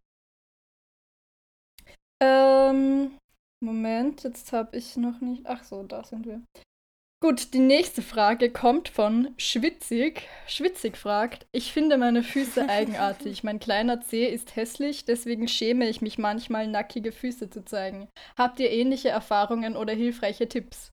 Ähm, 2.22 3.18
Moment, 3.64 4.24
jetzt 4.24 4.52
habe 4.52 4.78
ich 4.78 4.98
noch 4.98 5.22
nicht. 5.22 5.44
Ach 5.46 5.64
so, 5.64 5.84
da 5.84 6.04
sind 6.04 6.26
wir. 6.26 6.42
Gut, 7.22 7.54
die 7.54 7.60
nächste 7.60 8.02
Frage 8.02 8.52
kommt 8.52 8.90
von 8.90 9.34
Schwitzig. 9.38 10.28
Schwitzig 10.46 10.98
fragt, 10.98 11.48
ich 11.54 11.72
finde 11.72 11.98
meine 11.98 12.24
Füße 12.24 12.68
eigenartig. 12.70 13.46
Mein 13.46 13.60
kleiner 13.60 14.02
Zeh 14.02 14.28
ist 14.28 14.58
hässlich, 14.58 15.06
deswegen 15.06 15.48
schäme 15.48 15.88
ich 15.88 16.02
mich 16.02 16.18
manchmal, 16.18 16.68
nackige 16.68 17.14
Füße 17.14 17.50
zu 17.50 17.64
zeigen. 17.64 18.10
Habt 18.38 18.60
ihr 18.60 18.70
ähnliche 18.70 19.08
Erfahrungen 19.08 19.78
oder 19.78 19.94
hilfreiche 19.94 20.50
Tipps? 20.50 20.92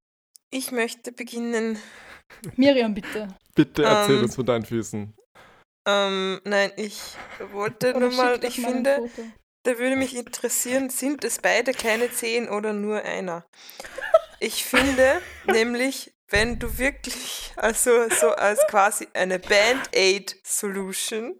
Ich 0.52 0.70
möchte 0.70 1.10
beginnen. 1.10 1.76
Miriam, 2.54 2.94
bitte. 2.94 3.26
Bitte 3.56 3.82
erzähl 3.82 4.18
ähm, 4.18 4.22
uns 4.22 4.36
von 4.36 4.46
deinen 4.46 4.64
Füßen. 4.64 5.12
Ähm, 5.88 6.40
nein, 6.44 6.70
ich 6.76 7.16
wollte 7.50 7.98
nur 7.98 8.12
mal, 8.12 8.38
ich 8.44 8.60
finde, 8.60 9.10
da 9.62 9.78
würde 9.78 9.96
mich 9.96 10.16
interessieren, 10.16 10.90
sind 10.90 11.24
es 11.24 11.38
beide 11.38 11.72
kleine 11.72 12.12
Zehen 12.12 12.48
oder 12.48 12.72
nur 12.72 13.02
einer? 13.02 13.44
Ich 14.38 14.64
finde 14.64 15.20
nämlich, 15.46 16.14
wenn 16.28 16.58
du 16.58 16.78
wirklich, 16.78 17.52
also 17.56 18.08
so 18.08 18.30
als 18.30 18.60
quasi 18.68 19.08
eine 19.12 19.38
Band-Aid-Solution 19.38 21.38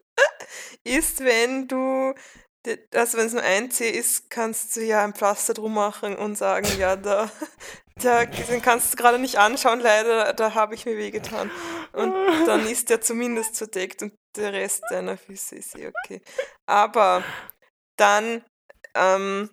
ist, 0.84 1.24
wenn 1.24 1.68
du, 1.68 2.14
also 2.94 3.18
wenn 3.18 3.26
es 3.26 3.32
nur 3.32 3.42
ein 3.42 3.70
C 3.70 3.88
ist, 3.88 4.28
kannst 4.28 4.76
du 4.76 4.82
ja 4.82 5.04
ein 5.04 5.14
Pflaster 5.14 5.54
drum 5.54 5.74
machen 5.74 6.16
und 6.16 6.36
sagen, 6.36 6.68
ja, 6.78 6.96
da, 6.96 7.30
da 7.96 8.26
den 8.26 8.60
kannst 8.60 8.92
du 8.92 8.96
gerade 8.96 9.18
nicht 9.18 9.38
anschauen, 9.38 9.80
leider, 9.80 10.34
da 10.34 10.54
habe 10.54 10.74
ich 10.74 10.84
mir 10.84 10.98
wehgetan. 10.98 11.50
Und 11.92 12.12
dann 12.46 12.66
ist 12.66 12.90
der 12.90 13.00
zumindest 13.00 13.56
verdeckt 13.56 14.02
und 14.02 14.12
der 14.36 14.52
Rest 14.52 14.82
deiner 14.90 15.16
Füße 15.16 15.56
ist 15.56 15.78
eh 15.78 15.88
okay. 15.88 16.20
Aber 16.66 17.24
dann 18.00 18.44
ähm, 18.94 19.50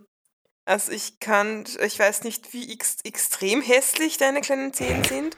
also 0.68 0.92
ich 0.92 1.22
kann, 1.22 1.64
ich 1.82 1.98
weiß 1.98 2.26
nicht, 2.26 2.52
wie 2.52 2.74
ex 2.74 2.98
extrem 3.06 3.62
hässlich 3.62 4.18
deine 4.18 4.42
kleinen 4.42 4.74
Zehen 4.74 5.02
sind, 5.06 5.38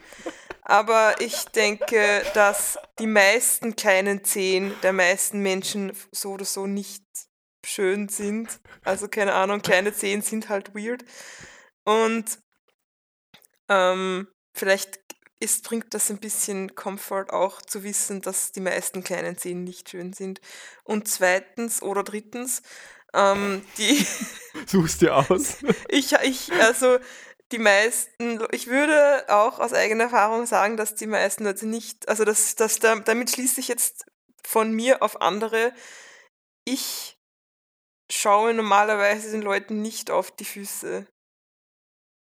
aber 0.62 1.20
ich 1.20 1.44
denke, 1.44 2.24
dass 2.34 2.78
die 2.98 3.06
meisten 3.06 3.76
kleinen 3.76 4.24
Zehen 4.24 4.74
der 4.82 4.92
meisten 4.92 5.40
Menschen 5.40 5.92
so 6.10 6.32
oder 6.32 6.44
so 6.44 6.66
nicht 6.66 7.04
schön 7.64 8.08
sind. 8.08 8.58
Also 8.82 9.06
keine 9.06 9.34
Ahnung, 9.34 9.62
kleine 9.62 9.92
Zehen 9.92 10.22
sind 10.22 10.48
halt 10.48 10.74
weird. 10.74 11.04
Und 11.84 12.40
ähm, 13.68 14.26
vielleicht 14.52 14.98
ist, 15.38 15.64
bringt 15.64 15.94
das 15.94 16.10
ein 16.10 16.18
bisschen 16.18 16.74
Comfort 16.74 17.32
auch 17.32 17.62
zu 17.62 17.82
wissen, 17.82 18.20
dass 18.20 18.52
die 18.52 18.60
meisten 18.60 19.02
kleinen 19.02 19.38
Zehen 19.38 19.64
nicht 19.64 19.88
schön 19.88 20.12
sind. 20.12 20.40
Und 20.84 21.08
zweitens 21.08 21.82
oder 21.82 22.02
drittens, 22.02 22.62
ähm, 23.14 23.62
die 23.78 24.06
Suchst 24.66 25.02
dir 25.02 25.16
aus. 25.16 25.58
ich, 25.88 26.12
ich, 26.12 26.52
also 26.60 26.98
die 27.52 27.58
meisten, 27.58 28.40
ich 28.52 28.68
würde 28.68 29.24
auch 29.28 29.58
aus 29.58 29.72
eigener 29.72 30.04
Erfahrung 30.04 30.46
sagen, 30.46 30.76
dass 30.76 30.94
die 30.94 31.06
meisten 31.06 31.44
Leute 31.44 31.66
nicht, 31.66 32.08
also 32.08 32.24
das, 32.24 32.54
das, 32.54 32.78
damit 32.78 33.30
schließe 33.30 33.60
ich 33.60 33.68
jetzt 33.68 34.06
von 34.46 34.72
mir 34.72 35.02
auf 35.02 35.20
andere. 35.20 35.72
Ich 36.64 37.16
schaue 38.10 38.54
normalerweise 38.54 39.30
den 39.30 39.42
Leuten 39.42 39.82
nicht 39.82 40.10
auf 40.10 40.30
die 40.30 40.44
Füße. 40.44 41.06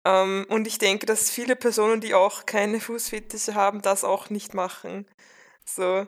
Ähm, 0.06 0.46
und 0.48 0.66
ich 0.66 0.78
denke, 0.78 1.06
dass 1.06 1.30
viele 1.30 1.56
Personen, 1.56 2.00
die 2.00 2.14
auch 2.14 2.46
keine 2.46 2.80
Fußfetische 2.80 3.54
haben, 3.54 3.82
das 3.82 4.04
auch 4.04 4.30
nicht 4.30 4.54
machen. 4.54 5.06
So. 5.64 6.06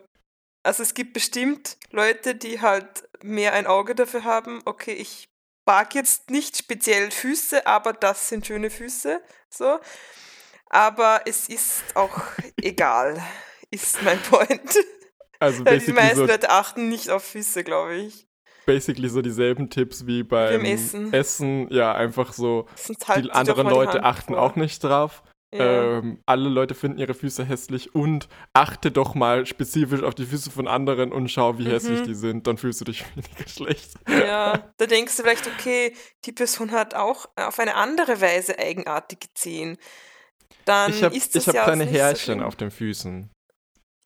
Also 0.68 0.82
es 0.82 0.92
gibt 0.92 1.14
bestimmt 1.14 1.78
Leute, 1.92 2.34
die 2.34 2.60
halt 2.60 3.08
mehr 3.22 3.54
ein 3.54 3.66
Auge 3.66 3.94
dafür 3.94 4.24
haben, 4.24 4.60
okay, 4.66 4.92
ich 4.92 5.30
mag 5.64 5.94
jetzt 5.94 6.28
nicht 6.28 6.58
speziell 6.58 7.10
Füße, 7.10 7.66
aber 7.66 7.94
das 7.94 8.28
sind 8.28 8.46
schöne 8.46 8.68
Füße. 8.68 9.22
So. 9.48 9.78
Aber 10.68 11.22
es 11.24 11.48
ist 11.48 11.84
auch 11.94 12.20
egal, 12.60 13.18
ist 13.70 14.02
mein 14.02 14.20
Point. 14.30 14.76
Also 15.38 15.64
die 15.64 15.90
meisten 15.90 16.16
so 16.16 16.26
Leute 16.26 16.50
achten 16.50 16.90
nicht 16.90 17.08
auf 17.08 17.24
Füße, 17.24 17.64
glaube 17.64 17.94
ich. 17.94 18.28
Basically 18.66 19.08
so 19.08 19.22
dieselben 19.22 19.70
Tipps 19.70 20.06
wie 20.06 20.22
beim 20.22 20.66
Essen. 20.66 21.14
Essen. 21.14 21.72
Ja, 21.72 21.94
einfach 21.94 22.34
so. 22.34 22.68
Halt 23.06 23.24
die 23.24 23.30
anderen 23.30 23.68
Leute 23.68 24.02
achten 24.02 24.34
vor. 24.34 24.42
auch 24.42 24.54
nicht 24.54 24.84
drauf. 24.84 25.22
Ja. 25.52 25.98
Ähm, 25.98 26.22
alle 26.26 26.50
Leute 26.50 26.74
finden 26.74 26.98
ihre 26.98 27.14
Füße 27.14 27.42
hässlich 27.42 27.94
und 27.94 28.28
achte 28.52 28.90
doch 28.90 29.14
mal 29.14 29.46
spezifisch 29.46 30.02
auf 30.02 30.14
die 30.14 30.26
Füße 30.26 30.50
von 30.50 30.68
anderen 30.68 31.10
und 31.10 31.28
schau, 31.30 31.56
wie 31.58 31.64
hässlich 31.66 32.00
Mhm. 32.00 32.04
die 32.04 32.14
sind. 32.14 32.46
Dann 32.46 32.58
fühlst 32.58 32.82
du 32.82 32.84
dich 32.84 33.02
weniger 33.16 33.48
schlecht. 33.48 33.92
Ja, 34.08 34.70
da 34.76 34.86
denkst 34.86 35.16
du 35.16 35.22
vielleicht, 35.22 35.46
okay, 35.46 35.94
die 36.26 36.32
Person 36.32 36.70
hat 36.72 36.94
auch 36.94 37.26
auf 37.36 37.58
eine 37.58 37.76
andere 37.76 38.20
Weise 38.20 38.58
eigenartige 38.58 39.28
Zehen. 39.34 39.78
Dann 40.66 40.90
Ich 40.90 41.02
habe 41.02 41.16
ist 41.16 41.34
das 41.34 41.44
ich 41.44 41.48
hab 41.48 41.54
ja 41.54 41.64
kleine 41.64 41.84
nicht 41.84 41.94
so 41.94 41.98
Härchen 42.00 42.24
schlimm. 42.34 42.42
auf 42.42 42.56
den 42.56 42.70
Füßen. 42.70 43.30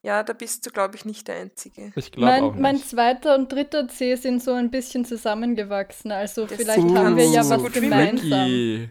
Ja, 0.04 0.22
da 0.22 0.32
bist 0.32 0.64
du, 0.66 0.70
glaube 0.70 0.94
ich, 0.96 1.04
nicht 1.04 1.26
der 1.26 1.36
Einzige. 1.36 1.92
Ich 1.96 2.12
glaube 2.12 2.34
auch 2.34 2.52
Mein, 2.52 2.60
mein 2.60 2.74
nicht. 2.76 2.88
zweiter 2.88 3.34
und 3.34 3.50
dritter 3.52 3.88
Zeh 3.88 4.14
sind 4.16 4.42
so 4.42 4.52
ein 4.52 4.70
bisschen 4.70 5.04
zusammengewachsen. 5.04 6.12
Also 6.12 6.46
Das 6.46 6.56
vielleicht 6.56 6.78
haben 6.82 7.16
wir 7.16 7.26
ja 7.28 7.42
so 7.42 7.62
was 7.64 7.72
gemeinsam. 7.72 8.48
Ähm, 8.48 8.90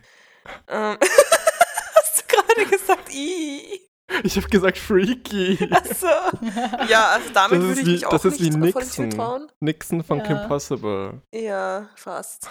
gesagt, 2.72 3.14
i? 3.14 3.80
Ich 4.24 4.36
habe 4.36 4.48
gesagt 4.50 4.78
freaky. 4.78 5.58
Achso. 5.72 6.08
Ja, 6.90 7.12
also 7.14 7.30
damit 7.34 7.62
würde 7.62 7.80
ich 7.80 7.86
wie- 7.88 7.92
mich 7.94 8.06
auch 8.06 8.12
das 8.12 8.26
ist 8.26 8.40
wie 8.42 8.50
nicht 8.50 8.76
Nixon. 8.76 9.48
Nixon 9.62 10.04
von 10.04 10.18
Ja. 10.20 10.24
Kim 10.26 10.48
Possible. 10.50 11.22
Ja, 11.34 11.88
fast. 11.96 12.50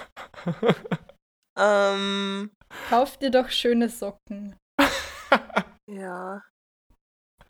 ähm, 1.58 2.50
Kauf 2.88 3.16
dir 3.18 3.30
doch 3.30 3.50
schöne 3.50 3.88
Socken. 3.88 4.56
ja. 5.90 6.40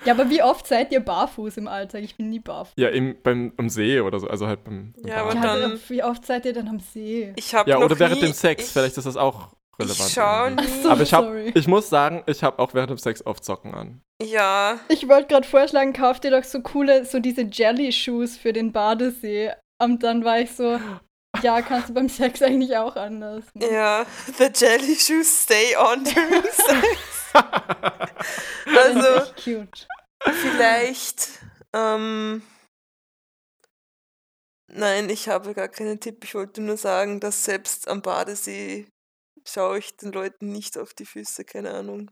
Ja, 0.06 0.14
aber 0.14 0.30
wie 0.30 0.42
oft 0.42 0.66
seid 0.66 0.92
ihr 0.92 1.00
barfuß 1.00 1.58
im 1.58 1.68
Alltag? 1.68 2.02
Ich 2.02 2.16
bin 2.16 2.30
nie 2.30 2.40
barfuß. 2.40 2.72
Ja, 2.78 2.88
im, 2.88 3.20
beim, 3.22 3.52
am 3.58 3.68
See 3.68 4.00
oder 4.00 4.18
so, 4.18 4.28
also 4.28 4.46
halt 4.46 4.64
beim. 4.64 4.92
beim 4.92 5.06
Ja, 5.06 5.18
aber 5.22 5.34
Ja, 5.34 5.42
dann- 5.42 5.62
aber 5.72 5.78
wie 5.88 6.02
oft 6.02 6.24
seid 6.24 6.46
ihr 6.46 6.54
denn 6.54 6.68
am 6.68 6.80
See? 6.80 7.32
Ich 7.36 7.54
habe 7.54 7.68
ja 7.68 7.76
noch 7.78 7.84
oder 7.84 7.98
während 7.98 8.16
nie, 8.16 8.28
dem 8.28 8.32
Sex, 8.32 8.64
ich, 8.64 8.70
vielleicht 8.72 8.96
ist 8.96 9.04
das 9.06 9.18
auch 9.18 9.54
relevant. 9.80 10.60
Nie. 10.60 10.82
so, 10.82 10.90
Aber 10.90 11.02
ich, 11.02 11.12
hab, 11.12 11.24
sorry. 11.24 11.52
ich 11.54 11.66
muss 11.66 11.88
sagen, 11.88 12.22
ich 12.26 12.42
habe 12.42 12.58
auch 12.58 12.74
während 12.74 12.90
dem 12.90 12.98
Sex 12.98 13.24
oft 13.26 13.44
Socken 13.44 13.74
an. 13.74 14.00
Ja, 14.22 14.78
Ich 14.88 15.08
wollte 15.08 15.28
gerade 15.28 15.46
vorschlagen, 15.48 15.92
kauft 15.92 16.24
ihr 16.24 16.30
doch 16.30 16.44
so 16.44 16.60
coole, 16.60 17.04
so 17.04 17.18
diese 17.20 17.42
Jelly-Shoes 17.42 18.36
für 18.36 18.52
den 18.52 18.72
Badesee. 18.72 19.52
Und 19.82 20.02
dann 20.02 20.24
war 20.24 20.40
ich 20.40 20.52
so, 20.52 20.78
ja, 21.42 21.62
kannst 21.62 21.88
du 21.88 21.94
beim 21.94 22.08
Sex 22.08 22.42
eigentlich 22.42 22.76
auch 22.76 22.96
anders. 22.96 23.44
ja. 23.54 24.04
The 24.36 24.50
jelly 24.54 24.94
shoes 24.96 25.44
stay 25.44 25.74
on 25.76 26.04
during 26.04 26.42
sex. 26.42 27.32
Also, 28.66 29.32
cute. 29.42 29.86
vielleicht. 30.24 31.28
Ähm, 31.74 32.42
nein, 34.72 35.08
ich 35.08 35.28
habe 35.28 35.54
gar 35.54 35.68
keinen 35.68 36.00
Tipp. 36.00 36.24
Ich 36.24 36.34
wollte 36.34 36.60
nur 36.60 36.76
sagen, 36.76 37.20
dass 37.20 37.44
selbst 37.44 37.88
am 37.88 38.02
Badesee 38.02 38.86
schaue 39.52 39.78
ich 39.78 39.96
den 39.96 40.12
Leuten 40.12 40.52
nicht 40.52 40.78
auf 40.78 40.94
die 40.94 41.06
Füße, 41.06 41.44
keine 41.44 41.72
Ahnung. 41.72 42.10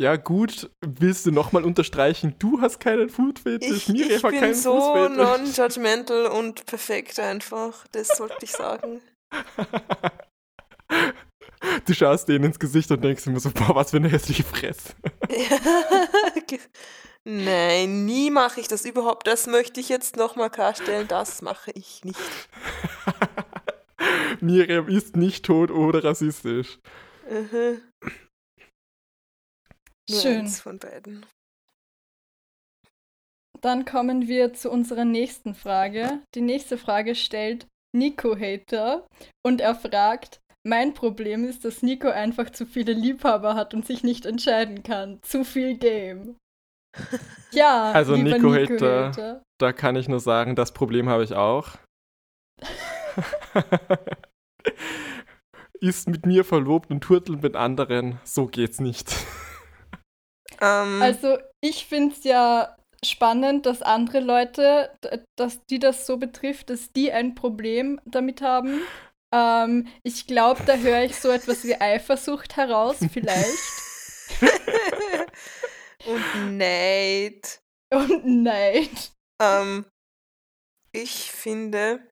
Ja, 0.00 0.16
gut, 0.16 0.70
willst 0.80 1.26
du 1.26 1.30
nochmal 1.30 1.64
unterstreichen, 1.64 2.34
du 2.38 2.62
hast 2.62 2.80
keinen 2.80 3.10
Food-Fetisch, 3.10 3.70
Ich, 3.70 3.88
Miriam 3.88 4.16
ich 4.16 4.24
hat 4.24 4.30
bin 4.30 4.40
keinen 4.40 4.54
so 4.54 4.80
Fußfetisch. 4.80 5.16
non-judgmental 5.18 6.26
und 6.28 6.64
perfekt 6.64 7.18
einfach. 7.18 7.86
Das 7.92 8.18
wollte 8.18 8.36
ich 8.42 8.52
sagen. 8.52 9.02
du 11.84 11.94
schaust 11.94 12.28
denen 12.28 12.44
ins 12.44 12.58
Gesicht 12.58 12.90
und 12.90 13.04
denkst 13.04 13.26
immer 13.26 13.40
so, 13.40 13.50
boah, 13.50 13.74
was 13.74 13.90
für 13.90 13.98
eine 13.98 14.08
hässliche 14.08 14.42
Fresse. 14.42 14.94
Ja. 15.28 15.58
Nein, 17.24 18.06
nie 18.06 18.30
mache 18.30 18.60
ich 18.60 18.68
das 18.68 18.86
überhaupt. 18.86 19.26
Das 19.26 19.46
möchte 19.46 19.80
ich 19.80 19.90
jetzt 19.90 20.16
nochmal 20.16 20.48
klarstellen. 20.48 21.06
Das 21.06 21.42
mache 21.42 21.72
ich 21.72 22.02
nicht. 22.04 22.18
Miriam 24.42 24.88
ist 24.88 25.16
nicht 25.16 25.44
tot 25.44 25.70
oder 25.70 26.04
rassistisch. 26.04 26.78
Mhm. 27.28 27.80
Schön. 30.10 30.38
eins 30.40 30.60
von 30.60 30.78
beiden. 30.78 31.24
Dann 33.60 33.84
kommen 33.84 34.26
wir 34.26 34.54
zu 34.54 34.70
unserer 34.70 35.04
nächsten 35.04 35.54
Frage. 35.54 36.20
Die 36.34 36.40
nächste 36.40 36.78
Frage 36.78 37.14
stellt 37.14 37.66
Nico 37.94 38.34
Hater 38.36 39.06
und 39.44 39.60
er 39.60 39.74
fragt, 39.74 40.40
mein 40.66 40.94
Problem 40.94 41.44
ist, 41.44 41.64
dass 41.64 41.82
Nico 41.82 42.08
einfach 42.08 42.50
zu 42.50 42.66
viele 42.66 42.92
Liebhaber 42.92 43.54
hat 43.54 43.74
und 43.74 43.86
sich 43.86 44.02
nicht 44.02 44.26
entscheiden 44.26 44.82
kann. 44.82 45.20
Zu 45.22 45.44
viel 45.44 45.76
Game. 45.76 46.36
Ja, 47.52 47.90
Also 47.92 48.14
lieber 48.14 48.38
Nico 48.38 48.54
Hater. 48.54 49.06
Hater. 49.08 49.42
Da 49.58 49.72
kann 49.72 49.96
ich 49.96 50.08
nur 50.08 50.20
sagen, 50.20 50.54
das 50.54 50.72
Problem 50.72 51.08
habe 51.08 51.24
ich 51.24 51.34
auch. 51.34 51.76
ist 55.80 56.08
mit 56.08 56.26
mir 56.26 56.44
verlobt 56.44 56.90
und 56.90 57.00
turtelt 57.00 57.42
mit 57.42 57.56
anderen, 57.56 58.20
so 58.24 58.46
geht's 58.46 58.80
nicht. 58.80 59.14
Ähm, 60.60 61.00
Also 61.02 61.38
ich 61.60 61.86
finde 61.86 62.14
es 62.14 62.24
ja 62.24 62.76
spannend, 63.04 63.66
dass 63.66 63.82
andere 63.82 64.20
Leute, 64.20 64.90
dass 65.36 65.64
die 65.66 65.78
das 65.78 66.06
so 66.06 66.18
betrifft, 66.18 66.70
dass 66.70 66.92
die 66.92 67.12
ein 67.12 67.34
Problem 67.34 68.00
damit 68.04 68.42
haben. 68.42 68.82
Ähm, 69.32 69.86
ich 70.02 70.26
glaube, 70.26 70.62
da 70.66 70.76
höre 70.76 71.04
ich 71.04 71.16
so 71.16 71.30
etwas 71.30 71.64
wie 71.64 71.80
Eifersucht 71.80 72.56
heraus, 72.56 72.98
vielleicht. 73.12 73.58
und 76.06 76.58
Neid. 76.58 77.60
Und 77.92 78.26
Neid. 78.26 79.12
Ähm, 79.40 79.86
ich 80.92 81.30
finde, 81.30 82.09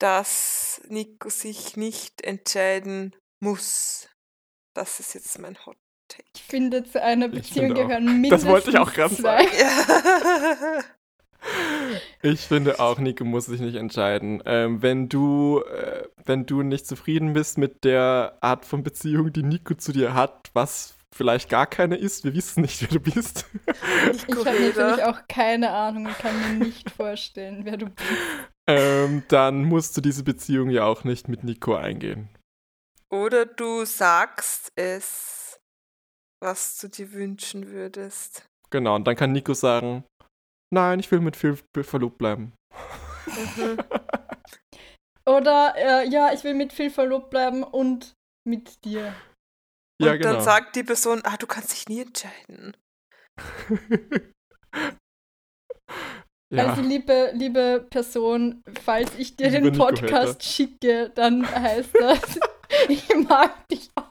dass 0.00 0.80
Nico 0.88 1.28
sich 1.28 1.76
nicht 1.76 2.22
entscheiden 2.22 3.14
muss. 3.40 4.08
Das 4.74 4.98
ist 4.98 5.14
jetzt 5.14 5.38
mein 5.38 5.56
Hot 5.66 5.76
Take. 6.08 6.24
Ich 6.34 6.42
finde, 6.42 6.82
zu 6.84 7.00
einer 7.00 7.26
Ich 7.26 7.32
Beziehung 7.32 7.66
finde 7.68 7.82
auch. 7.82 7.86
gehören 7.86 8.06
Das 8.06 8.14
mindestens 8.14 8.50
wollte 8.50 8.70
ich 8.70 8.78
auch 8.78 8.92
grad 8.92 9.12
zwei. 9.12 9.44
Ja. 9.44 10.82
Ich 12.22 12.40
finde 12.40 12.80
auch, 12.80 12.98
Nico 12.98 13.24
muss 13.24 13.46
sich 13.46 13.60
nicht 13.60 13.76
entscheiden. 13.76 14.42
Ähm, 14.44 14.82
wenn 14.82 15.08
du, 15.08 15.62
äh, 15.62 16.06
wenn 16.26 16.44
du 16.44 16.62
nicht 16.62 16.86
zufrieden 16.86 17.32
bist 17.32 17.56
mit 17.56 17.82
der 17.84 18.36
Art 18.42 18.66
von 18.66 18.82
Beziehung, 18.82 19.32
die 19.32 19.42
Nico 19.42 19.74
zu 19.74 19.92
dir 19.92 20.12
hat, 20.12 20.50
was 20.52 20.94
vielleicht 21.12 21.48
gar 21.48 21.66
keine 21.66 21.96
ist, 21.96 22.24
wir 22.24 22.34
wissen 22.34 22.60
nicht, 22.60 22.82
wer 22.82 22.88
du 22.88 23.00
bist. 23.00 23.46
Ich 24.12 24.28
habe 24.28 24.60
natürlich 24.60 25.04
auch 25.04 25.20
keine 25.28 25.70
Ahnung 25.70 26.06
und 26.06 26.18
kann 26.18 26.58
mir 26.58 26.64
nicht 26.66 26.90
vorstellen, 26.90 27.64
wer 27.64 27.76
du 27.76 27.86
bist. 27.86 28.08
Ähm, 28.70 29.22
dann 29.28 29.64
musst 29.64 29.96
du 29.96 30.00
diese 30.00 30.22
Beziehung 30.22 30.70
ja 30.70 30.84
auch 30.84 31.04
nicht 31.04 31.28
mit 31.28 31.44
Nico 31.44 31.74
eingehen. 31.74 32.28
Oder 33.10 33.44
du 33.44 33.84
sagst 33.84 34.72
es, 34.76 35.60
was 36.40 36.78
du 36.78 36.88
dir 36.88 37.12
wünschen 37.12 37.70
würdest. 37.70 38.46
Genau, 38.70 38.94
und 38.94 39.06
dann 39.06 39.16
kann 39.16 39.32
Nico 39.32 39.52
sagen, 39.52 40.04
nein, 40.72 41.00
ich 41.00 41.10
will 41.10 41.20
mit 41.20 41.36
Phil 41.36 41.56
verlobt 41.82 42.18
bleiben. 42.18 42.52
Mhm. 43.26 43.78
Oder, 45.26 45.74
äh, 45.76 46.08
ja, 46.08 46.32
ich 46.32 46.44
will 46.44 46.54
mit 46.54 46.72
Phil 46.72 46.90
verlobt 46.90 47.30
bleiben 47.30 47.62
und 47.62 48.14
mit 48.46 48.84
dir. 48.84 49.14
Und 50.00 50.06
ja, 50.06 50.16
genau. 50.16 50.34
dann 50.34 50.42
sagt 50.42 50.76
die 50.76 50.84
Person, 50.84 51.20
ah, 51.24 51.36
du 51.36 51.46
kannst 51.46 51.72
dich 51.72 51.88
nie 51.88 52.00
entscheiden. 52.00 52.76
ja. 56.52 56.66
Also, 56.66 56.82
liebe, 56.82 57.30
liebe 57.34 57.86
Person, 57.90 58.62
falls 58.82 59.10
ich 59.18 59.36
dir 59.36 59.50
Lieber 59.50 59.70
den 59.70 59.78
Podcast 59.78 60.42
schicke, 60.42 61.10
dann 61.14 61.48
heißt 61.48 61.94
das, 61.94 62.40
ich 62.88 63.08
mag 63.28 63.68
dich 63.68 63.90
auch. 63.94 64.10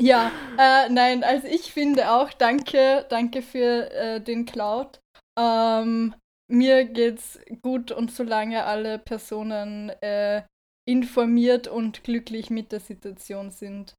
ja, 0.00 0.30
äh, 0.58 0.88
nein, 0.88 1.24
also 1.24 1.46
ich 1.46 1.72
finde 1.72 2.10
auch, 2.12 2.32
danke, 2.32 3.06
danke 3.08 3.42
für 3.42 3.90
äh, 3.92 4.20
den 4.20 4.46
Cloud. 4.46 5.00
Ähm, 5.38 6.14
mir 6.48 6.84
geht's 6.84 7.38
gut 7.62 7.92
und 7.92 8.10
solange 8.10 8.64
alle 8.64 8.98
Personen 8.98 9.90
äh, 10.00 10.42
informiert 10.88 11.68
und 11.68 12.02
glücklich 12.02 12.50
mit 12.50 12.72
der 12.72 12.80
Situation 12.80 13.50
sind, 13.50 13.94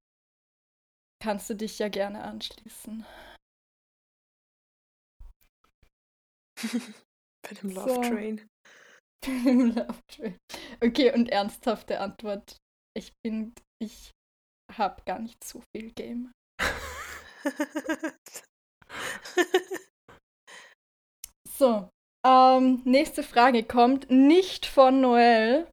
kannst 1.24 1.50
du 1.50 1.56
dich 1.56 1.80
ja 1.80 1.88
gerne 1.88 2.24
anschließen. 2.24 3.06
Bei 7.48 7.56
dem 7.56 7.70
Love 7.72 7.90
So. 7.90 8.02
Train. 8.02 8.48
Love 9.76 10.00
Train. 10.08 10.38
okay, 10.84 11.14
und 11.14 11.30
ernsthafte 11.30 12.00
Antwort. 12.00 12.58
Ich 12.98 13.12
bin, 13.24 13.54
ich 13.82 14.12
habe 14.72 15.02
gar 15.06 15.20
nicht 15.20 15.44
so 15.44 15.62
viel 15.76 15.92
Game. 15.92 16.32
So, 21.62 21.90
ähm, 22.26 22.82
nächste 22.86 23.22
Frage 23.22 23.64
kommt 23.64 24.10
nicht 24.10 24.66
von 24.66 25.00
Noel. 25.00 25.70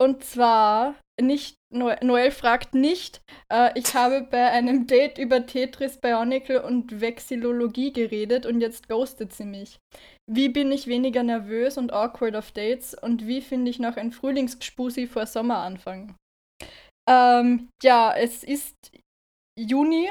Und 0.00 0.22
zwar, 0.22 0.94
nicht, 1.20 1.56
Noel, 1.72 2.30
fragt 2.30 2.74
nicht, 2.74 3.22
äh, 3.50 3.70
ich 3.78 3.94
habe 3.94 4.22
bei 4.22 4.50
einem 4.50 4.86
Date 4.86 5.18
über 5.18 5.46
Tetris, 5.46 5.96
Bionicle 5.96 6.62
und 6.62 7.00
Vexillologie 7.00 7.92
geredet 7.92 8.46
und 8.46 8.60
jetzt 8.60 8.88
ghostet 8.88 9.32
sie 9.32 9.44
mich. 9.44 9.78
Wie 10.30 10.48
bin 10.48 10.70
ich 10.70 10.86
weniger 10.86 11.22
nervös 11.22 11.78
und 11.78 11.92
awkward 11.92 12.36
auf 12.36 12.52
Dates 12.52 12.94
und 12.94 13.26
wie 13.26 13.40
finde 13.40 13.70
ich 13.70 13.78
noch 13.78 13.96
ein 13.96 14.12
Frühlingsgspusi 14.12 15.06
vor 15.06 15.26
Sommeranfang? 15.26 16.14
Ähm, 17.08 17.68
ja, 17.82 18.14
es 18.14 18.44
ist 18.44 18.76
Juni. 19.58 20.08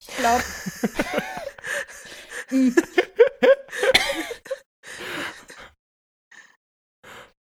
Ich 0.00 0.16
glaube. 0.16 0.44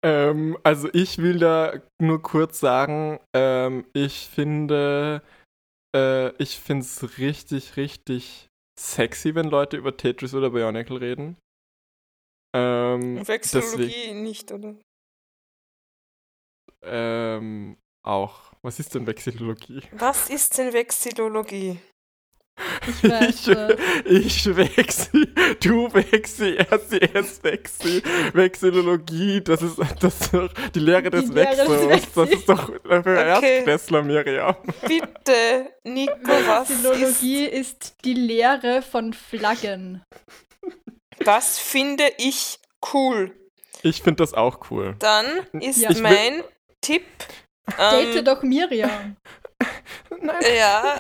Ähm, 0.04 0.58
also 0.64 0.90
ich 0.94 1.18
will 1.18 1.40
da 1.40 1.82
nur 2.02 2.22
kurz 2.22 2.60
sagen, 2.60 3.20
ähm, 3.36 3.86
ich 3.94 4.28
finde, 4.28 5.22
äh, 5.96 6.30
ich 6.42 6.58
finde 6.60 6.84
es 6.86 7.18
richtig, 7.18 7.76
richtig 7.76 8.48
sexy, 8.80 9.36
wenn 9.36 9.50
Leute 9.50 9.76
über 9.78 9.98
Tetris 9.98 10.34
oder 10.34 10.52
Bionicle 10.52 11.02
reden. 11.02 11.38
Ähm, 12.56 13.28
Wechselologie 13.28 13.88
deswegen- 13.88 14.24
nicht, 14.24 14.52
oder? 14.52 14.76
Ähm, 16.82 17.78
auch. 18.06 18.54
Was 18.62 18.80
ist 18.80 18.96
denn 18.96 19.06
Vexillologie? 19.06 19.82
Was 19.92 20.30
ist 20.30 20.58
denn 20.58 20.74
Vexillologie? 20.74 21.80
Ich 22.88 23.10
weiß, 23.10 23.48
äh, 23.50 23.76
ich 24.06 24.56
wechsel, 24.56 25.34
du 25.62 25.94
wechsel, 25.94 26.58
er, 26.58 26.80
sie, 26.80 27.02
es 27.02 27.44
wechsel. 27.44 28.02
Vexillologie, 28.34 29.42
das 29.42 29.62
ist, 29.62 29.78
das 30.00 30.22
ist 30.22 30.34
doch 30.34 30.52
die 30.74 30.80
Lehre 30.80 31.10
des 31.10 31.26
Die 31.26 31.34
Lehre 31.34 31.56
des 31.56 31.90
Wechsels. 31.90 32.14
Das 32.16 32.30
ist 32.30 32.50
doch 32.50 32.66
für 32.66 33.00
Okay. 33.00 33.56
Erstklässler, 33.56 34.04
Miriam. 34.04 34.56
Bitte, 34.88 35.74
Nico, 35.84 36.14
was 36.48 36.70
ist, 36.70 36.82
Philologie 36.82 37.46
ist 37.46 37.96
die 38.04 38.14
Lehre 38.14 38.82
von 38.82 39.14
Flaggen. 39.14 40.04
das 41.20 41.60
finde 41.60 42.06
ich 42.18 42.60
cool. 42.94 43.32
Ich 43.82 44.02
finde 44.02 44.24
das 44.24 44.34
auch 44.34 44.70
cool. 44.72 44.96
Dann 45.00 45.26
ist 45.62 45.78
Ja. 45.78 45.92
Ich 45.92 46.02
mein 46.02 46.44
Tipp. 46.82 47.06
Date 47.78 48.16
Ähm, 48.18 48.26
doch 48.26 48.42
Miriam. 48.42 49.16
Nein, 50.22 50.56
ja. 50.58 51.00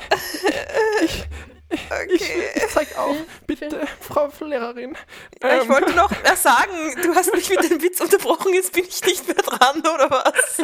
ich, 1.03 1.25
Okay. 1.71 2.49
ich 2.55 2.67
zeig 2.69 2.97
auf. 2.97 3.15
Bitte, 3.45 3.87
Frau 4.01 4.27
Lehrerin. 4.41 4.97
Ja, 5.41 5.57
ich 5.57 5.61
Ähm, 5.63 5.69
wollte 5.69 5.91
noch 5.93 6.11
sagen, 6.35 6.95
du 7.03 7.13
hast 7.13 7.31
mich 7.33 7.47
mit 7.49 7.69
dem 7.69 7.81
Witz 7.81 8.01
unterbrochen, 8.01 8.53
jetzt 8.55 8.73
bin 8.73 8.85
ich 8.85 9.03
nicht 9.05 9.27
mehr 9.27 9.35
dran, 9.35 9.79
oder 9.81 10.09
was? 10.09 10.57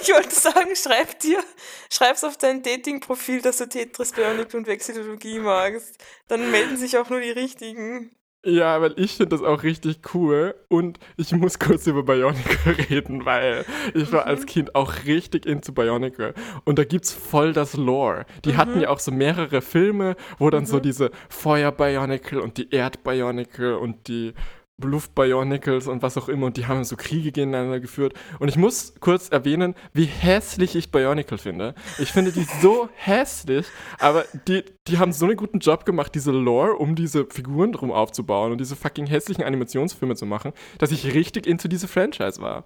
Ich 0.00 0.14
wollte 0.14 0.34
sagen, 0.34 0.76
schreib 0.76 1.18
dir, 1.18 1.42
schreib's 1.90 2.22
auf 2.22 2.36
dein 2.36 2.62
Dating-Profil, 2.62 3.42
dass 3.42 3.56
du 3.56 3.68
Tetris, 3.68 4.12
Bionicle 4.12 4.60
und 4.60 4.66
Vexillologie 4.68 5.40
magst. 5.40 5.96
Dann 6.28 6.50
melden 6.52 6.76
sich 6.76 6.98
auch 6.98 7.10
nur 7.10 7.20
die 7.20 7.30
richtigen. 7.30 8.14
Ja, 8.44 8.80
weil 8.80 8.94
ich 8.96 9.16
finde 9.16 9.36
das 9.36 9.42
auch 9.42 9.64
richtig 9.64 10.00
cool. 10.14 10.54
Und 10.68 10.98
ich 11.16 11.32
muss 11.32 11.58
kurz 11.58 11.86
über 11.86 12.04
Bionicle 12.04 12.76
reden, 12.90 13.24
weil 13.24 13.64
ich 13.94 14.12
war 14.12 14.26
als 14.26 14.46
Kind 14.46 14.74
auch 14.74 15.04
richtig 15.06 15.44
into 15.44 15.72
Bionicle. 15.72 16.34
Und 16.64 16.78
da 16.78 16.84
gibt's 16.84 17.12
voll 17.12 17.52
das 17.52 17.74
Lore. 17.74 18.26
Die 18.44 18.56
hatten 18.56 18.80
ja 18.80 18.90
auch 18.90 19.00
so 19.00 19.10
mehrere 19.10 19.60
Filme, 19.60 20.14
wo 20.38 20.50
dann 20.50 20.66
so 20.66 20.78
diese 20.78 21.10
Feuer-Bionicle 21.28 22.40
und 22.40 22.58
die 22.58 22.70
Erd-Bionicle 22.70 23.76
und 23.76 24.06
die 24.06 24.34
Luft-Bionicles 24.82 25.88
und 25.88 26.02
was 26.02 26.16
auch 26.16 26.28
immer 26.28 26.46
und 26.46 26.56
die 26.56 26.66
haben 26.66 26.84
so 26.84 26.96
Kriege 26.96 27.32
gegeneinander 27.32 27.80
geführt 27.80 28.14
und 28.38 28.48
ich 28.48 28.56
muss 28.56 28.94
kurz 29.00 29.28
erwähnen, 29.28 29.74
wie 29.92 30.04
hässlich 30.04 30.76
ich 30.76 30.90
Bionicle 30.90 31.38
finde. 31.38 31.74
Ich 31.98 32.12
finde 32.12 32.32
die 32.32 32.46
so 32.62 32.88
hässlich, 32.94 33.66
aber 33.98 34.24
die, 34.46 34.64
die 34.86 34.98
haben 34.98 35.12
so 35.12 35.26
einen 35.26 35.36
guten 35.36 35.58
Job 35.58 35.84
gemacht, 35.84 36.14
diese 36.14 36.30
Lore 36.30 36.74
um 36.76 36.94
diese 36.94 37.26
Figuren 37.26 37.72
drum 37.72 37.90
aufzubauen 37.90 38.52
und 38.52 38.58
diese 38.58 38.76
fucking 38.76 39.06
hässlichen 39.06 39.44
Animationsfilme 39.44 40.14
zu 40.14 40.26
machen, 40.26 40.52
dass 40.78 40.92
ich 40.92 41.14
richtig 41.14 41.46
into 41.46 41.68
diese 41.68 41.88
Franchise 41.88 42.40
war. 42.40 42.64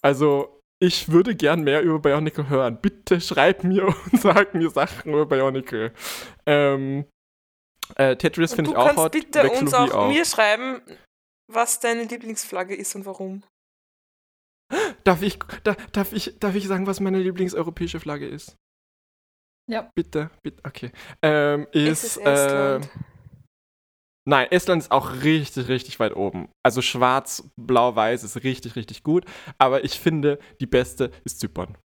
Also, 0.00 0.60
ich 0.82 1.12
würde 1.12 1.36
gern 1.36 1.62
mehr 1.62 1.82
über 1.82 2.00
Bionicle 2.00 2.48
hören. 2.48 2.78
Bitte 2.82 3.20
schreib 3.20 3.62
mir 3.62 3.86
und 4.12 4.20
sag 4.20 4.54
mir 4.54 4.68
Sachen 4.70 5.12
über 5.12 5.26
Bionicle. 5.26 5.92
Ähm, 6.44 7.04
äh, 7.96 8.16
Tetris 8.16 8.54
finde 8.54 8.70
du 8.70 8.76
ich 8.76 8.78
auch 8.78 8.86
kannst 8.86 9.04
hot. 9.04 9.12
bitte 9.12 9.42
uns 9.42 9.60
Vexillologie 9.60 9.92
auch, 9.92 10.08
mir 10.08 10.24
schreiben, 10.24 10.80
was 11.54 11.80
deine 11.80 12.04
Lieblingsflagge 12.04 12.74
ist 12.74 12.94
und 12.94 13.06
warum. 13.06 13.42
Darf 15.04 15.22
ich, 15.22 15.38
da, 15.64 15.74
darf, 15.92 16.12
ich, 16.12 16.38
darf 16.38 16.54
ich 16.54 16.66
sagen, 16.66 16.86
was 16.86 17.00
meine 17.00 17.18
Lieblingseuropäische 17.20 18.00
Flagge 18.00 18.26
ist? 18.26 18.56
Ja. 19.70 19.90
Bitte, 19.94 20.30
bitte, 20.42 20.62
okay. 20.66 20.90
Ähm, 21.22 21.66
ist, 21.72 22.04
ist 22.04 22.16
Estland. 22.18 22.86
äh, 22.86 22.88
nein, 24.28 24.48
Estland 24.50 24.82
ist 24.82 24.90
auch 24.90 25.22
richtig, 25.22 25.68
richtig 25.68 26.00
weit 26.00 26.16
oben. 26.16 26.48
Also 26.64 26.80
schwarz, 26.82 27.48
blau, 27.56 27.94
weiß 27.94 28.22
ist 28.24 28.42
richtig, 28.44 28.76
richtig 28.76 29.02
gut. 29.02 29.24
Aber 29.58 29.84
ich 29.84 30.00
finde, 30.00 30.38
die 30.60 30.66
beste 30.66 31.10
ist 31.24 31.40
Zypern. 31.40 31.76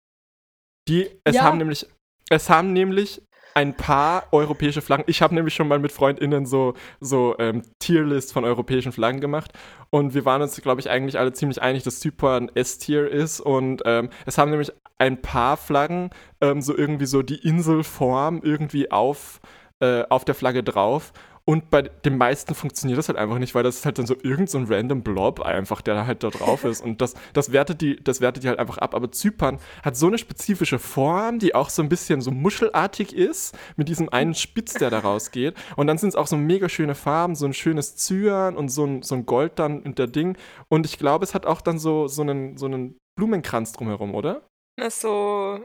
Die, 0.88 1.10
es 1.24 1.34
Ja. 1.36 1.42
haben 1.42 1.58
nämlich, 1.58 1.86
es 2.30 2.48
haben 2.48 2.72
nämlich 2.72 3.22
ein 3.56 3.74
paar 3.74 4.24
europäische 4.32 4.82
Flaggen. 4.82 5.04
Ich 5.06 5.22
habe 5.22 5.34
nämlich 5.34 5.54
schon 5.54 5.66
mal 5.66 5.78
mit 5.78 5.90
FreundInnen 5.90 6.44
so, 6.44 6.74
so 7.00 7.34
ähm, 7.38 7.62
Tierlist 7.78 8.34
von 8.34 8.44
europäischen 8.44 8.92
Flaggen 8.92 9.18
gemacht. 9.18 9.50
Und 9.88 10.12
wir 10.12 10.26
waren 10.26 10.42
uns, 10.42 10.60
glaube 10.60 10.82
ich, 10.82 10.90
eigentlich 10.90 11.18
alle 11.18 11.32
ziemlich 11.32 11.62
einig, 11.62 11.82
dass 11.82 12.00
Zypern 12.00 12.50
S-Tier 12.54 13.10
ist. 13.10 13.40
Und 13.40 13.80
ähm, 13.86 14.10
es 14.26 14.36
haben 14.36 14.50
nämlich 14.50 14.72
ein 14.98 15.22
paar 15.22 15.56
Flaggen 15.56 16.10
ähm, 16.42 16.60
so 16.60 16.76
irgendwie 16.76 17.06
so 17.06 17.22
die 17.22 17.48
Inselform 17.48 18.42
irgendwie 18.42 18.90
auf, 18.90 19.40
äh, 19.80 20.04
auf 20.10 20.26
der 20.26 20.34
Flagge 20.34 20.62
drauf. 20.62 21.14
Und 21.48 21.70
bei 21.70 21.82
den 21.82 22.18
meisten 22.18 22.56
funktioniert 22.56 22.98
das 22.98 23.08
halt 23.08 23.16
einfach 23.16 23.38
nicht, 23.38 23.54
weil 23.54 23.62
das 23.62 23.76
ist 23.76 23.86
halt 23.86 23.98
dann 23.98 24.06
so 24.06 24.16
irgend 24.20 24.50
so 24.50 24.58
ein 24.58 24.64
random 24.68 25.02
Blob 25.02 25.40
einfach, 25.40 25.80
der 25.80 25.94
da 25.94 26.04
halt 26.04 26.24
da 26.24 26.30
drauf 26.30 26.64
ist. 26.64 26.82
Und 26.82 27.00
das, 27.00 27.14
das, 27.34 27.52
wertet 27.52 27.80
die, 27.80 28.02
das 28.02 28.20
wertet 28.20 28.42
die 28.42 28.48
halt 28.48 28.58
einfach 28.58 28.78
ab. 28.78 28.96
Aber 28.96 29.12
Zypern 29.12 29.60
hat 29.84 29.96
so 29.96 30.08
eine 30.08 30.18
spezifische 30.18 30.80
Form, 30.80 31.38
die 31.38 31.54
auch 31.54 31.70
so 31.70 31.82
ein 31.82 31.88
bisschen 31.88 32.20
so 32.20 32.32
muschelartig 32.32 33.14
ist, 33.14 33.56
mit 33.76 33.88
diesem 33.88 34.08
einen 34.08 34.34
Spitz, 34.34 34.74
der 34.74 34.90
da 34.90 34.98
rausgeht. 34.98 35.54
Und 35.76 35.86
dann 35.86 35.98
sind 35.98 36.08
es 36.08 36.16
auch 36.16 36.26
so 36.26 36.36
mega 36.36 36.68
schöne 36.68 36.96
Farben, 36.96 37.36
so 37.36 37.46
ein 37.46 37.54
schönes 37.54 37.94
Zyan 37.94 38.56
und 38.56 38.68
so 38.68 38.84
ein, 38.84 39.02
so 39.02 39.14
ein 39.14 39.24
Gold 39.24 39.60
dann 39.60 39.82
in 39.82 39.94
der 39.94 40.08
Ding. 40.08 40.36
Und 40.68 40.84
ich 40.84 40.98
glaube, 40.98 41.22
es 41.22 41.32
hat 41.32 41.46
auch 41.46 41.60
dann 41.60 41.78
so, 41.78 42.08
so, 42.08 42.22
einen, 42.22 42.56
so 42.56 42.66
einen 42.66 42.98
Blumenkranz 43.16 43.72
drumherum, 43.72 44.16
oder? 44.16 44.42
Na, 44.80 44.90
so 44.90 45.60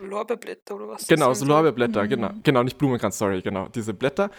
Lorbeerblätter 0.00 0.74
oder 0.74 0.88
was? 0.88 1.06
Genau, 1.06 1.34
so 1.34 1.44
Lorbeerblätter, 1.44 2.04
Mhm. 2.04 2.08
genau. 2.08 2.30
Genau, 2.42 2.62
nicht 2.62 2.78
Blumenkranz, 2.78 3.18
sorry, 3.18 3.42
genau, 3.42 3.68
diese 3.68 3.92
Blätter. 3.92 4.30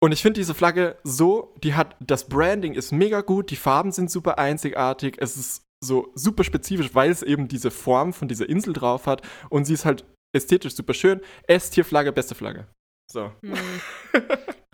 Und 0.00 0.12
ich 0.12 0.22
finde 0.22 0.40
diese 0.40 0.54
Flagge 0.54 0.96
so, 1.02 1.54
die 1.62 1.74
hat, 1.74 1.96
das 2.00 2.28
Branding 2.28 2.74
ist 2.74 2.92
mega 2.92 3.20
gut, 3.20 3.50
die 3.50 3.56
Farben 3.56 3.90
sind 3.90 4.10
super 4.10 4.38
einzigartig, 4.38 5.16
es 5.18 5.36
ist 5.36 5.64
so 5.82 6.12
super 6.14 6.44
spezifisch, 6.44 6.94
weil 6.94 7.10
es 7.10 7.22
eben 7.22 7.48
diese 7.48 7.70
Form 7.70 8.12
von 8.12 8.28
dieser 8.28 8.48
Insel 8.48 8.72
drauf 8.72 9.06
hat 9.06 9.22
und 9.50 9.64
sie 9.64 9.74
ist 9.74 9.84
halt 9.84 10.04
ästhetisch 10.32 10.74
super 10.74 10.94
schön. 10.94 11.20
S-Tier-Flagge, 11.46 12.12
beste 12.12 12.34
Flagge. 12.34 12.68
So. 13.10 13.32
Hm. 13.42 13.54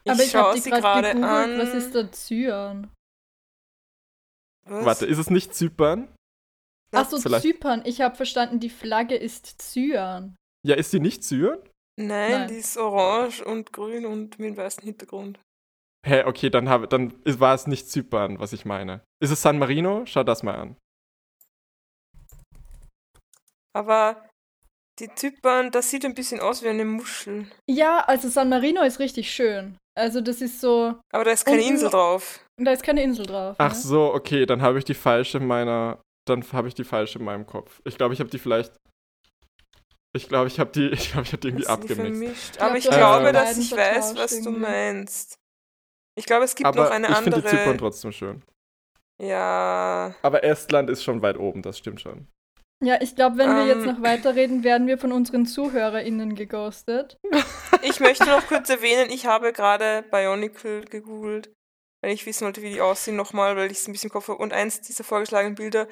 Aber 0.07 0.23
ich 0.23 0.31
schaue 0.31 0.43
habe 0.43 0.57
die 0.57 0.63
sie 0.63 0.71
gerade 0.71 1.11
an. 1.13 1.59
Was 1.59 1.73
ist 1.73 1.95
der 1.95 2.13
Zyan? 2.13 2.91
Was? 4.67 4.85
Warte, 4.85 5.07
ist 5.07 5.19
es 5.19 5.31
nicht 5.31 5.55
Zypern? 5.55 6.09
Achso, 6.93 7.19
Zypern. 7.19 7.83
Ich 7.85 8.01
habe 8.01 8.15
verstanden, 8.15 8.61
die 8.61 8.71
Flagge 8.71 9.17
ist 9.17 9.61
Zyan. 9.61 10.37
Ja, 10.67 10.75
ist 10.77 10.91
sie 10.91 11.01
nicht 11.01 11.25
Zypern? 11.25 11.59
Nein, 11.97 12.31
Nein. 12.33 12.49
die 12.49 12.55
ist 12.57 12.77
orange 12.77 13.43
und 13.45 13.73
grün 13.73 14.05
und 14.07 14.39
mit 14.39 14.49
einem 14.49 14.57
weißen 14.57 14.83
Hintergrund. 14.83 15.39
Hä, 16.07 16.25
okay, 16.25 16.51
dann, 16.51 16.69
hab, 16.69 16.91
dann 16.91 17.15
ist- 17.25 17.41
war 17.41 17.55
es 17.55 17.67
nicht 17.67 17.89
Zypern, 17.89 18.39
was 18.39 18.53
ich 18.53 18.65
meine. 18.65 19.01
Ist 19.23 19.31
es 19.31 19.41
San 19.43 19.59
Marino? 19.59 20.05
Schau 20.07 20.23
das 20.25 20.43
mal 20.43 20.55
an. 20.57 20.77
Aber 23.77 24.29
die 25.01 25.13
Zypern, 25.15 25.71
das 25.71 25.91
sieht 25.91 26.05
ein 26.05 26.15
bisschen 26.15 26.41
aus 26.41 26.63
wie 26.63 26.69
eine 26.69 26.85
Muschel. 26.85 27.47
Ja, 27.69 28.01
also 28.07 28.29
San 28.29 28.49
Marino 28.49 28.83
ist 28.83 29.01
richtig 29.01 29.31
schön. 29.33 29.77
Also 29.97 30.21
das 30.21 30.41
ist 30.41 30.61
so, 30.61 30.99
Aber 31.13 31.25
da 31.25 31.31
ist 31.33 31.45
keine 31.45 31.63
Insel 31.63 31.91
drauf. 31.91 32.45
da 32.61 32.73
ist 32.73 32.83
keine 32.83 33.03
Insel 33.03 33.27
drauf. 33.27 33.57
Ach 33.59 33.73
ne? 33.73 33.79
so, 33.79 34.13
okay, 34.15 34.47
dann 34.47 34.63
habe 34.63 34.79
ich 34.79 34.85
die 34.85 34.95
falsche 34.95 35.39
in 35.39 35.47
meiner. 35.47 36.01
Dann 36.27 36.43
habe 36.53 36.69
ich 36.69 36.75
die 36.75 36.85
falsche 36.85 37.19
in 37.19 37.25
meinem 37.25 37.47
Kopf. 37.47 37.81
Ich 37.85 37.97
glaube, 37.97 38.15
ich 38.15 38.21
habe 38.21 38.31
die 38.31 38.39
vielleicht. 38.39 38.73
Ich 40.17 40.29
glaube, 40.29 40.47
ich 40.49 40.61
habe 40.61 40.71
die, 40.71 40.89
ich 40.93 41.11
glaube, 41.13 41.27
ich 41.27 41.33
habe 41.33 41.39
die 41.39 41.49
irgendwie 41.49 41.65
du 41.65 41.71
abgemixt. 41.71 42.53
glaub, 42.57 42.69
Aber 42.69 42.79
ich 42.79 42.85
du 42.85 42.91
glaube, 42.91 43.33
dass 43.33 43.59
ich 43.59 43.73
weiß, 43.73 44.17
was 44.17 44.31
du 44.31 44.37
irgendwie. 44.51 44.61
meinst. 44.61 45.39
Ich 46.17 46.27
glaube, 46.27 46.45
es 46.45 46.55
gibt 46.55 46.67
Aber 46.67 46.85
noch 46.85 46.91
eine 46.91 47.09
ich 47.09 47.17
finde 47.17 47.37
andere. 47.37 47.51
Zypern 47.51 47.79
trotzdem 47.79 48.13
schön. 48.13 48.43
ja. 49.21 50.15
Aber 50.23 50.45
Estland 50.45 50.91
ist 50.91 51.03
schon 51.05 51.23
weit 51.23 51.39
oben, 51.39 51.63
das 51.63 51.79
stimmt 51.79 52.01
schon. 52.01 52.29
Ja, 52.83 53.01
ich 53.01 53.17
glaube, 53.17 53.39
wenn 53.39 53.55
wir 53.57 53.67
jetzt 53.67 53.87
Ähm. 53.87 53.95
noch 53.95 54.03
weiterreden, 54.03 54.63
werden 54.65 54.87
wir 54.87 54.99
von 54.99 55.13
unseren 55.13 55.47
ZuhörerInnen 55.47 56.35
geghostet. 56.35 57.17
Ich 57.83 57.99
möchte 58.01 58.27
noch 58.27 58.47
kurz 58.47 58.69
erwähnen, 58.69 59.11
ich 59.11 59.27
habe 59.27 59.53
gerade 59.53 60.05
Bionicle 60.11 60.83
gegoogelt, 60.85 61.53
weil 62.03 62.13
ich 62.13 62.27
wissen 62.27 62.45
wollte, 62.45 62.63
wie 62.63 62.71
die 62.73 62.81
aussehen 62.81 63.17
nochmal, 63.17 63.57
weil 63.57 63.71
ich 63.71 63.79
es 63.79 63.89
ein 63.89 63.93
bisschen 63.93 64.09
im 64.11 64.13
Kopf 64.13 64.29
habe. 64.29 64.39
Und 64.39 64.53
eins 64.53 64.81
dieser 64.83 65.05
vorgeschlagenen 65.05 65.55
Bilder 65.55 65.89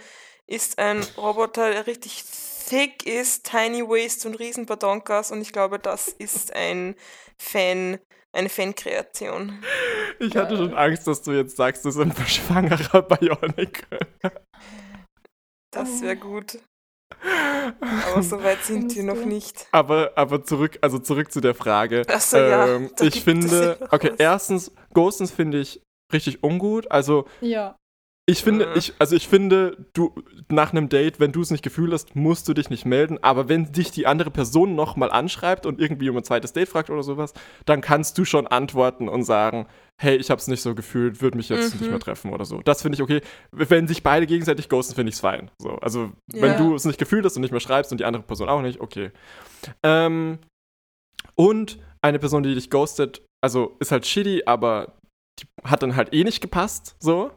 ist 0.47 0.79
ein 0.79 1.03
Roboter, 1.17 1.71
der 1.71 1.87
richtig 1.87 2.25
thick 2.69 3.07
ist, 3.07 3.45
Tiny 3.45 3.83
Waist 3.83 4.27
und 4.27 4.39
riesen 4.39 4.67
Badonkas 4.67 5.31
und 5.31 5.41
ich 5.41 5.53
glaube, 5.53 5.79
das 5.79 6.09
ist 6.09 6.55
ein 6.55 6.95
Fan, 7.39 7.99
eine 8.33 8.49
Fankreation. 8.49 9.63
Ich 10.19 10.37
hatte 10.37 10.57
schon 10.57 10.75
Angst, 10.75 11.07
dass 11.07 11.23
du 11.23 11.33
jetzt 11.33 11.57
sagst, 11.57 11.85
das 11.85 11.97
ist 11.97 12.01
ein 12.01 12.15
schwangerer 12.27 13.03
Bionic. 13.03 13.87
Das 15.71 16.03
wäre 16.03 16.17
gut. 16.17 16.59
Aber 17.81 18.23
so 18.23 18.43
weit 18.43 18.63
sind 18.65 18.95
wir 18.95 19.03
noch 19.05 19.25
nicht. 19.25 19.67
Aber, 19.71 20.13
aber 20.17 20.45
zurück, 20.45 20.79
also 20.81 20.99
zurück 20.99 21.31
zu 21.31 21.41
der 21.41 21.55
Frage. 21.55 22.03
Ach 22.09 22.21
so, 22.21 22.37
ja, 22.37 22.67
Ähm, 22.67 22.91
da 22.97 23.05
ich 23.05 23.23
finde, 23.23 23.77
ja 23.81 23.87
okay, 23.91 24.11
was. 24.13 24.19
erstens, 24.21 24.73
Ghostens 24.93 25.31
finde 25.31 25.61
ich 25.61 25.81
richtig 26.13 26.43
ungut. 26.43 26.91
Also 26.91 27.27
Ja. 27.41 27.77
Ich 28.25 28.45
finde, 28.45 28.67
Mhm. 28.69 28.73
ich, 28.77 28.95
also 29.01 29.17
ich 29.17 29.27
finde, 29.27 29.77
du 29.95 30.15
nach 30.49 30.71
einem 30.71 30.89
Date, 30.89 31.19
wenn 31.19 31.33
du 31.33 31.41
es 31.41 31.51
nicht 31.51 31.65
gefühlt 31.65 31.93
hast, 31.93 32.15
musst 32.15 32.49
du 32.49 32.55
dich 32.55 32.71
nicht 32.71 32.85
melden. 32.87 33.19
Aber 33.23 33.49
wenn 33.49 33.73
dich 33.73 33.91
die 33.91 34.07
andere 34.07 34.31
Person 34.31 34.77
nochmal 34.77 35.11
anschreibt 35.11 35.67
und 35.67 35.81
irgendwie 35.81 36.09
um 36.09 36.17
ein 36.17 36.23
zweites 36.23 36.53
Date 36.53 36.69
fragt 36.69 36.89
oder 36.89 37.03
sowas, 37.03 37.33
dann 37.67 37.81
kannst 37.81 38.17
du 38.19 38.25
schon 38.25 38.47
antworten 38.47 39.09
und 39.09 39.25
sagen, 39.25 39.67
hey, 40.01 40.17
ich 40.17 40.31
habe 40.31 40.39
es 40.41 40.47
nicht 40.47 40.63
so 40.63 40.75
gefühlt, 40.77 41.21
würde 41.21 41.37
mich 41.37 41.49
jetzt 41.49 41.73
nicht 41.75 41.83
Mhm. 41.85 41.91
mehr 41.91 41.99
treffen 42.01 42.33
oder 42.33 42.45
so. 42.45 42.61
Das 42.63 42.83
finde 42.83 42.95
ich 42.97 43.03
okay. 43.03 43.23
Wenn 43.51 43.89
sich 43.89 44.05
beide 44.05 44.27
gegenseitig 44.27 44.69
ghosten, 44.69 44.95
finde 44.95 45.11
ich 45.11 45.17
es 45.17 45.21
fein. 45.21 45.51
So, 45.61 45.71
also 45.79 46.13
wenn 46.33 46.53
Ja. 46.53 46.57
du 46.59 46.75
es 46.77 46.85
nicht 46.85 46.99
gefühlt 47.01 47.25
hast 47.25 47.35
und 47.37 47.43
nicht 47.43 47.51
mehr 47.51 47.61
schreibst 47.61 47.91
und 47.91 47.99
die 47.99 48.05
andere 48.05 48.23
Person 48.23 48.49
auch 48.49 48.63
nicht, 48.63 48.81
okay. 48.81 49.11
Ähm, 49.83 50.39
und 51.35 51.79
eine 52.03 52.19
Person, 52.19 52.43
die 52.43 52.55
dich 52.55 52.71
ghostet, 52.71 53.23
also 53.43 53.77
ist 53.81 53.91
halt 53.93 54.07
shitty, 54.07 54.43
aber 54.47 54.99
die 55.41 55.47
hat 55.65 55.83
dann 55.83 55.97
halt 55.97 56.13
eh 56.15 56.25
nicht 56.25 56.41
gepasst, 56.41 56.95
so. 57.01 57.33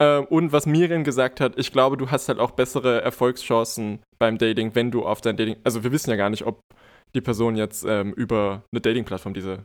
Ähm, 0.00 0.24
und 0.26 0.52
was 0.52 0.66
Miriam 0.66 1.04
gesagt 1.04 1.40
hat, 1.40 1.58
ich 1.58 1.72
glaube, 1.72 1.96
du 1.96 2.10
hast 2.10 2.28
halt 2.28 2.38
auch 2.38 2.50
bessere 2.50 3.00
Erfolgschancen 3.02 4.02
beim 4.18 4.38
Dating, 4.38 4.74
wenn 4.74 4.90
du 4.90 5.04
auf 5.06 5.20
dein 5.20 5.36
Dating, 5.36 5.56
also 5.64 5.84
wir 5.84 5.92
wissen 5.92 6.10
ja 6.10 6.16
gar 6.16 6.30
nicht, 6.30 6.44
ob 6.46 6.60
die 7.14 7.20
Person 7.20 7.56
jetzt 7.56 7.84
ähm, 7.84 8.12
über 8.12 8.62
eine 8.72 8.80
Dating-Plattform 8.80 9.32
diese, 9.32 9.64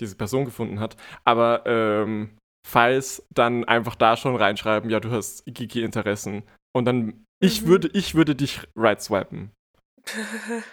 diese 0.00 0.16
Person 0.16 0.44
gefunden 0.44 0.80
hat, 0.80 0.96
aber 1.24 1.62
ähm, 1.66 2.36
falls 2.66 3.22
dann 3.32 3.64
einfach 3.64 3.94
da 3.94 4.16
schon 4.16 4.34
reinschreiben, 4.34 4.90
ja, 4.90 4.98
du 5.00 5.10
hast 5.10 5.44
Gigi-Interessen 5.46 6.42
und 6.76 6.84
dann, 6.84 7.24
ich 7.40 7.62
Mhm. 7.62 7.66
würde, 7.68 7.90
ich 7.92 8.14
würde 8.14 8.34
dich 8.34 8.60
right 8.74 9.00
swipen. 9.00 9.52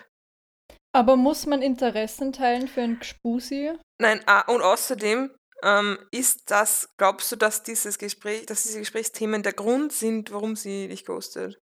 Aber 0.93 1.17
muss 1.17 1.45
man 1.45 1.61
Interessen 1.61 2.31
teilen 2.31 2.69
für 2.69 2.81
ein 2.81 2.99
Gspusi? 2.99 3.73
Nein, 4.01 4.21
ah, 4.27 4.49
und 4.51 4.61
außerdem 4.61 5.29
ähm, 5.65 5.97
ist 6.11 6.49
das, 6.51 6.89
glaubst 6.97 7.31
du, 7.31 7.35
dass 7.35 7.63
dieses 7.63 7.97
Gespräch, 7.97 8.45
dass 8.45 8.63
diese 8.63 8.79
Gesprächsthemen 8.79 9.43
der 9.43 9.53
Grund 9.53 9.91
sind, 9.91 10.31
warum 10.31 10.55
sie 10.55 10.87
dich 10.87 11.05
ghostet? 11.05 11.59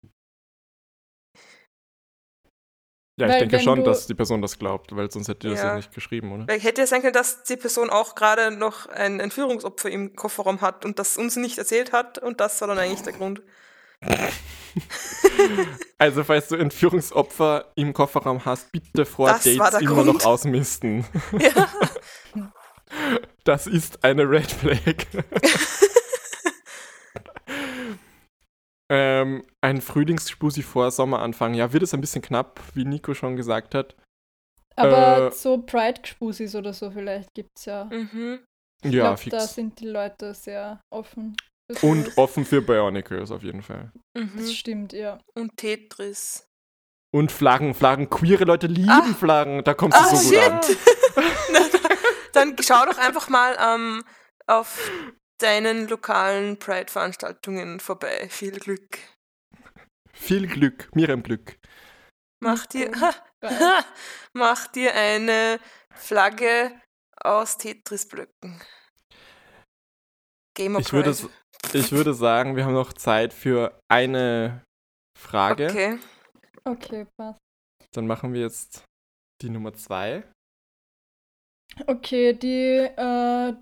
Ja, 3.20 3.28
ich 3.28 3.34
Weil 3.34 3.40
denke 3.40 3.60
schon, 3.60 3.80
du- 3.80 3.84
dass 3.84 4.08
die 4.08 4.14
Person 4.16 4.42
das 4.42 4.58
glaubt, 4.58 4.96
weil 4.96 5.12
sonst 5.12 5.28
hätte 5.28 5.48
die 5.48 5.50
das 5.54 5.60
ja 5.60 5.68
Ja. 5.72 5.76
nicht 5.76 5.94
geschrieben, 5.94 6.32
oder? 6.32 6.48
Weil 6.48 6.62
hätte 6.62 6.80
ja 6.82 6.88
sein 6.88 7.02
können, 7.02 7.12
dass 7.12 7.44
die 7.44 7.58
Person 7.58 7.90
auch 7.90 8.16
gerade 8.16 8.50
noch 8.50 8.86
ein 8.86 9.20
Entführungsopfer 9.20 9.90
im 9.90 10.16
Kofferraum 10.16 10.62
hat 10.62 10.86
und 10.86 11.00
das 11.00 11.18
uns 11.18 11.36
nicht 11.36 11.58
erzählt 11.58 11.92
hat 11.92 12.18
und 12.20 12.40
das 12.40 12.62
war 12.62 12.70
dann 12.70 12.78
eigentlich 12.80 13.02
der 13.02 13.14
Grund. 13.14 13.42
Also, 15.98 16.24
falls 16.24 16.48
du 16.48 16.56
Entführungsopfer 16.56 17.72
im 17.76 17.94
Kofferraum 17.94 18.46
hast, 18.46 18.72
bitte 18.72 19.06
vor 19.06 19.28
Das 19.30 19.44
Dates 19.44 19.82
immer 19.82 19.96
Grund. 20.04 20.06
noch 20.06 20.26
ausmisten. 20.26 21.06
Ja. 21.40 21.68
Das 23.50 23.66
ist 23.66 24.04
eine 24.04 24.30
Red 24.30 24.52
Flag. 24.52 25.08
ähm, 28.92 29.44
ein 29.62 29.82
Frühlingsspusi 29.82 30.62
vor 30.62 30.92
Sommeranfang. 30.92 31.56
Ja, 31.56 31.74
wird 31.74 31.82
es 31.82 31.96
ein 31.96 32.02
bisschen 32.02 32.22
knapp, 32.22 32.62
wie 32.76 32.86
Nico 32.86 33.16
schon 33.16 33.36
gesagt 33.36 33.74
hat. 33.74 33.96
Aber 34.76 35.30
Äh, 35.30 35.32
so 35.32 35.58
Pride-Gspusis 35.58 36.54
oder 36.54 36.74
so 36.74 36.92
vielleicht 36.92 37.34
gibt's 37.34 37.66
ja. 37.66 37.86
mhm. 37.86 38.40
Ich 38.84 38.92
Ja, 38.94 39.16
glaub, 39.16 39.32
da 39.32 39.40
fix. 39.40 39.56
sind 39.56 39.80
die 39.80 39.88
Leute 39.88 40.36
sehr 40.36 40.80
offen. 40.94 41.36
Und 41.82 42.04
sowas. 42.06 42.18
offen 42.20 42.46
für 42.46 42.62
Bionicles 42.62 43.32
auf 43.32 43.42
jeden 43.42 43.64
Fall. 43.64 43.92
Das 44.14 44.26
Mhm. 44.26 44.46
stimmt, 44.48 44.94
ja. 44.94 45.18
Und 45.36 45.58
Tetris. 45.58 46.46
Und 47.12 47.32
Flaggen, 47.32 47.74
Flaggen. 47.74 48.12
Queere 48.12 48.44
Leute 48.44 48.68
lieben 48.68 48.90
Ah. 48.92 49.16
Flaggen. 49.18 49.64
Da 49.64 49.74
kommst 49.74 49.98
du 49.98 50.04
Ah, 50.04 50.16
so 50.16 50.30
gut 50.30 50.38
an. 50.38 50.62
Na, 51.52 51.60
da- 51.72 51.89
Dann 52.40 52.56
schau 52.62 52.86
doch 52.86 52.98
einfach 52.98 53.28
mal 53.28 53.58
ähm, 53.60 54.04
auf 54.48 54.92
deinen 55.42 55.90
lokalen 55.90 56.58
Pride-Veranstaltungen 56.58 57.82
vorbei. 57.82 58.30
Viel 58.30 58.58
Glück. 58.60 58.98
Viel 60.14 60.48
Glück. 60.48 60.90
Miriam 60.96 61.22
Glück. 61.22 61.58
Mach 62.42 62.66
dir, 62.66 62.90
Nico, 62.90 63.08
mach 64.34 64.68
dir 64.68 64.94
eine 64.96 65.60
Flagge 65.94 66.80
aus 67.22 67.58
Tetris-Blöcken. 67.58 68.62
Gamer 70.56 70.80
Ich 70.80 70.94
würde, 70.94 71.12
Pride. 71.12 71.78
ich 71.78 71.92
würde 71.92 72.14
sagen, 72.14 72.56
wir 72.56 72.64
haben 72.64 72.74
noch 72.74 72.94
Zeit 72.94 73.34
für 73.34 73.78
eine 73.92 74.64
Frage. 75.18 75.66
Okay. 75.68 76.00
Okay, 76.64 77.06
passt. 77.18 77.40
Dann 77.94 78.08
machen 78.08 78.34
wir 78.34 78.42
jetzt 78.42 78.86
die 79.42 79.50
Nummer 79.50 79.74
zwei. 79.74 80.24
Okay, 81.88 82.34
die, 82.34 82.88
äh, 82.96 83.54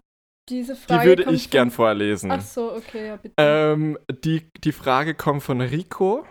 diese 0.50 0.74
Die 0.76 0.80
Frage. 0.80 1.06
würde 1.10 1.24
kommt 1.26 1.36
ich 1.36 1.50
gern 1.50 1.70
von- 1.72 1.76
vorlesen. 1.86 2.32
Ach 2.32 2.42
so, 2.42 2.74
okay, 2.74 3.08
ja, 3.08 3.16
bitte. 3.18 3.36
Ähm, 3.38 3.98
die, 4.24 4.50
die 4.64 4.72
Frage 4.72 5.14
kommt 5.14 5.44
von 5.44 5.62
Rico. 5.62 6.26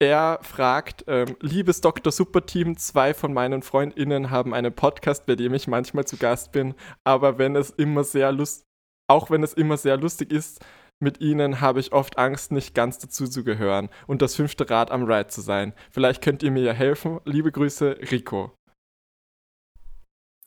Er 0.00 0.40
fragt, 0.42 1.04
ähm, 1.06 1.36
liebes 1.40 1.80
Dr. 1.80 2.10
Superteam, 2.12 2.76
zwei 2.76 3.14
von 3.14 3.32
meinen 3.32 3.62
FreundInnen 3.62 4.30
haben 4.30 4.52
einen 4.52 4.72
Podcast, 4.74 5.26
bei 5.26 5.36
dem 5.36 5.54
ich 5.54 5.68
manchmal 5.68 6.04
zu 6.06 6.16
Gast 6.16 6.50
bin, 6.50 6.74
aber 7.04 7.38
wenn 7.38 7.54
es 7.54 7.70
immer 7.70 8.02
sehr 8.04 8.32
lust 8.32 8.64
auch 9.10 9.30
wenn 9.30 9.42
es 9.42 9.52
immer 9.52 9.76
sehr 9.76 9.98
lustig 9.98 10.32
ist, 10.32 10.64
mit 10.98 11.20
ihnen 11.20 11.60
habe 11.60 11.80
ich 11.80 11.92
oft 11.92 12.16
Angst, 12.16 12.50
nicht 12.50 12.74
ganz 12.74 12.98
dazu 12.98 13.26
zu 13.26 13.44
gehören 13.44 13.90
und 14.06 14.22
das 14.22 14.36
fünfte 14.36 14.70
Rad 14.70 14.90
am 14.90 15.02
Ride 15.02 15.26
zu 15.26 15.42
sein. 15.42 15.74
Vielleicht 15.90 16.22
könnt 16.22 16.42
ihr 16.42 16.50
mir 16.50 16.62
ja 16.62 16.72
helfen. 16.72 17.20
Liebe 17.26 17.52
Grüße, 17.52 17.98
Rico. 18.10 18.52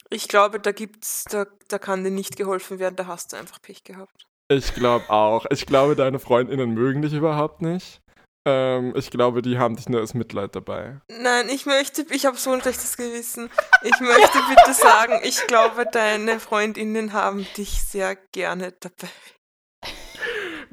Ich 0.09 0.27
glaube, 0.27 0.59
da 0.59 0.71
gibt's, 0.71 1.23
da, 1.25 1.45
da 1.67 1.79
kann 1.79 2.03
dir 2.03 2.11
nicht 2.11 2.37
geholfen 2.37 2.79
werden, 2.79 2.95
da 2.95 3.07
hast 3.07 3.33
du 3.33 3.37
einfach 3.37 3.61
Pech 3.61 3.83
gehabt. 3.83 4.27
Ich 4.47 4.75
glaube 4.75 5.09
auch. 5.09 5.45
Ich 5.49 5.65
glaube, 5.65 5.95
deine 5.95 6.19
FreundInnen 6.19 6.71
mögen 6.71 7.01
dich 7.01 7.13
überhaupt 7.13 7.61
nicht. 7.61 8.01
Ähm, 8.47 8.93
ich 8.95 9.09
glaube, 9.09 9.41
die 9.41 9.57
haben 9.57 9.75
dich 9.75 9.89
nur 9.89 10.01
als 10.01 10.13
Mitleid 10.13 10.55
dabei. 10.55 11.01
Nein, 11.09 11.49
ich 11.49 11.65
möchte, 11.65 12.05
ich 12.11 12.27
habe 12.27 12.37
so 12.37 12.51
ein 12.51 12.61
schlechtes 12.61 12.95
Gewissen. 12.95 13.49
Ich 13.81 13.99
möchte 13.99 14.37
bitte 14.47 14.73
sagen, 14.73 15.19
ich 15.23 15.47
glaube, 15.47 15.85
deine 15.91 16.39
Freundinnen 16.39 17.13
haben 17.13 17.47
dich 17.57 17.81
sehr 17.81 18.15
gerne 18.15 18.71
dabei. 18.79 19.09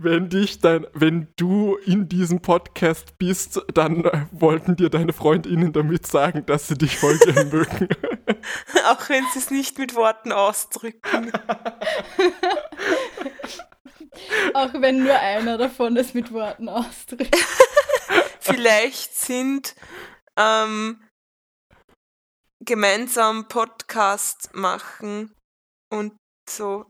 Wenn 0.04 0.28
dich 0.28 0.58
dein, 0.58 0.84
wenn 0.94 1.28
du 1.36 1.76
in 1.76 2.08
diesem 2.08 2.42
Podcast 2.42 3.16
bist, 3.18 3.62
dann 3.72 4.04
äh, 4.04 4.26
wollten 4.32 4.74
dir 4.74 4.90
deine 4.90 5.12
FreundInnen 5.12 5.72
damit 5.72 6.08
sagen, 6.08 6.44
dass 6.44 6.66
sie 6.66 6.76
dich 6.76 6.98
voll 6.98 7.16
gern 7.18 7.50
mögen. 7.50 7.88
Auch 8.86 9.08
wenn 9.08 9.24
sie 9.32 9.38
es 9.38 9.52
nicht 9.52 9.78
mit 9.78 9.94
Worten 9.94 10.32
ausdrücken. 10.32 11.30
Auch 14.54 14.74
wenn 14.74 15.04
nur 15.04 15.16
einer 15.16 15.56
davon 15.56 15.96
es 15.96 16.14
mit 16.14 16.32
Worten 16.32 16.68
ausdrückt. 16.68 17.36
Vielleicht 18.40 19.14
sind 19.14 19.76
ähm, 20.36 21.00
gemeinsam 22.64 23.46
Podcast 23.46 24.50
machen 24.52 25.32
und 25.92 26.16
so 26.50 26.86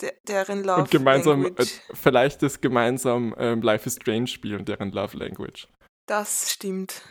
de 0.00 0.12
deren 0.28 0.64
Love 0.64 0.82
Und 0.82 0.90
gemeinsam, 0.90 1.40
äh, 1.40 1.44
Language. 1.48 1.70
vielleicht 1.94 2.42
ist 2.42 2.60
gemeinsam 2.62 3.34
ähm, 3.38 3.62
Life 3.62 3.86
is 3.86 3.96
Strange 3.96 4.26
spielen, 4.26 4.64
deren 4.64 4.90
Love 4.92 5.16
Language. 5.16 5.68
Das 6.06 6.52
stimmt. 6.52 7.02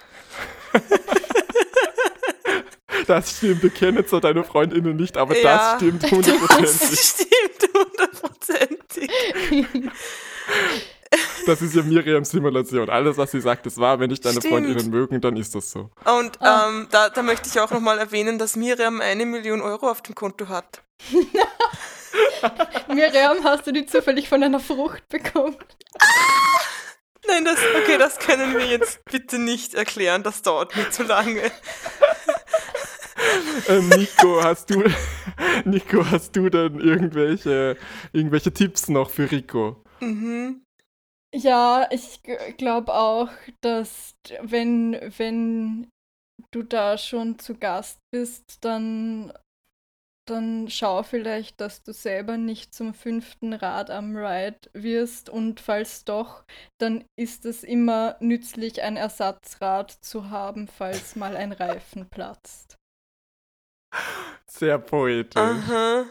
Das 3.08 3.38
stimmt, 3.38 3.62
wir 3.62 3.70
kennen 3.70 4.06
zwar 4.08 4.22
deine 4.22 4.44
FreundInnen 4.44 4.96
nicht, 4.96 5.18
aber 5.18 5.38
Ja, 5.38 5.74
das 5.78 5.82
stimmt 5.82 6.04
Das 6.10 6.12
hundertprozentig. 6.12 7.00
stimmt 7.00 7.76
hundertprozentig. 7.76 9.12
Das 11.46 11.62
ist 11.62 11.76
ja 11.76 11.84
Miriams 11.84 12.32
Simulation. 12.32 12.90
Alles, 12.90 13.18
was 13.18 13.32
sie 13.32 13.40
sagt, 13.40 13.66
ist 13.68 13.78
wahr. 13.78 14.00
Wenn 14.00 14.10
dich 14.10 14.20
deine 14.20 14.40
Stimmt. 14.42 14.54
FreundInnen 14.54 14.90
mögen, 14.90 15.22
dann 15.22 15.38
ist 15.38 15.54
das 15.56 15.72
so. 15.72 15.90
Und 16.04 16.42
Ah. 16.42 16.68
ähm, 16.68 16.88
da, 16.92 17.10
da 17.10 17.22
möchte 17.24 17.48
ich 17.48 17.58
auch 17.60 17.72
nochmal 17.72 18.00
erwähnen, 18.00 18.38
dass 18.40 18.56
Miriam 18.58 19.00
eine 19.00 19.26
Million 19.26 19.62
Euro 19.62 19.90
auf 19.90 20.02
dem 20.02 20.14
Konto 20.16 20.50
hat. 20.50 20.82
Miriam, 22.88 23.44
hast 23.44 23.68
du 23.68 23.72
die 23.72 23.86
zufällig 23.86 24.30
von 24.30 24.44
einer 24.44 24.60
Frucht 24.60 25.08
bekommen? 25.10 25.56
Nein, 27.28 27.46
das, 27.46 27.58
okay, 27.76 27.98
das 27.98 28.20
können 28.20 28.54
wir 28.54 28.66
jetzt 28.66 29.04
bitte 29.06 29.40
nicht 29.40 29.74
erklären, 29.74 30.24
das 30.24 30.42
dauert 30.42 30.76
mir 30.76 30.90
zu 30.92 31.04
lange. 31.04 31.52
Ähm, 33.68 33.90
Nico, 33.90 34.44
hast 34.44 34.70
du, 34.70 34.84
Nico, 35.66 36.06
hast 36.10 36.36
du 36.36 36.50
denn 36.50 36.80
irgendwelche, 36.80 37.78
irgendwelche 38.14 38.54
Tipps 38.54 38.90
noch 38.90 39.10
für 39.10 39.30
Rico? 39.32 39.84
Mhm. 40.00 40.64
Ja, 41.34 41.88
ich 41.92 42.22
glaube 42.58 42.94
auch, 42.94 43.30
dass 43.62 44.16
wenn, 44.42 44.98
wenn 45.18 45.90
du 46.52 46.64
da 46.64 46.98
schon 46.98 47.40
zu 47.40 47.56
Gast 47.56 48.00
bist, 48.12 48.64
dann 48.64 49.34
dann 50.26 50.68
schau 50.70 51.04
vielleicht, 51.04 51.62
dass 51.62 51.84
du 51.84 51.94
selber 51.94 52.38
nicht 52.38 52.74
zum 52.74 52.94
fünften 52.94 53.54
Rad 53.54 53.90
am 53.90 54.16
Ride 54.16 54.60
wirst 54.74 55.30
und 55.30 55.60
falls 55.60 56.04
doch, 56.06 56.44
dann 56.80 57.06
ist 57.16 57.46
es 57.46 57.64
immer 57.64 58.16
nützlich, 58.20 58.82
ein 58.82 58.98
Ersatzrad 58.98 59.92
zu 59.92 60.30
haben, 60.30 60.68
falls 60.68 61.16
mal 61.16 61.36
ein 61.38 61.52
Reifen 61.52 62.10
platzt. 62.10 62.78
Sehr 64.48 64.78
poetisch. 64.80 65.42
Aha. 65.42 66.06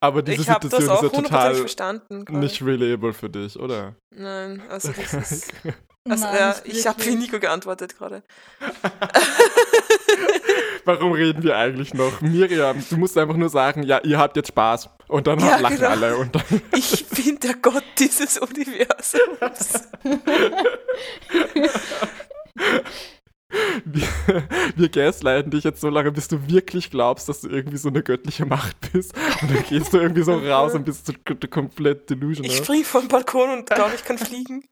Aber 0.00 0.22
diese 0.22 0.42
Ich 0.42 0.48
habe 0.50 0.68
das 0.68 0.78
Situation 0.80 0.98
auch 0.98 1.02
ist 1.02 1.12
ja 1.14 1.18
100% 1.18 1.22
total 1.22 1.54
verstanden. 1.54 2.24
nicht 2.38 2.62
relatable 2.62 3.12
für 3.14 3.30
dich, 3.30 3.58
oder? 3.58 3.96
Nein, 4.14 4.62
also 4.68 4.92
das 4.92 5.14
ist. 5.14 5.52
Also, 6.08 6.24
Nein, 6.24 6.54
nicht 6.64 6.76
ich 6.78 6.86
habe 6.86 7.04
wie. 7.04 7.16
Nico 7.16 7.40
geantwortet 7.40 7.98
gerade. 7.98 8.22
Warum 10.86 11.12
reden 11.12 11.42
wir 11.42 11.56
eigentlich 11.56 11.94
noch? 11.94 12.20
Miriam, 12.20 12.82
du 12.88 12.96
musst 12.96 13.18
einfach 13.18 13.36
nur 13.36 13.48
sagen, 13.48 13.82
ja, 13.82 13.98
ihr 14.04 14.18
habt 14.18 14.36
jetzt 14.36 14.48
Spaß. 14.48 14.88
Und 15.08 15.26
dann 15.26 15.40
Ja, 15.40 15.56
lachen 15.58 15.76
genau. 15.76 15.88
alle. 15.88 16.16
Und 16.16 16.34
dann, 16.34 16.62
Ich 16.72 17.06
bin 17.08 17.38
der 17.40 17.54
Gott 17.54 17.84
dieses 17.98 18.38
Universums. 18.38 19.88
wir, 23.84 24.48
wir 24.76 24.88
gaslighten 24.88 25.50
dich 25.50 25.64
jetzt 25.64 25.80
so 25.80 25.88
lange, 25.88 26.12
bis 26.12 26.28
du 26.28 26.48
wirklich 26.48 26.90
glaubst, 26.90 27.28
dass 27.28 27.40
du 27.40 27.48
irgendwie 27.48 27.78
so 27.78 27.88
eine 27.88 28.02
göttliche 28.04 28.46
Macht 28.46 28.76
bist. 28.92 29.12
Und 29.42 29.50
dann 29.50 29.64
gehst 29.64 29.92
du 29.92 29.98
irgendwie 29.98 30.22
so 30.22 30.34
raus 30.34 30.74
und 30.74 30.84
bist 30.84 31.06
so 31.06 31.12
komplett 31.50 32.08
delusional. 32.10 32.48
Ich 32.50 32.58
spring 32.58 32.84
vom 32.84 33.08
Balkon 33.08 33.50
und 33.50 33.68
glaube, 33.68 33.94
ich 33.96 34.04
kann 34.04 34.18
fliegen. 34.18 34.64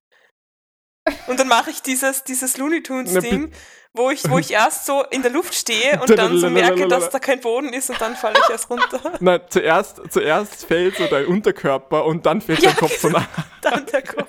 Und 1.26 1.38
dann 1.38 1.48
mache 1.48 1.70
ich 1.70 1.82
dieses, 1.82 2.24
dieses 2.24 2.56
Looney 2.56 2.82
Tunes-Ding, 2.82 3.52
wo 3.94 4.10
ich, 4.10 4.28
wo 4.28 4.38
ich 4.38 4.50
erst 4.50 4.86
so 4.86 5.04
in 5.10 5.22
der 5.22 5.30
Luft 5.30 5.54
stehe 5.54 6.00
und 6.00 6.10
dann 6.18 6.36
so 6.36 6.50
merke, 6.50 6.88
dass 6.88 7.10
da 7.10 7.20
kein 7.20 7.40
Boden 7.40 7.72
ist 7.72 7.90
und 7.90 8.00
dann 8.00 8.16
falle 8.16 8.34
ich 8.42 8.50
erst 8.50 8.68
runter. 8.68 9.00
Nein, 9.20 9.40
zuerst, 9.48 10.00
zuerst 10.10 10.66
fällt 10.66 10.96
so 10.96 11.06
dein 11.06 11.26
Unterkörper 11.26 12.04
und 12.04 12.26
dann 12.26 12.40
fällt 12.40 12.60
Ja, 12.60 12.70
dein 12.70 12.76
Kopf 12.78 12.98
so 12.98 13.08
genau. 13.08 13.20
nach. 13.20 13.28
Dann 13.62 13.86
der 13.86 14.02
Kopf. 14.02 14.26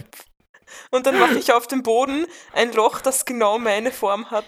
Und 0.91 1.07
dann 1.07 1.19
mache 1.19 1.37
ich 1.37 1.51
auf 1.51 1.67
dem 1.67 1.83
Boden 1.83 2.25
ein 2.53 2.71
Loch, 2.71 3.01
das 3.01 3.25
genau 3.25 3.57
meine 3.57 3.91
Form 3.91 4.31
hat. 4.31 4.45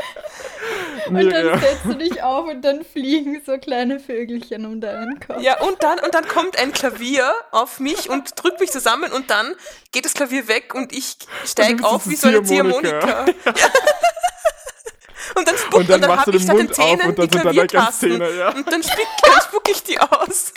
Und 1.08 1.30
dann 1.30 1.60
setzt 1.60 1.84
du 1.84 1.94
dich 1.94 2.22
auf 2.22 2.46
und 2.48 2.62
dann 2.62 2.84
fliegen 2.84 3.40
so 3.46 3.58
kleine 3.58 4.00
Vögelchen 4.00 4.66
um 4.66 4.80
deinen 4.80 5.20
Kopf. 5.20 5.40
Ja, 5.40 5.60
und 5.60 5.82
dann, 5.82 6.00
und 6.00 6.14
dann 6.14 6.26
kommt 6.26 6.58
ein 6.58 6.72
Klavier 6.72 7.32
auf 7.52 7.78
mich 7.78 8.10
und 8.10 8.32
drückt 8.42 8.58
mich 8.58 8.72
zusammen 8.72 9.12
und 9.12 9.30
dann 9.30 9.54
geht 9.92 10.04
das 10.04 10.14
Klavier 10.14 10.48
weg 10.48 10.74
und 10.74 10.92
ich 10.92 11.16
Und 11.20 11.48
steige 11.48 11.84
auf 11.84 12.08
wie 12.08 12.16
so 12.16 12.28
eine 12.28 12.42
Ziehharmonika. 12.42 13.26
Ja. 13.46 13.54
Und 15.34 15.48
dann, 15.48 15.58
spuck, 15.58 15.80
Und 15.80 15.90
dann 15.90 16.00
machst 16.02 16.18
hab 16.18 16.24
du 16.26 16.30
den 16.32 16.38
ich 16.38 16.44
statt 16.44 16.56
Mund 16.56 16.70
den 16.70 16.74
Zähnen 16.74 17.08
und 17.08 17.18
dann 17.18 17.28
die 17.28 17.34
sind 17.36 17.44
da 17.44 17.50
like 17.50 17.72
ganz 17.72 17.98
Klaviertasten. 17.98 18.10
Zähne, 18.12 18.38
ja. 18.38 18.48
Und 18.50 18.72
dann, 18.72 18.82
spick, 18.82 19.06
dann 19.22 19.40
spuck 19.42 19.68
ich 19.68 19.82
die 19.82 19.98
aus. 19.98 20.52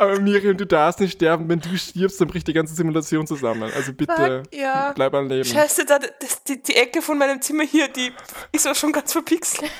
Aber 0.00 0.18
Miriam, 0.18 0.56
du 0.56 0.64
darfst 0.64 0.98
nicht 0.98 1.12
sterben. 1.12 1.46
Wenn 1.46 1.60
du 1.60 1.76
stirbst, 1.76 2.18
dann 2.18 2.28
bricht 2.28 2.48
die 2.48 2.54
ganze 2.54 2.74
Simulation 2.74 3.26
zusammen. 3.26 3.70
Also 3.76 3.92
bitte, 3.92 4.44
Fuck, 4.44 4.54
ja. 4.58 4.92
bleib 4.94 5.12
am 5.12 5.28
Leben. 5.28 5.44
Scheiße, 5.44 5.84
da, 5.84 5.98
das, 5.98 6.42
die, 6.44 6.62
die 6.62 6.74
Ecke 6.74 7.02
von 7.02 7.18
meinem 7.18 7.42
Zimmer 7.42 7.64
hier, 7.64 7.86
die 7.88 8.10
ist 8.50 8.66
auch 8.66 8.74
schon 8.74 8.92
ganz 8.92 9.12
verpixelt. 9.12 9.70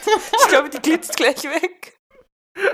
Ich 0.43 0.49
glaube, 0.49 0.69
die 0.69 0.79
glitzt 0.79 1.17
gleich 1.17 1.43
weg. 1.45 1.99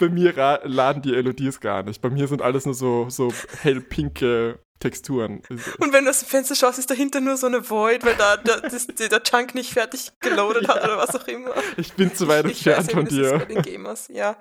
Bei 0.00 0.08
mir 0.08 0.60
laden 0.64 1.02
die 1.02 1.12
LODs 1.12 1.60
gar 1.60 1.84
nicht. 1.84 2.02
Bei 2.02 2.10
mir 2.10 2.26
sind 2.26 2.42
alles 2.42 2.66
nur 2.66 2.74
so, 2.74 3.08
so 3.08 3.32
hellpinke 3.62 4.58
Texturen. 4.80 5.40
Und 5.78 5.92
wenn 5.92 6.04
du 6.04 6.10
aus 6.10 6.18
dem 6.18 6.28
Fenster 6.28 6.56
schaust, 6.56 6.80
ist 6.80 6.90
dahinter 6.90 7.20
nur 7.20 7.36
so 7.36 7.46
eine 7.46 7.70
Void, 7.70 8.04
weil 8.04 8.16
da 8.16 8.36
der, 8.36 8.60
das, 8.60 8.88
der 8.88 9.22
Chunk 9.22 9.54
nicht 9.54 9.72
fertig 9.72 10.10
geloadet 10.18 10.66
hat 10.66 10.78
oder 10.84 10.98
was 10.98 11.14
auch 11.14 11.28
immer. 11.28 11.52
Ich 11.76 11.92
bin 11.92 12.12
zu 12.12 12.26
weit 12.26 12.44
entfernt 12.44 12.90
von 12.90 13.06
dir. 13.06 13.38
den 13.38 13.62
Gamers, 13.62 14.08
ja. 14.08 14.36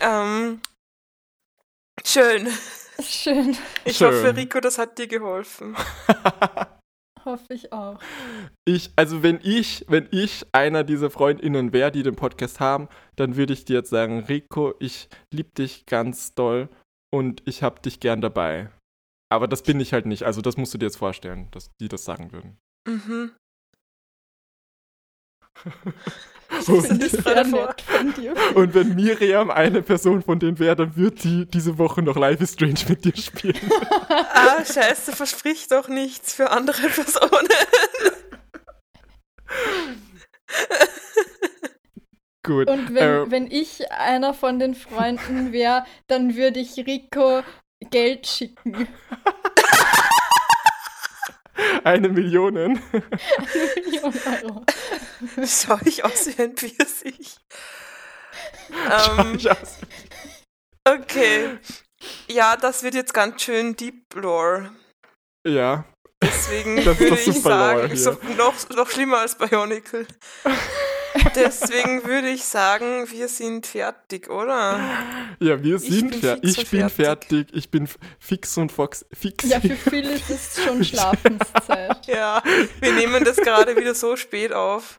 Ähm, 0.00 0.60
schön. 2.04 2.48
Schön, 3.02 3.56
Ich 3.84 3.96
Schön. 3.96 4.08
hoffe, 4.08 4.36
Rico, 4.36 4.60
das 4.60 4.78
hat 4.78 4.98
dir 4.98 5.08
geholfen. 5.08 5.76
hoffe 7.24 7.54
ich 7.54 7.72
auch. 7.72 7.98
Ich, 8.64 8.92
also 8.96 9.22
wenn 9.22 9.40
ich, 9.42 9.84
wenn 9.88 10.08
ich 10.12 10.46
einer 10.52 10.84
dieser 10.84 11.10
FreundInnen 11.10 11.72
wäre, 11.72 11.90
die 11.90 12.02
den 12.02 12.14
Podcast 12.14 12.60
haben, 12.60 12.88
dann 13.16 13.36
würde 13.36 13.52
ich 13.52 13.64
dir 13.64 13.78
jetzt 13.78 13.90
sagen, 13.90 14.20
Rico, 14.20 14.74
ich 14.78 15.08
lieb 15.32 15.54
dich 15.54 15.86
ganz 15.86 16.34
doll 16.34 16.68
und 17.12 17.42
ich 17.46 17.62
hab 17.62 17.82
dich 17.82 17.98
gern 17.98 18.20
dabei. 18.20 18.70
Aber 19.28 19.48
das 19.48 19.62
bin 19.62 19.80
ich 19.80 19.92
halt 19.92 20.06
nicht. 20.06 20.22
Also 20.22 20.40
das 20.40 20.56
musst 20.56 20.74
du 20.74 20.78
dir 20.78 20.86
jetzt 20.86 20.98
vorstellen, 20.98 21.48
dass 21.50 21.70
die 21.80 21.88
das 21.88 22.04
sagen 22.04 22.30
würden. 22.32 22.58
Mhm. 22.86 23.32
Und 26.68 28.74
wenn 28.74 28.94
Miriam 28.94 29.50
eine 29.50 29.82
Person 29.82 30.22
von 30.22 30.38
denen 30.38 30.58
wäre, 30.58 30.76
dann 30.76 30.96
wird 30.96 31.22
die 31.24 31.46
diese 31.46 31.78
Woche 31.78 32.02
noch 32.02 32.16
Life 32.16 32.42
is 32.42 32.52
Strange 32.52 32.80
mit 32.88 33.04
dir 33.04 33.16
spielen. 33.16 33.58
Ah, 34.08 34.64
scheiße, 34.64 35.12
versprich 35.12 35.68
doch 35.68 35.88
nichts 35.88 36.34
für 36.34 36.50
andere 36.50 36.88
Personen. 36.88 37.48
Gut. 42.42 42.68
Und 42.68 42.94
wenn, 42.94 43.04
äh, 43.04 43.30
wenn 43.30 43.50
ich 43.50 43.90
einer 43.90 44.34
von 44.34 44.58
den 44.58 44.74
Freunden 44.74 45.52
wäre, 45.52 45.84
dann 46.06 46.36
würde 46.36 46.60
ich 46.60 46.76
Rico 46.76 47.42
Geld 47.90 48.26
schicken. 48.26 48.86
eine 51.84 52.08
Million. 52.08 52.56
Eine 52.56 52.80
Million 53.84 54.14
Euro. 54.42 54.64
Schau 55.46 55.78
ich 55.84 56.04
aus 56.04 56.26
wie 56.26 56.42
ein 56.42 56.56
Pfirsich. 56.56 57.36
Schau 58.88 59.22
Ähm, 59.22 59.34
ich 59.36 59.50
aus. 59.50 59.78
okay. 60.86 61.58
Ja, 62.28 62.56
das 62.56 62.82
wird 62.82 62.94
jetzt 62.94 63.14
ganz 63.14 63.42
schön 63.42 63.76
Deep 63.76 64.14
Lore. 64.14 64.72
Ja. 65.46 65.84
Deswegen 66.22 66.76
Das 66.76 66.98
ist 66.98 67.00
würde 67.00 67.20
ich 67.20 67.42
sagen, 67.42 67.96
so, 67.96 68.18
noch, 68.36 68.68
noch 68.70 68.90
schlimmer 68.90 69.18
als 69.18 69.36
Bionicle. 69.36 70.06
Deswegen 71.34 72.04
würde 72.04 72.28
ich 72.28 72.44
sagen, 72.44 73.06
wir 73.10 73.28
sind 73.28 73.66
fertig, 73.66 74.28
oder? 74.30 74.80
Ja, 75.40 75.62
wir 75.62 75.76
Ich 75.76 75.82
sind 75.82 76.10
bin 76.10 76.20
fertig. 76.20 76.50
Ich 76.50 76.58
und 76.58 76.70
bin 76.70 76.90
fertig. 76.90 77.28
fertig. 77.28 77.46
Ich 77.52 77.70
bin 77.70 77.88
fix 78.18 78.56
und 78.58 78.72
fox. 78.72 79.04
Fix. 79.12 79.44
Ja, 79.48 79.60
für 79.60 79.76
Phil 79.76 80.04
ist 80.06 80.30
es 80.30 80.62
schon 80.64 80.84
Schlafenszeit. 80.84 81.96
Ja, 82.06 82.42
wir 82.80 82.92
nehmen 82.92 83.24
das 83.24 83.36
gerade 83.36 83.76
wieder 83.76 83.94
so 83.94 84.16
spät 84.16 84.52
auf. 84.52 84.98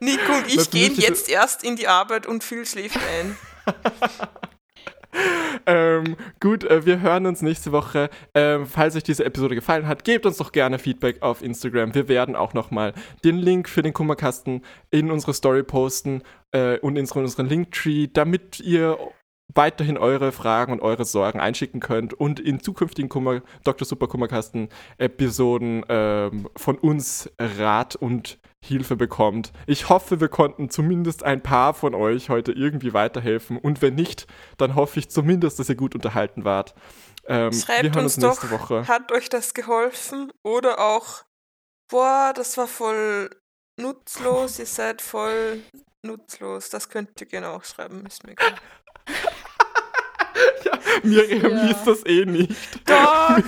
Nico 0.00 0.32
und 0.32 0.46
ich 0.52 0.70
gehen 0.70 0.94
jetzt 0.96 1.28
erst 1.28 1.64
in 1.64 1.76
die 1.76 1.88
Arbeit 1.88 2.26
und 2.26 2.44
Phil 2.44 2.64
schläft 2.66 2.98
ein. 2.98 3.36
Ähm, 5.68 6.16
gut, 6.38 6.62
äh, 6.62 6.86
wir 6.86 7.00
hören 7.00 7.26
uns 7.26 7.42
nächste 7.42 7.72
Woche. 7.72 8.08
Ähm, 8.34 8.66
falls 8.66 8.94
euch 8.94 9.02
diese 9.02 9.24
Episode 9.24 9.56
gefallen 9.56 9.88
hat, 9.88 10.04
gebt 10.04 10.24
uns 10.24 10.36
doch 10.36 10.52
gerne 10.52 10.78
Feedback 10.78 11.22
auf 11.22 11.42
Instagram. 11.42 11.94
Wir 11.94 12.08
werden 12.08 12.36
auch 12.36 12.54
nochmal 12.54 12.92
den 13.24 13.38
Link 13.38 13.68
für 13.68 13.82
den 13.82 13.92
Kummerkasten 13.92 14.62
in 14.90 15.10
unsere 15.10 15.34
Story 15.34 15.64
posten 15.64 16.22
äh, 16.52 16.78
und 16.78 16.96
in 16.96 17.02
unseren, 17.02 17.24
unseren 17.24 17.48
Linktree, 17.48 18.06
damit 18.12 18.60
ihr 18.60 18.96
weiterhin 19.56 19.98
eure 19.98 20.32
Fragen 20.32 20.72
und 20.72 20.80
eure 20.80 21.04
Sorgen 21.04 21.40
einschicken 21.40 21.80
könnt 21.80 22.14
und 22.14 22.40
in 22.40 22.60
zukünftigen 22.60 23.08
Kummer, 23.08 23.42
Dr. 23.64 23.86
Super 23.86 24.06
Kummerkasten 24.06 24.68
Episoden 24.98 25.84
ähm, 25.88 26.48
von 26.56 26.76
uns 26.78 27.30
Rat 27.38 27.96
und 27.96 28.38
Hilfe 28.64 28.96
bekommt. 28.96 29.52
Ich 29.66 29.88
hoffe, 29.88 30.20
wir 30.20 30.28
konnten 30.28 30.70
zumindest 30.70 31.22
ein 31.22 31.42
paar 31.42 31.74
von 31.74 31.94
euch 31.94 32.30
heute 32.30 32.52
irgendwie 32.52 32.92
weiterhelfen 32.94 33.58
und 33.58 33.80
wenn 33.82 33.94
nicht, 33.94 34.26
dann 34.56 34.74
hoffe 34.74 34.98
ich 34.98 35.08
zumindest, 35.10 35.58
dass 35.58 35.68
ihr 35.68 35.76
gut 35.76 35.94
unterhalten 35.94 36.44
wart. 36.44 36.74
Ähm, 37.28 37.52
Schreibt 37.52 37.96
uns 37.96 38.16
uns 38.16 38.18
nächste 38.18 38.48
doch, 38.48 38.60
Woche. 38.60 38.88
hat 38.88 39.12
euch 39.12 39.28
das 39.28 39.54
geholfen? 39.54 40.32
Oder 40.44 40.80
auch, 40.80 41.24
boah, 41.90 42.32
das 42.34 42.56
war 42.56 42.66
voll 42.66 43.30
nutzlos, 43.78 44.58
ihr 44.58 44.66
seid 44.66 45.02
voll 45.02 45.60
nutzlos. 46.02 46.70
Das 46.70 46.88
könnt 46.88 47.20
ihr 47.20 47.26
gerne 47.26 47.50
auch 47.50 47.64
schreiben, 47.64 48.04
ist 48.06 48.24
mir 48.24 48.32
egal. 48.32 48.54
Miriam 51.02 51.52
Ja. 51.56 51.62
liest 51.64 51.86
das 51.86 52.04
eh 52.06 52.24
nicht. 52.24 52.52
Doch! 52.86 53.38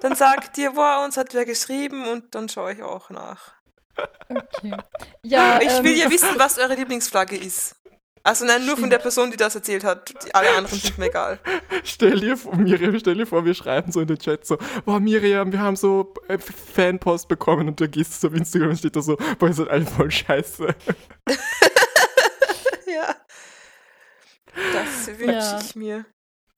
Dann 0.00 0.14
sagt 0.14 0.56
ihr, 0.58 0.72
boah, 0.72 1.02
uns 1.04 1.16
hat 1.16 1.34
wer 1.34 1.44
geschrieben 1.44 2.06
und 2.08 2.34
dann 2.34 2.48
schaue 2.48 2.72
ich 2.72 2.82
auch 2.82 3.10
nach. 3.10 3.52
Okay. 4.28 4.76
Ja, 5.22 5.60
Ich 5.60 5.82
will 5.82 5.92
ähm, 5.92 5.98
ja 5.98 6.10
wissen, 6.10 6.28
was 6.36 6.58
eure 6.58 6.74
Lieblingsflagge 6.74 7.36
ist. 7.36 7.74
Also 8.22 8.44
nein, 8.44 8.66
nur 8.66 8.76
von 8.76 8.90
der 8.90 8.98
Person, 8.98 9.30
die 9.30 9.36
das 9.38 9.54
erzählt 9.54 9.84
hat. 9.84 10.10
Die, 10.24 10.34
alle 10.34 10.50
anderen 10.50 10.78
sind 10.78 10.98
mir 10.98 11.06
egal. 11.06 11.38
Stell 11.82 12.20
dir 12.20 12.36
vor, 12.36 12.54
Miriam, 12.56 12.98
stell 12.98 13.14
dir 13.14 13.26
vor, 13.26 13.44
wir 13.44 13.54
schreiben 13.54 13.90
so 13.90 14.00
in 14.00 14.06
den 14.06 14.18
Chat 14.18 14.44
so, 14.46 14.58
boah, 14.84 15.00
Miriam, 15.00 15.50
wir 15.50 15.60
haben 15.60 15.76
so 15.76 16.12
äh, 16.28 16.36
Fanpost 16.38 17.26
bekommen 17.28 17.68
und 17.68 17.80
du 17.80 17.88
gehst 17.88 18.20
so 18.20 18.28
auf 18.28 18.34
Instagram 18.34 18.70
und 18.70 18.76
steht 18.78 18.96
da 18.96 19.02
so, 19.02 19.16
boah, 19.38 19.46
ihr 19.48 19.54
seid 19.54 19.68
alle 19.68 19.86
voll 19.86 20.10
scheiße. 20.10 20.68
Ja. 22.86 23.14
Das 24.72 25.06
wünsche 25.18 25.24
Ja. 25.32 25.60
ich 25.60 25.76
mir. 25.76 26.06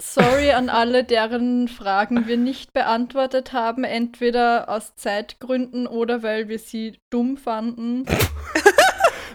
Sorry 0.01 0.51
an 0.53 0.69
alle, 0.69 1.05
deren 1.05 1.69
Fragen 1.69 2.27
wir 2.27 2.37
nicht 2.37 2.73
beantwortet 2.73 3.53
haben, 3.53 3.85
entweder 3.85 4.69
aus 4.69 4.95
Zeitgründen 4.97 5.87
oder 5.87 6.23
weil 6.23 6.49
wir 6.49 6.59
sie 6.59 6.99
dumm 7.11 7.37
fanden. 7.37 8.07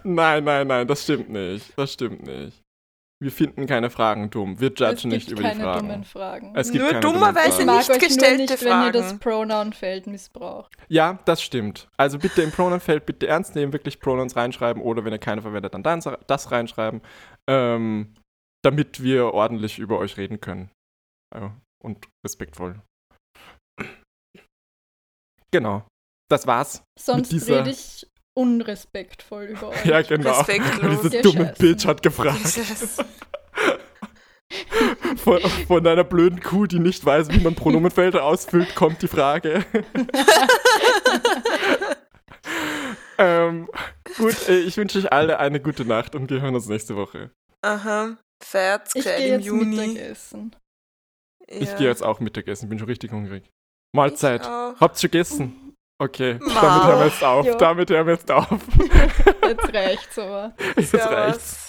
Nein, 0.03 0.43
nein, 0.43 0.68
nein, 0.68 0.88
das 0.88 1.03
stimmt 1.03 1.30
nicht. 1.30 1.74
Das 1.78 1.93
stimmt 1.93 2.24
nicht. 2.28 2.61
Wir 3.20 3.32
finden 3.32 3.66
keine 3.66 3.89
Fragen 3.89 4.30
dumm. 4.30 4.59
Wir 4.59 4.70
judgen 4.70 5.09
nicht 5.09 5.32
über 5.32 5.41
die 5.41 5.47
keine 5.47 5.63
Fragen. 5.63 5.88
dummen 5.88 6.03
Fragen. 6.03 6.53
Es 6.55 6.70
gibt 6.70 6.84
Nur 6.84 6.91
keine 6.91 7.01
dummen 7.01 7.22
dummerweise 7.22 7.61
ich 7.61 7.66
Fragen. 7.66 7.78
nicht 7.78 7.89
euch 7.89 7.99
nur 7.99 8.07
gestellte 8.09 8.41
nicht, 8.53 8.66
wenn 8.66 8.84
ihr 8.84 8.91
das 8.91 9.05
Fragen. 9.05 9.20
Pronoun-Feld 9.20 10.07
missbraucht. 10.07 10.74
Ja, 10.89 11.18
das 11.26 11.41
stimmt. 11.41 11.88
Also 11.97 12.20
bitte 12.20 12.41
im 12.41 12.51
Pronoun-Feld 12.51 13.05
bitte 13.05 13.26
ernst 13.28 13.55
nehmen, 13.55 13.72
wirklich 13.74 13.99
Pronouns 13.99 14.36
reinschreiben 14.36 14.84
oder 14.84 15.05
wenn 15.05 15.13
ihr 15.13 15.18
keine 15.20 15.41
verwendet, 15.41 15.74
dann 15.74 15.82
das, 15.82 16.07
das 16.28 16.51
reinschreiben, 16.51 17.01
ähm, 17.47 18.13
damit 18.66 19.01
wir 19.03 19.34
ordentlich 19.34 19.80
über 19.80 19.99
euch 19.99 20.18
reden 20.18 20.41
können. 20.41 20.70
Und 21.84 22.07
respektvoll. 22.26 22.82
Genau. 25.51 25.88
Das 26.30 26.47
war's. 26.47 26.84
Sonst 26.99 27.32
dieser- 27.32 27.59
rede 27.59 27.70
ich 27.70 28.07
unrespektvoll 28.38 29.45
über 29.45 29.70
euch. 29.70 29.86
Ja, 29.86 30.01
genau. 30.01 30.38
Respektlos. 30.39 31.01
Diese 31.01 31.22
dumme 31.22 31.45
scheiße. 31.47 31.59
Bitch 31.61 31.86
hat 31.86 32.01
gefragt. 32.01 32.39
Von, 35.18 35.39
von 35.41 35.88
einer 35.88 36.03
blöden 36.03 36.39
Kuh, 36.39 36.66
die 36.68 36.78
nicht 36.80 37.03
weiß, 37.03 37.30
wie 37.30 37.39
man 37.39 37.55
Pronomenfelder 37.55 38.24
ausfüllt, 38.24 38.76
kommt 38.76 39.01
die 39.01 39.07
Frage. 39.07 39.66
ähm, 43.18 43.68
gut, 44.18 44.47
ich 44.47 44.78
wünsche 44.78 44.99
euch 44.99 45.11
alle 45.11 45.39
eine 45.39 45.59
gute 45.59 45.84
Nacht 45.84 46.16
und 46.16 46.30
wir 46.30 46.41
hören 46.41 46.53
uns 46.55 46.68
nächste 46.68 46.95
Woche. 46.95 47.32
Aha. 47.63 48.18
Fährt's 48.46 48.96
Ich 48.96 49.04
gescheit 49.04 49.18
gehe 49.18 49.28
im 49.28 49.34
jetzt 49.41 49.46
Juni. 49.48 49.76
Mittagessen. 49.88 50.56
Ich 51.48 51.70
Ja. 51.70 51.78
gehe 51.78 51.88
jetzt 51.88 52.04
auch 52.04 52.20
Mittagessen, 52.20 52.70
bin 52.70 52.78
schon 52.80 52.88
richtig 52.88 53.12
hungrig. 53.12 53.43
Mahlzeit. 53.96 54.41
Ich. 54.41 54.48
Habt 54.48 55.02
ihr 55.04 55.10
gegessen? 55.10 55.76
Okay, 56.00 56.38
Ma. 56.41 56.54
damit 56.62 56.84
hören 56.88 57.00
wir 57.00 57.06
jetzt 57.08 57.24
auf. 57.24 57.46
Jo. 57.46 57.58
Damit 57.58 57.89
hören 57.89 58.06
wir 58.08 58.14
jetzt 58.16 58.30
auf. 58.32 58.48
Jetzt 59.46 59.74
reicht's 59.74 60.20
aber. 60.20 60.54
Jetzt 60.76 60.89
Servus. 60.91 61.10
reicht's. 61.12 61.64